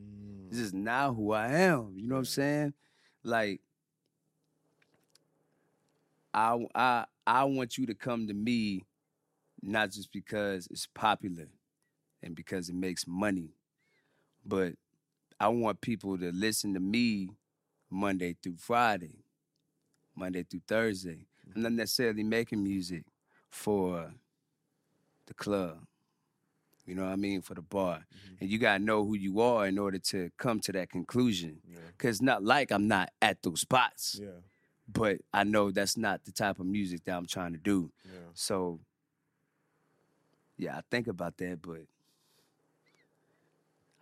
This 0.50 0.60
mm. 0.60 0.64
is 0.64 0.74
not 0.74 1.14
who 1.14 1.32
I 1.32 1.48
am. 1.48 1.94
You 1.96 2.08
know 2.08 2.16
what 2.16 2.20
I'm 2.20 2.24
saying? 2.26 2.74
Like, 3.22 3.60
I 6.32 6.66
I 6.74 7.04
I 7.26 7.44
want 7.44 7.78
you 7.78 7.86
to 7.86 7.94
come 7.94 8.28
to 8.28 8.34
me, 8.34 8.84
not 9.64 9.90
just 9.90 10.12
because 10.12 10.66
it's 10.70 10.86
popular 10.94 11.48
and 12.22 12.34
because 12.34 12.68
it 12.68 12.74
makes 12.74 13.06
money, 13.06 13.50
but 14.44 14.74
I 15.40 15.48
want 15.48 15.80
people 15.80 16.16
to 16.18 16.30
listen 16.32 16.74
to 16.74 16.80
me 16.80 17.30
Monday 17.90 18.36
through 18.42 18.56
Friday, 18.58 19.24
Monday 20.14 20.44
through 20.48 20.62
Thursday. 20.66 21.26
I'm 21.54 21.62
not 21.62 21.72
necessarily 21.72 22.22
making 22.22 22.62
music 22.62 23.04
for 23.50 24.12
the 25.26 25.34
club. 25.34 25.78
You 26.86 26.94
know 26.94 27.04
what 27.04 27.12
I 27.12 27.16
mean? 27.16 27.40
For 27.40 27.54
the 27.54 27.62
bar. 27.62 27.96
Mm-hmm. 28.14 28.34
And 28.40 28.50
you 28.50 28.58
gotta 28.58 28.82
know 28.82 29.04
who 29.04 29.14
you 29.14 29.40
are 29.40 29.66
in 29.66 29.78
order 29.78 29.98
to 29.98 30.30
come 30.36 30.60
to 30.60 30.72
that 30.72 30.90
conclusion. 30.90 31.60
Cause 31.98 32.16
it's 32.16 32.22
not 32.22 32.44
like 32.44 32.70
I'm 32.70 32.88
not 32.88 33.10
at 33.22 33.42
those 33.42 33.60
spots. 33.62 34.18
Yeah, 34.20 34.28
But 34.86 35.18
I 35.32 35.44
know 35.44 35.70
that's 35.70 35.96
not 35.96 36.24
the 36.24 36.32
type 36.32 36.58
of 36.58 36.66
music 36.66 37.04
that 37.04 37.16
I'm 37.16 37.26
trying 37.26 37.52
to 37.52 37.58
do. 37.58 37.90
yeah. 38.04 38.18
So 38.34 38.80
yeah, 40.56 40.76
I 40.76 40.80
think 40.90 41.06
about 41.08 41.36
that, 41.38 41.60
but 41.62 41.82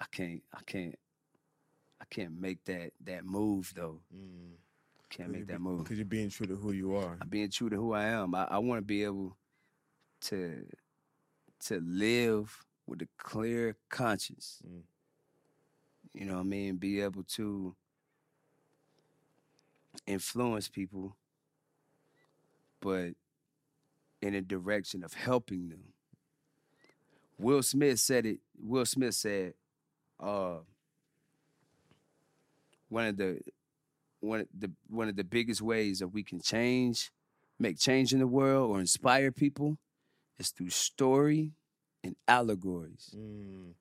I 0.01 0.05
can't 0.11 0.43
I 0.53 0.61
can't 0.67 0.99
I 2.01 2.05
can't 2.11 2.41
make 2.41 2.65
that 2.65 2.93
that 3.05 3.25
move 3.25 3.73
though. 3.75 4.01
Can't 5.11 5.31
make 5.31 5.47
that 5.49 5.61
move. 5.61 5.85
Because 5.85 5.99
you're 5.99 6.07
being 6.07 6.31
true 6.31 6.47
to 6.47 6.57
who 6.57 6.73
you 6.73 6.97
are. 6.97 7.19
I'm 7.21 7.29
being 7.29 7.51
true 7.51 7.69
to 7.69 7.77
who 7.77 7.93
I 7.93 8.05
am. 8.05 8.35
I, 8.35 8.45
I 8.45 8.59
want 8.59 8.79
to 8.79 8.83
be 8.83 9.05
able 9.05 9.37
to 10.23 10.67
to 11.67 11.81
live 11.81 12.65
with 12.87 13.03
a 13.03 13.09
clear 13.19 13.77
conscience. 13.91 14.63
Mm. 14.67 14.83
You 16.15 16.27
know 16.27 16.35
what 16.35 16.41
I 16.41 16.45
mean? 16.45 16.77
Be 16.77 17.01
able 17.01 17.25
to 17.25 17.77
influence 20.07 20.69
people, 20.69 21.17
but 22.81 23.11
in 24.23 24.35
a 24.35 24.41
direction 24.41 25.05
of 25.05 25.13
helping 25.13 25.69
them. 25.69 25.92
Will 27.43 27.63
Smith 27.63 27.99
said 28.01 28.27
it. 28.27 28.39
Will 28.59 28.87
Smith 28.87 29.15
said, 29.15 29.55
uh, 30.21 30.59
one 32.89 33.07
of 33.07 33.17
the 33.17 33.41
one 34.21 34.41
of 34.41 34.47
the 34.57 34.71
one 34.89 35.09
of 35.09 35.17
the 35.17 35.25
biggest 35.25 35.61
ways 35.61 35.99
that 35.99 36.09
we 36.09 36.23
can 36.23 36.41
change, 36.41 37.11
make 37.59 37.79
change 37.79 38.13
in 38.13 38.21
the 38.21 38.27
world 38.27 38.71
or 38.71 38.81
inspire 38.81 39.33
people 39.33 39.79
is 40.39 40.51
through 40.51 40.71
story 40.71 41.53
and 42.05 42.17
allegories. 42.29 43.15
Mm. 43.17 43.73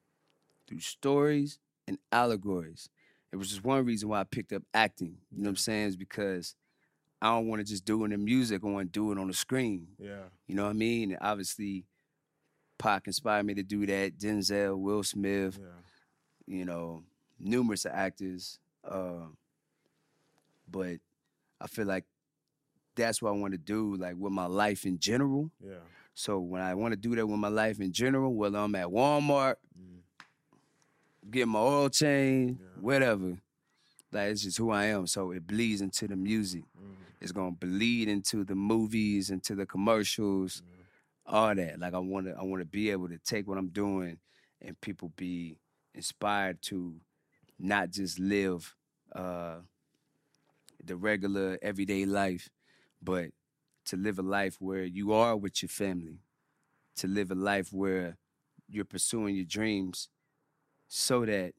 Through 0.68 0.80
stories 0.80 1.60
and 1.88 1.98
allegories. 2.12 2.90
It 3.32 3.36
was 3.38 3.50
just 3.50 3.64
one 3.64 3.86
reason 3.86 4.10
why 4.10 4.22
I 4.22 4.24
picked 4.24 4.52
up 4.54 4.64
acting. 4.74 5.18
You 5.32 5.44
know 5.44 5.44
what 5.44 5.50
I'm 5.52 5.56
saying? 5.58 5.88
Is 5.88 5.96
because 5.96 6.56
I 7.22 7.28
don't 7.28 7.48
want 7.48 7.60
to 7.60 7.66
just 7.66 7.86
do 7.86 8.04
it 8.04 8.12
in 8.12 8.26
music. 8.26 8.62
I 8.64 8.68
want 8.68 8.92
to 8.92 9.00
do 9.00 9.12
it 9.12 9.18
on 9.20 9.28
the 9.28 9.34
screen. 9.34 9.88
Yeah, 10.00 10.24
You 10.48 10.56
know 10.56 10.64
what 10.64 10.72
I 10.72 10.74
mean? 10.74 11.12
And 11.12 11.20
obviously, 11.22 11.86
Pac 12.82 13.06
inspired 13.08 13.46
me 13.46 13.54
to 13.54 13.64
do 13.64 13.86
that. 13.86 14.18
Denzel, 14.18 14.78
Will 14.78 15.04
Smith, 15.04 15.60
yeah. 15.62 16.58
you 16.58 16.66
know, 16.66 17.04
numerous 17.40 17.86
actors. 17.86 18.60
Uh, 18.84 19.28
but 20.70 20.98
I 21.60 21.68
feel 21.68 21.86
like 21.86 22.06
that's 22.96 23.22
what 23.22 23.30
I 23.30 23.34
want 23.34 23.54
to 23.54 23.60
do, 23.60 23.96
like 23.96 24.16
with 24.18 24.34
my 24.34 24.48
life 24.48 24.86
in 24.86 24.98
general. 24.98 25.52
Yeah. 25.64 25.76
So 26.16 26.40
when 26.40 26.62
I 26.62 26.74
want 26.74 26.94
to 26.94 26.98
do 26.98 27.16
that 27.16 27.28
with 27.28 27.40
my 27.40 27.48
life 27.48 27.80
in 27.80 27.92
general, 27.92 28.34
whether 28.34 28.58
I'm 28.58 28.74
at 28.76 28.88
Walmart, 28.88 29.56
getting 31.30 31.50
my 31.50 31.60
oil 31.60 31.90
change, 31.90 32.58
whatever, 32.80 33.38
like 34.12 34.32
it's 34.32 34.42
just 34.42 34.58
who 34.58 34.72
I 34.72 34.86
am. 34.86 35.06
So 35.08 35.32
it 35.32 35.46
bleeds 35.46 35.82
into 35.82 36.08
the 36.08 36.16
music. 36.16 36.64
It's 37.22 37.32
gonna 37.32 37.52
bleed 37.52 38.10
into 38.10 38.44
the 38.44 38.56
movies, 38.56 39.30
into 39.30 39.54
the 39.54 39.66
commercials, 39.68 40.64
all 41.26 41.56
that. 41.56 41.80
Like 41.80 41.94
I 41.94 42.00
want 42.00 42.28
to, 42.28 42.34
I 42.40 42.44
want 42.44 42.62
to 42.62 42.66
be 42.66 42.92
able 42.92 43.10
to 43.10 43.18
take 43.18 43.48
what 43.48 43.58
I'm 43.58 43.70
doing, 43.70 44.18
and 44.62 44.80
people 44.82 45.12
be 45.16 45.58
inspired 45.94 46.62
to 46.64 46.96
not 47.60 47.92
just 47.92 48.20
live 48.20 48.76
uh, 49.16 49.58
the 50.84 50.96
regular 50.96 51.58
everyday 51.62 52.06
life, 52.06 52.50
but 53.02 53.32
to 53.86 53.98
live 53.98 54.20
a 54.20 54.24
life 54.24 54.58
where 54.60 54.84
you 54.84 55.12
are 55.12 55.36
with 55.36 55.62
your 55.62 55.70
family, 55.70 56.20
to 56.96 57.08
live 57.08 57.32
a 57.32 57.36
life 57.36 57.72
where 57.74 58.18
you're 58.70 58.86
pursuing 58.86 59.36
your 59.36 59.46
dreams 59.46 60.10
so 60.88 61.26
that 61.26 61.54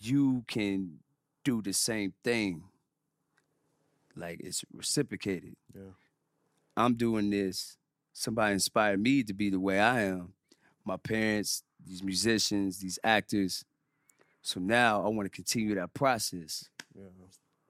you 0.00 0.44
can 0.46 0.98
do 1.44 1.62
the 1.62 1.72
same 1.72 2.12
thing. 2.22 2.64
Like 4.16 4.40
it's 4.40 4.64
reciprocated. 4.72 5.56
Yeah. 5.74 5.90
I'm 6.76 6.94
doing 6.94 7.30
this. 7.30 7.76
Somebody 8.12 8.54
inspired 8.54 9.00
me 9.00 9.22
to 9.24 9.32
be 9.34 9.50
the 9.50 9.60
way 9.60 9.80
I 9.80 10.02
am, 10.02 10.32
my 10.84 10.96
parents, 10.96 11.62
these 11.84 12.02
musicians, 12.02 12.78
these 12.78 12.98
actors. 13.02 13.64
So 14.42 14.60
now 14.60 15.04
I 15.04 15.08
want 15.08 15.26
to 15.26 15.30
continue 15.30 15.74
that 15.76 15.94
process 15.94 16.68
Yeah. 16.94 17.04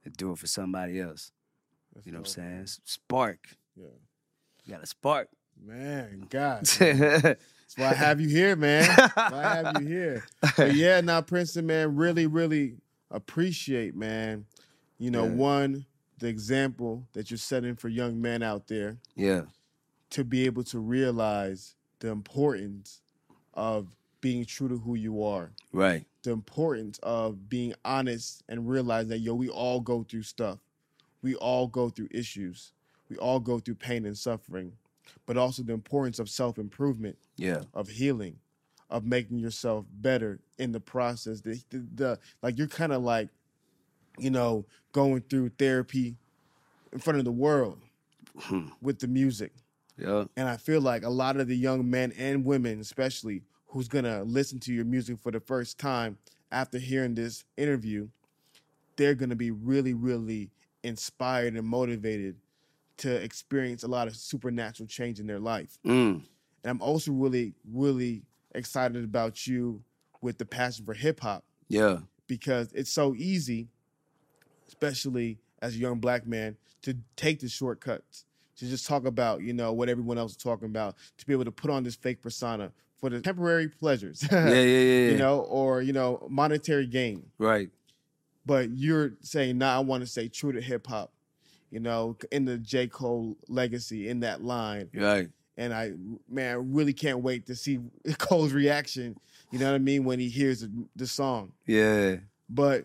and 0.05 0.17
do 0.17 0.33
it 0.33 0.39
for 0.39 0.47
somebody 0.47 1.01
else. 1.01 1.31
That's 1.95 2.07
You 2.07 2.13
know 2.13 2.19
what 2.19 2.29
I'm 2.29 2.33
saying? 2.35 2.57
man. 2.57 2.67
Spark. 2.85 3.49
Yeah. 3.77 3.87
You 4.65 4.73
got 4.75 4.83
a 4.83 4.87
spark. 4.87 5.29
Man, 5.65 6.27
God. 6.29 6.67
That's 6.67 7.39
why 7.77 7.87
I 7.91 7.95
have 7.95 8.21
you 8.21 8.29
here, 8.29 8.57
man. 8.57 8.85
Why 9.15 9.31
I 9.45 9.55
have 9.63 9.81
you 9.81 9.87
here. 9.87 10.25
But 10.57 10.75
yeah, 10.75 11.01
now 11.01 11.21
Princeton, 11.21 11.67
man, 11.67 11.95
really, 11.97 12.27
really 12.27 12.75
appreciate, 13.11 13.95
man. 13.95 14.47
You 14.99 15.11
know, 15.11 15.25
Yeah. 15.25 15.31
one, 15.35 15.87
the 16.19 16.29
example 16.29 17.07
that 17.13 17.31
you're 17.31 17.39
setting 17.39 17.75
for 17.77 17.89
young 17.89 18.21
men 18.21 18.43
out 18.43 18.67
there 18.69 18.99
Yeah. 19.17 19.43
to 20.11 20.25
be 20.25 20.47
able 20.47 20.65
to 20.65 20.79
realize 20.79 21.75
the 22.01 22.09
importance 22.09 23.01
of 23.55 23.89
being 24.21 24.45
true 24.45 24.69
to 24.69 24.79
who 24.79 24.95
you 24.95 25.23
are, 25.23 25.53
right. 25.73 26.07
the 26.23 26.31
importance 26.33 26.99
of 27.03 27.49
being 27.49 27.75
honest 27.85 28.43
and 28.49 28.69
realize 28.69 29.09
that 29.09 29.19
yo, 29.19 29.35
we 29.35 29.49
all 29.49 29.81
go 29.81 30.03
through 30.03 30.23
stuff. 30.23 30.59
We 31.23 31.35
all 31.37 31.67
go 31.67 31.89
through 31.91 32.09
issues. 32.11 32.73
We 33.09 33.17
all 33.17 33.41
go 33.41 33.59
through 33.59 33.77
pain 33.77 34.07
and 34.07 34.17
suffering, 34.17 34.73
but 35.27 35.37
also 35.37 35.63
the 35.63 35.73
importance 35.75 36.19
of 36.19 36.29
self-improvement 36.31 37.19
Yeah, 37.37 37.63
of 37.75 37.89
healing, 37.89 38.39
of 38.89 39.05
making 39.05 39.39
yourself 39.39 39.85
better 39.93 40.41
in 40.59 40.73
the 40.73 40.81
process. 40.81 41.41
The, 41.43 41.61
the, 41.71 41.87
the 41.95 42.19
like 42.43 42.57
you're 42.59 42.67
kind 42.67 42.93
of 42.93 43.03
like, 43.03 43.29
you 44.19 44.31
know, 44.31 44.65
going 44.93 45.23
through 45.23 45.51
therapy 45.51 46.17
in 46.93 46.99
front 46.99 47.19
of 47.19 47.25
the 47.25 47.33
world 47.33 47.81
with 48.81 48.99
the 48.99 49.09
music. 49.09 49.53
yeah, 49.99 50.25
And 50.37 50.49
I 50.49 50.57
feel 50.57 50.81
like 50.81 51.05
a 51.05 51.09
lot 51.11 51.37
of 51.37 51.49
the 51.49 51.57
young 51.57 51.89
men 51.89 52.13
and 52.19 52.45
women, 52.45 52.81
especially 52.81 53.43
who's 53.69 53.89
gonna 53.89 54.23
listen 54.25 54.59
to 54.61 54.73
your 54.73 54.85
music 54.85 55.19
for 55.19 55.33
the 55.33 55.41
first 55.41 55.79
time 55.79 56.19
after 56.53 56.79
hearing 56.79 57.15
this 57.15 57.45
interview, 57.57 58.09
they're 58.97 59.15
gonna 59.15 59.35
be 59.37 59.51
really, 59.51 59.95
really 59.95 60.51
inspired 60.83 61.55
and 61.55 61.67
motivated 61.67 62.37
to 62.99 63.13
experience 63.23 63.83
a 63.83 63.89
lot 63.89 64.07
of 64.07 64.15
supernatural 64.15 64.87
change 64.87 65.19
in 65.19 65.27
their 65.27 65.41
life. 65.41 65.79
mm, 65.85 66.21
And 66.21 66.71
I'm 66.71 66.81
also 66.83 67.11
really, 67.13 67.55
really 67.69 68.23
excited 68.55 69.03
about 69.03 69.47
you 69.47 69.83
with 70.21 70.39
the 70.39 70.45
passion 70.45 70.85
for 70.85 70.95
hip 70.95 71.21
hop. 71.21 71.45
Yeah, 71.69 71.99
because 72.29 72.73
it's 72.73 72.91
so 72.91 73.15
easy, 73.17 73.69
especially 74.69 75.39
as 75.63 75.75
a 75.75 75.79
young 75.79 75.99
black 76.01 76.27
man, 76.27 76.57
to 76.83 76.97
take 77.17 77.41
the 77.41 77.49
shortcuts, 77.49 78.25
to 78.57 78.67
just 78.67 78.87
talk 78.87 79.05
about, 79.07 79.41
you 79.43 79.53
know, 79.53 79.73
what 79.73 79.89
everyone 79.89 80.19
else 80.19 80.33
is 80.33 80.37
talking 80.37 80.67
about, 80.67 80.95
to 81.19 81.27
be 81.27 81.33
able 81.33 81.45
to 81.45 81.51
put 81.53 81.71
on 81.71 81.83
this 81.83 81.97
fake 81.97 82.21
persona 82.23 82.71
for 82.99 83.11
the 83.11 83.21
temporary 83.21 83.69
pleasures, 83.69 84.27
yeah, 84.33 84.49
yeah, 84.49 84.61
yeah, 84.61 85.11
you 85.11 85.17
know, 85.19 85.41
or, 85.41 85.83
you 85.83 85.93
know, 85.93 86.27
monetary 86.31 86.87
gain. 86.87 87.25
right. 87.39 87.71
But 88.47 88.71
you're 88.71 89.15
saying, 89.23 89.57
nah, 89.59 89.77
I 89.77 89.79
want 89.79 90.03
to 90.03 90.07
stay 90.07 90.29
true 90.29 90.53
to 90.53 90.61
hip 90.61 90.87
hop, 90.87 91.13
you 91.71 91.81
know, 91.81 92.17
in 92.31 92.45
the 92.45 92.59
J. 92.59 92.87
Cole 92.89 93.39
legacy, 93.49 94.09
in 94.09 94.21
that 94.21 94.45
line 94.45 94.91
Right. 94.95 95.31
and 95.57 95.73
I 95.73 95.93
man 96.29 96.75
really 96.75 96.93
can't 96.93 97.21
wait 97.21 97.47
to 97.47 97.55
see 97.57 97.79
Cole's 98.19 98.53
reaction. 98.53 99.17
You 99.51 99.59
know 99.61 99.71
what 99.71 99.77
I 99.77 99.79
mean 99.79 100.05
when 100.05 100.19
he 100.19 100.29
hears 100.29 100.61
the, 100.61 100.71
the 100.95 101.07
song. 101.07 101.53
Yeah. 101.67 102.17
But 102.51 102.85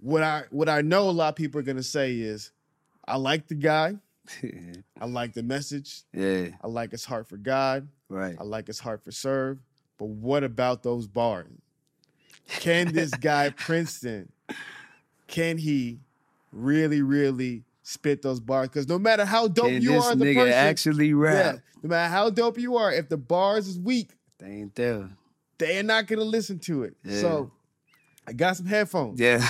what 0.00 0.22
I 0.22 0.44
what 0.50 0.68
I 0.68 0.80
know 0.82 1.08
a 1.08 1.12
lot 1.12 1.28
of 1.30 1.36
people 1.36 1.60
are 1.60 1.64
gonna 1.64 1.82
say 1.82 2.14
is, 2.18 2.50
I 3.06 3.16
like 3.16 3.46
the 3.48 3.54
guy, 3.54 3.96
I 5.00 5.06
like 5.06 5.34
the 5.34 5.42
message, 5.42 6.02
yeah. 6.12 6.48
I 6.62 6.66
like 6.68 6.90
his 6.92 7.04
heart 7.04 7.28
for 7.28 7.36
God, 7.36 7.88
Right. 8.08 8.36
I 8.38 8.42
like 8.44 8.66
his 8.66 8.80
heart 8.80 9.04
for 9.04 9.12
serve. 9.12 9.58
But 9.98 10.06
what 10.08 10.42
about 10.44 10.82
those 10.82 11.06
bars? 11.06 11.46
Can 12.48 12.92
this 12.92 13.10
guy 13.20 13.50
Princeton, 13.50 14.32
can 15.26 15.58
he 15.58 16.00
really 16.52 17.02
really 17.02 17.64
spit 17.82 18.22
those 18.22 18.40
bars? 18.40 18.68
Because 18.68 18.88
no 18.88 18.98
matter 18.98 19.24
how 19.24 19.48
dope 19.48 19.66
Can 19.66 19.82
you 19.82 19.94
are, 19.94 19.98
as 19.98 20.06
a 20.10 20.14
nigga 20.16 20.34
person, 20.36 20.52
actually 20.52 21.08
yeah, 21.08 21.14
rap? 21.16 21.58
no 21.82 21.88
matter 21.90 22.10
how 22.12 22.30
dope 22.30 22.58
you 22.58 22.76
are, 22.76 22.92
if 22.92 23.08
the 23.08 23.16
bars 23.16 23.68
is 23.68 23.78
weak, 23.78 24.10
They 24.38 24.46
ain't 24.48 24.74
there. 24.74 25.10
they're 25.58 25.82
not 25.82 26.06
gonna 26.06 26.22
listen 26.24 26.58
to 26.60 26.84
it. 26.84 26.96
Yeah. 27.04 27.20
So 27.20 27.52
I 28.30 28.32
got 28.32 28.56
some 28.56 28.66
headphones. 28.66 29.18
Yeah. 29.18 29.44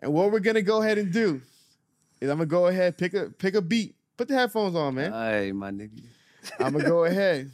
And 0.00 0.12
what 0.12 0.32
we're 0.32 0.40
gonna 0.40 0.62
go 0.62 0.82
ahead 0.82 0.98
and 0.98 1.12
do 1.12 1.40
is 2.20 2.28
I'm 2.28 2.38
gonna 2.38 2.46
go 2.46 2.66
ahead, 2.66 2.98
pick 2.98 3.14
a 3.14 3.30
pick 3.30 3.54
a 3.54 3.62
beat. 3.62 3.94
Put 4.16 4.26
the 4.26 4.34
headphones 4.34 4.74
on, 4.74 4.96
man. 4.96 5.12
All 5.12 5.20
right, 5.20 5.54
my 5.54 5.70
nigga. 5.70 6.02
I'm 6.58 6.72
gonna 6.72 6.88
go 6.88 7.04
ahead. 7.04 7.52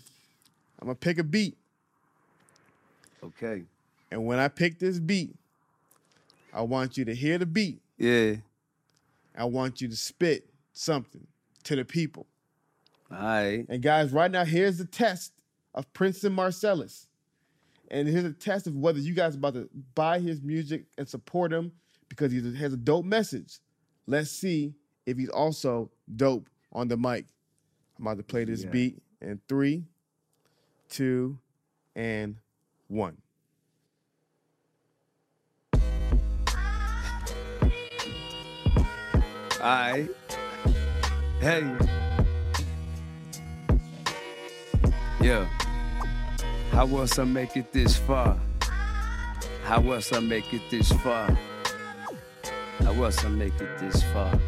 I'm 0.81 0.87
gonna 0.87 0.95
pick 0.95 1.18
a 1.18 1.24
beat. 1.24 1.59
Okay. 3.22 3.64
And 4.11 4.24
when 4.24 4.39
I 4.39 4.49
pick 4.49 4.79
this 4.79 4.99
beat, 4.99 5.35
I 6.55 6.62
want 6.62 6.97
you 6.97 7.05
to 7.05 7.14
hear 7.14 7.37
the 7.37 7.45
beat. 7.45 7.83
Yeah. 7.99 8.37
I 9.37 9.45
want 9.45 9.83
you 9.83 9.89
to 9.89 9.97
spit 9.97 10.49
something 10.72 11.26
to 11.64 11.76
the 11.76 11.85
people. 11.85 12.26
All 13.12 13.18
right. 13.18 13.66
And 13.68 13.83
guys, 13.83 14.11
right 14.11 14.31
now, 14.31 14.47
here's 14.47 14.79
the 14.79 14.87
test 14.87 15.35
of 15.74 15.93
Princeton 15.93 16.35
Marcellis. 16.35 17.08
And 17.91 18.07
here's 18.09 18.24
a 18.24 18.32
test 18.32 18.66
of 18.66 18.74
whether 18.76 18.99
you 18.99 19.14
guys 19.14 19.34
are 19.34 19.39
about 19.39 19.55
to 19.55 19.68
buy 19.95 20.18
his 20.18 20.43
music 20.43 20.84
and 20.99 21.09
support 21.09 21.53
him 21.53 21.72
because 22.09 22.32
he 22.32 22.39
has 22.57 22.72
a 22.72 22.76
dope 22.76 23.05
message. 23.05 23.59
Let's 24.07 24.30
see 24.30 24.74
if 25.07 25.16
he's 25.16 25.30
also 25.30 25.91
dope 26.14 26.49
on 26.72 26.89
the 26.89 26.97
mic. 26.97 27.26
I'm 27.99 28.07
about 28.07 28.18
to 28.18 28.22
play 28.22 28.45
this 28.45 28.64
Yeah. 28.64 28.70
beat 28.70 29.03
in 29.20 29.41
three, 29.49 29.84
two, 30.89 31.39
and 31.97 32.36
one. 32.89 33.16
All 39.61 39.64
right. 39.64 40.09
Hey. 41.41 41.76
Yeah. 45.20 45.49
How 46.79 46.87
else 46.97 47.18
I 47.18 47.24
make 47.24 47.57
it 47.57 47.72
this 47.72 47.97
far? 47.97 48.39
How 49.64 49.83
else 49.91 50.12
I 50.12 50.20
make 50.20 50.55
it 50.55 50.62
this 50.70 50.93
far? 51.03 51.37
How 52.79 52.93
else 53.03 53.24
I 53.24 53.29
make 53.31 53.61
it 53.61 53.79
this 53.81 54.01
far? 54.12 54.39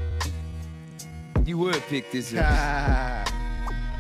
You 1.45 1.59
would 1.59 1.83
pick 1.89 2.13
this 2.13 2.33
up. 2.33 3.29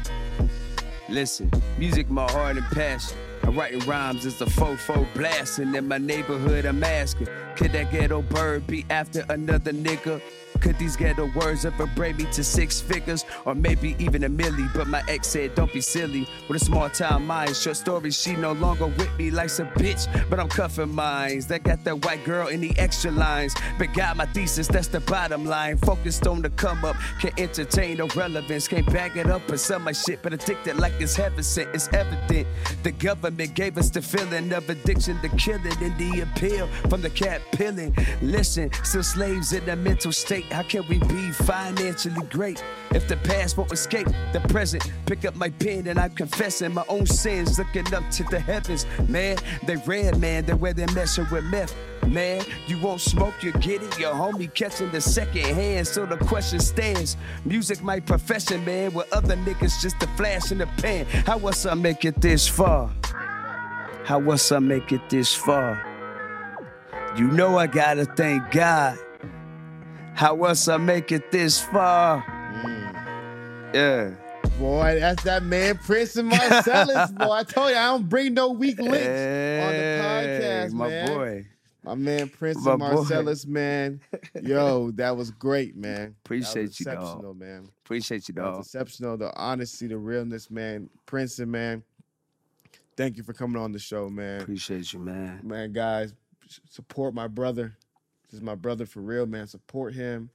Listen, 1.08 1.50
music 1.76 2.08
my 2.08 2.30
heart 2.30 2.56
and 2.56 2.66
passion. 2.66 3.18
I'm 3.42 3.58
writing 3.58 3.80
rhymes 3.80 4.24
as 4.24 4.40
a 4.40 4.46
fofo 4.46 5.12
blasting 5.12 5.74
in 5.74 5.88
my 5.88 5.98
neighborhood. 5.98 6.66
I'm 6.66 6.84
asking, 6.84 7.26
could 7.56 7.72
that 7.72 7.90
ghetto 7.90 8.22
bird 8.22 8.64
be 8.64 8.86
after 8.90 9.24
another 9.28 9.72
nigga? 9.72 10.22
Could 10.60 10.78
these 10.78 10.96
ghetto 10.96 11.30
words 11.34 11.64
ever 11.64 11.86
bring 11.86 12.16
me 12.16 12.24
to 12.32 12.44
six 12.44 12.80
figures 12.80 13.24
or 13.44 13.54
maybe 13.54 13.96
even 13.98 14.24
a 14.24 14.28
milli? 14.28 14.72
But 14.74 14.88
my 14.88 15.02
ex 15.08 15.28
said, 15.28 15.54
don't 15.54 15.72
be 15.72 15.80
silly. 15.80 16.28
With 16.48 16.62
a 16.62 16.64
small 16.64 16.88
town 16.90 17.26
mind, 17.26 17.56
short 17.56 17.76
story, 17.76 18.10
she 18.10 18.36
no 18.36 18.52
longer 18.52 18.86
with 18.86 19.16
me 19.18 19.30
like 19.30 19.50
a 19.50 19.64
bitch. 19.78 20.06
But 20.28 20.38
I'm 20.38 20.48
cuffing 20.48 20.94
minds 20.94 21.46
that 21.46 21.62
got 21.62 21.82
that 21.84 22.04
white 22.04 22.24
girl 22.24 22.48
in 22.48 22.60
the 22.60 22.76
extra 22.78 23.10
lines. 23.10 23.54
But 23.78 23.94
got 23.94 24.16
my 24.16 24.26
thesis, 24.26 24.68
that's 24.68 24.88
the 24.88 25.00
bottom 25.00 25.44
line. 25.44 25.78
Focused 25.78 26.26
on 26.26 26.42
the 26.42 26.50
come 26.50 26.84
up, 26.84 26.96
can 27.20 27.32
entertain 27.38 27.98
no 27.98 28.06
relevance. 28.08 28.68
Can't 28.68 28.86
back 28.92 29.16
it 29.16 29.26
up 29.26 29.50
or 29.50 29.56
sell 29.56 29.78
my 29.78 29.92
shit, 29.92 30.22
but 30.22 30.32
addicted 30.32 30.76
like 30.78 30.92
it's 31.00 31.16
heaven 31.16 31.42
sent. 31.42 31.74
It's 31.74 31.88
evident 31.92 32.46
the 32.82 32.92
government 32.92 33.54
gave 33.54 33.78
us 33.78 33.90
the 33.90 34.02
feeling 34.02 34.52
of 34.52 34.68
addiction 34.68 35.20
to 35.20 35.28
killing 35.30 35.76
and 35.80 35.96
the 35.98 36.20
appeal 36.20 36.66
from 36.88 37.00
the 37.00 37.10
cat 37.10 37.40
pilling. 37.52 37.96
Listen, 38.22 38.70
still 38.84 39.02
slaves 39.02 39.52
in 39.52 39.68
a 39.68 39.76
mental 39.76 40.12
state. 40.12 40.49
How 40.50 40.62
can 40.62 40.86
we 40.88 40.98
be 40.98 41.30
financially 41.30 42.26
great 42.26 42.62
if 42.92 43.06
the 43.06 43.16
past 43.18 43.56
won't 43.56 43.72
escape 43.72 44.08
the 44.32 44.40
present? 44.48 44.90
Pick 45.06 45.24
up 45.24 45.36
my 45.36 45.50
pen 45.50 45.86
and 45.86 45.98
I'm 45.98 46.10
confessing 46.10 46.74
my 46.74 46.84
own 46.88 47.06
sins, 47.06 47.58
looking 47.58 47.92
up 47.94 48.08
to 48.10 48.24
the 48.24 48.40
heavens. 48.40 48.86
Man, 49.08 49.36
they 49.64 49.76
red, 49.76 50.18
man, 50.18 50.44
they 50.44 50.54
where 50.54 50.72
they're 50.72 50.92
messing 50.92 51.26
with 51.30 51.44
meth. 51.44 51.74
Man, 52.06 52.44
you 52.66 52.80
won't 52.80 53.00
smoke, 53.00 53.34
you 53.42 53.52
get 53.52 53.82
it. 53.82 53.98
Your 53.98 54.12
homie 54.12 54.52
catching 54.52 54.90
the 54.90 55.00
second 55.00 55.44
hand, 55.44 55.86
so 55.86 56.06
the 56.06 56.16
question 56.16 56.58
stands. 56.58 57.16
Music 57.44 57.82
my 57.82 58.00
profession, 58.00 58.64
man, 58.64 58.92
with 58.92 59.12
other 59.12 59.36
niggas 59.36 59.80
just 59.80 60.02
a 60.02 60.06
flash 60.16 60.50
in 60.50 60.58
the 60.58 60.66
pan. 60.78 61.06
How 61.26 61.38
was 61.38 61.64
I 61.66 61.74
make 61.74 62.04
it 62.04 62.20
this 62.20 62.48
far? 62.48 62.90
How 64.04 64.18
was 64.18 64.50
I 64.50 64.58
make 64.58 64.90
it 64.90 65.08
this 65.08 65.32
far? 65.34 65.86
You 67.16 67.28
know 67.28 67.58
I 67.58 67.66
gotta 67.66 68.04
thank 68.04 68.50
God. 68.50 68.98
How 70.20 70.36
else 70.44 70.68
I 70.68 70.76
make 70.76 71.12
it 71.12 71.32
this 71.32 71.62
far? 71.62 72.22
Mm. 72.22 73.74
Yeah. 73.74 74.10
Boy, 74.58 74.98
that's 75.00 75.22
that 75.22 75.42
man, 75.42 75.78
Princeton 75.78 76.28
Marcellis. 76.28 77.14
boy, 77.18 77.30
I 77.32 77.42
told 77.42 77.70
you 77.70 77.76
I 77.76 77.86
don't 77.86 78.06
bring 78.06 78.34
no 78.34 78.50
weak 78.50 78.78
links 78.78 78.98
on 78.98 79.02
the 79.02 79.98
podcast, 80.02 80.68
Hey, 80.68 80.68
my 80.74 80.88
man. 80.90 81.08
boy. 81.08 81.46
My 81.82 81.94
man, 81.94 82.28
Prince 82.28 82.62
My 82.62 82.76
boy. 82.76 82.84
Marcellis, 82.84 83.46
man. 83.46 84.02
Yo, 84.42 84.90
that 84.90 85.16
was 85.16 85.30
great, 85.30 85.74
man. 85.74 86.14
Appreciate 86.22 86.78
you, 86.78 86.84
dog. 86.84 86.96
exceptional, 86.96 87.32
man. 87.32 87.70
Appreciate 87.82 88.28
you, 88.28 88.34
dog. 88.34 88.60
exceptional. 88.60 89.16
The 89.16 89.34
honesty, 89.38 89.86
the 89.86 89.96
realness, 89.96 90.50
man. 90.50 90.90
Princeton, 91.06 91.50
man. 91.50 91.82
Thank 92.94 93.16
you 93.16 93.22
for 93.22 93.32
coming 93.32 93.56
on 93.56 93.72
the 93.72 93.78
show, 93.78 94.10
man. 94.10 94.42
Appreciate 94.42 94.92
you, 94.92 94.98
man. 94.98 95.40
Man, 95.42 95.72
guys, 95.72 96.12
support 96.68 97.14
my 97.14 97.26
brother. 97.26 97.74
This 98.30 98.38
is 98.38 98.44
my 98.44 98.54
brother 98.54 98.86
for 98.86 99.00
real, 99.00 99.26
man. 99.26 99.48
Support 99.48 99.92
him. 99.92 100.30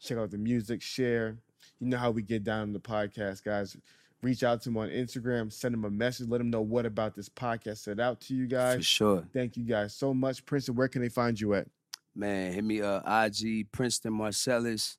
Check 0.00 0.18
out 0.18 0.30
the 0.30 0.38
music, 0.38 0.80
share. 0.80 1.36
You 1.80 1.88
know 1.88 1.96
how 1.96 2.12
we 2.12 2.22
get 2.22 2.44
down 2.44 2.62
in 2.62 2.72
the 2.72 2.78
podcast, 2.78 3.42
guys. 3.42 3.76
Reach 4.22 4.44
out 4.44 4.62
to 4.62 4.68
him 4.68 4.76
on 4.76 4.88
Instagram, 4.88 5.52
send 5.52 5.74
him 5.74 5.84
a 5.84 5.90
message, 5.90 6.28
let 6.28 6.40
him 6.40 6.50
know 6.50 6.60
what 6.60 6.86
about 6.86 7.16
this 7.16 7.28
podcast 7.28 7.78
set 7.78 7.98
out 7.98 8.20
to 8.20 8.34
you 8.34 8.46
guys. 8.46 8.76
For 8.76 8.82
sure. 8.82 9.24
Thank 9.32 9.56
you 9.56 9.64
guys 9.64 9.94
so 9.94 10.14
much. 10.14 10.46
Princeton, 10.46 10.76
where 10.76 10.86
can 10.86 11.02
they 11.02 11.08
find 11.08 11.40
you 11.40 11.54
at? 11.54 11.66
Man, 12.14 12.52
hit 12.52 12.62
me 12.62 12.82
uh 12.82 13.24
IG 13.24 13.72
Princeton 13.72 14.12
Marcellis, 14.12 14.98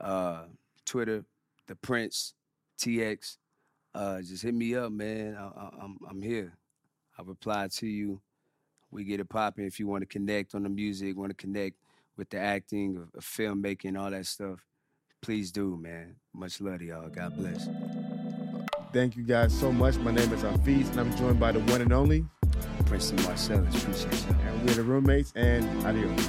uh 0.00 0.42
Twitter, 0.84 1.24
the 1.66 1.74
Prince, 1.74 2.34
TX. 2.78 3.38
Uh 3.94 4.20
just 4.20 4.42
hit 4.44 4.54
me 4.54 4.76
up, 4.76 4.92
man. 4.92 5.34
I, 5.34 5.46
I, 5.46 5.70
I'm 5.82 5.98
I'm 6.08 6.22
here. 6.22 6.52
I 7.18 7.22
reply 7.22 7.68
to 7.72 7.86
you. 7.86 8.20
We 8.90 9.04
get 9.04 9.18
it 9.18 9.28
popping. 9.28 9.64
If 9.64 9.80
you 9.80 9.86
want 9.86 10.02
to 10.02 10.06
connect 10.06 10.54
on 10.54 10.62
the 10.62 10.68
music, 10.68 11.16
want 11.16 11.30
to 11.30 11.34
connect 11.36 11.76
with 12.18 12.28
the 12.30 12.38
acting, 12.38 13.06
filmmaking, 13.20 13.98
all 13.98 14.10
that 14.10 14.26
stuff, 14.26 14.58
please 15.22 15.52
do, 15.52 15.78
man. 15.80 16.16
Much 16.34 16.60
love 16.60 16.80
to 16.80 16.84
y'all. 16.84 17.08
God 17.08 17.36
bless. 17.36 17.68
Thank 18.92 19.16
you 19.16 19.22
guys 19.22 19.58
so 19.58 19.70
much. 19.72 19.96
My 19.98 20.10
name 20.10 20.32
is 20.32 20.42
Hafeez, 20.42 20.90
and 20.90 21.00
I'm 21.00 21.16
joined 21.16 21.38
by 21.38 21.52
the 21.52 21.60
one 21.60 21.80
and 21.80 21.92
only, 21.92 22.24
Princeton 22.86 23.18
Marcellis, 23.18 23.68
appreciate 23.82 24.26
y'all. 24.26 24.40
and 24.40 24.66
we're 24.66 24.74
the 24.74 24.82
roommates, 24.82 25.32
and 25.36 25.64
adios. 25.86 26.28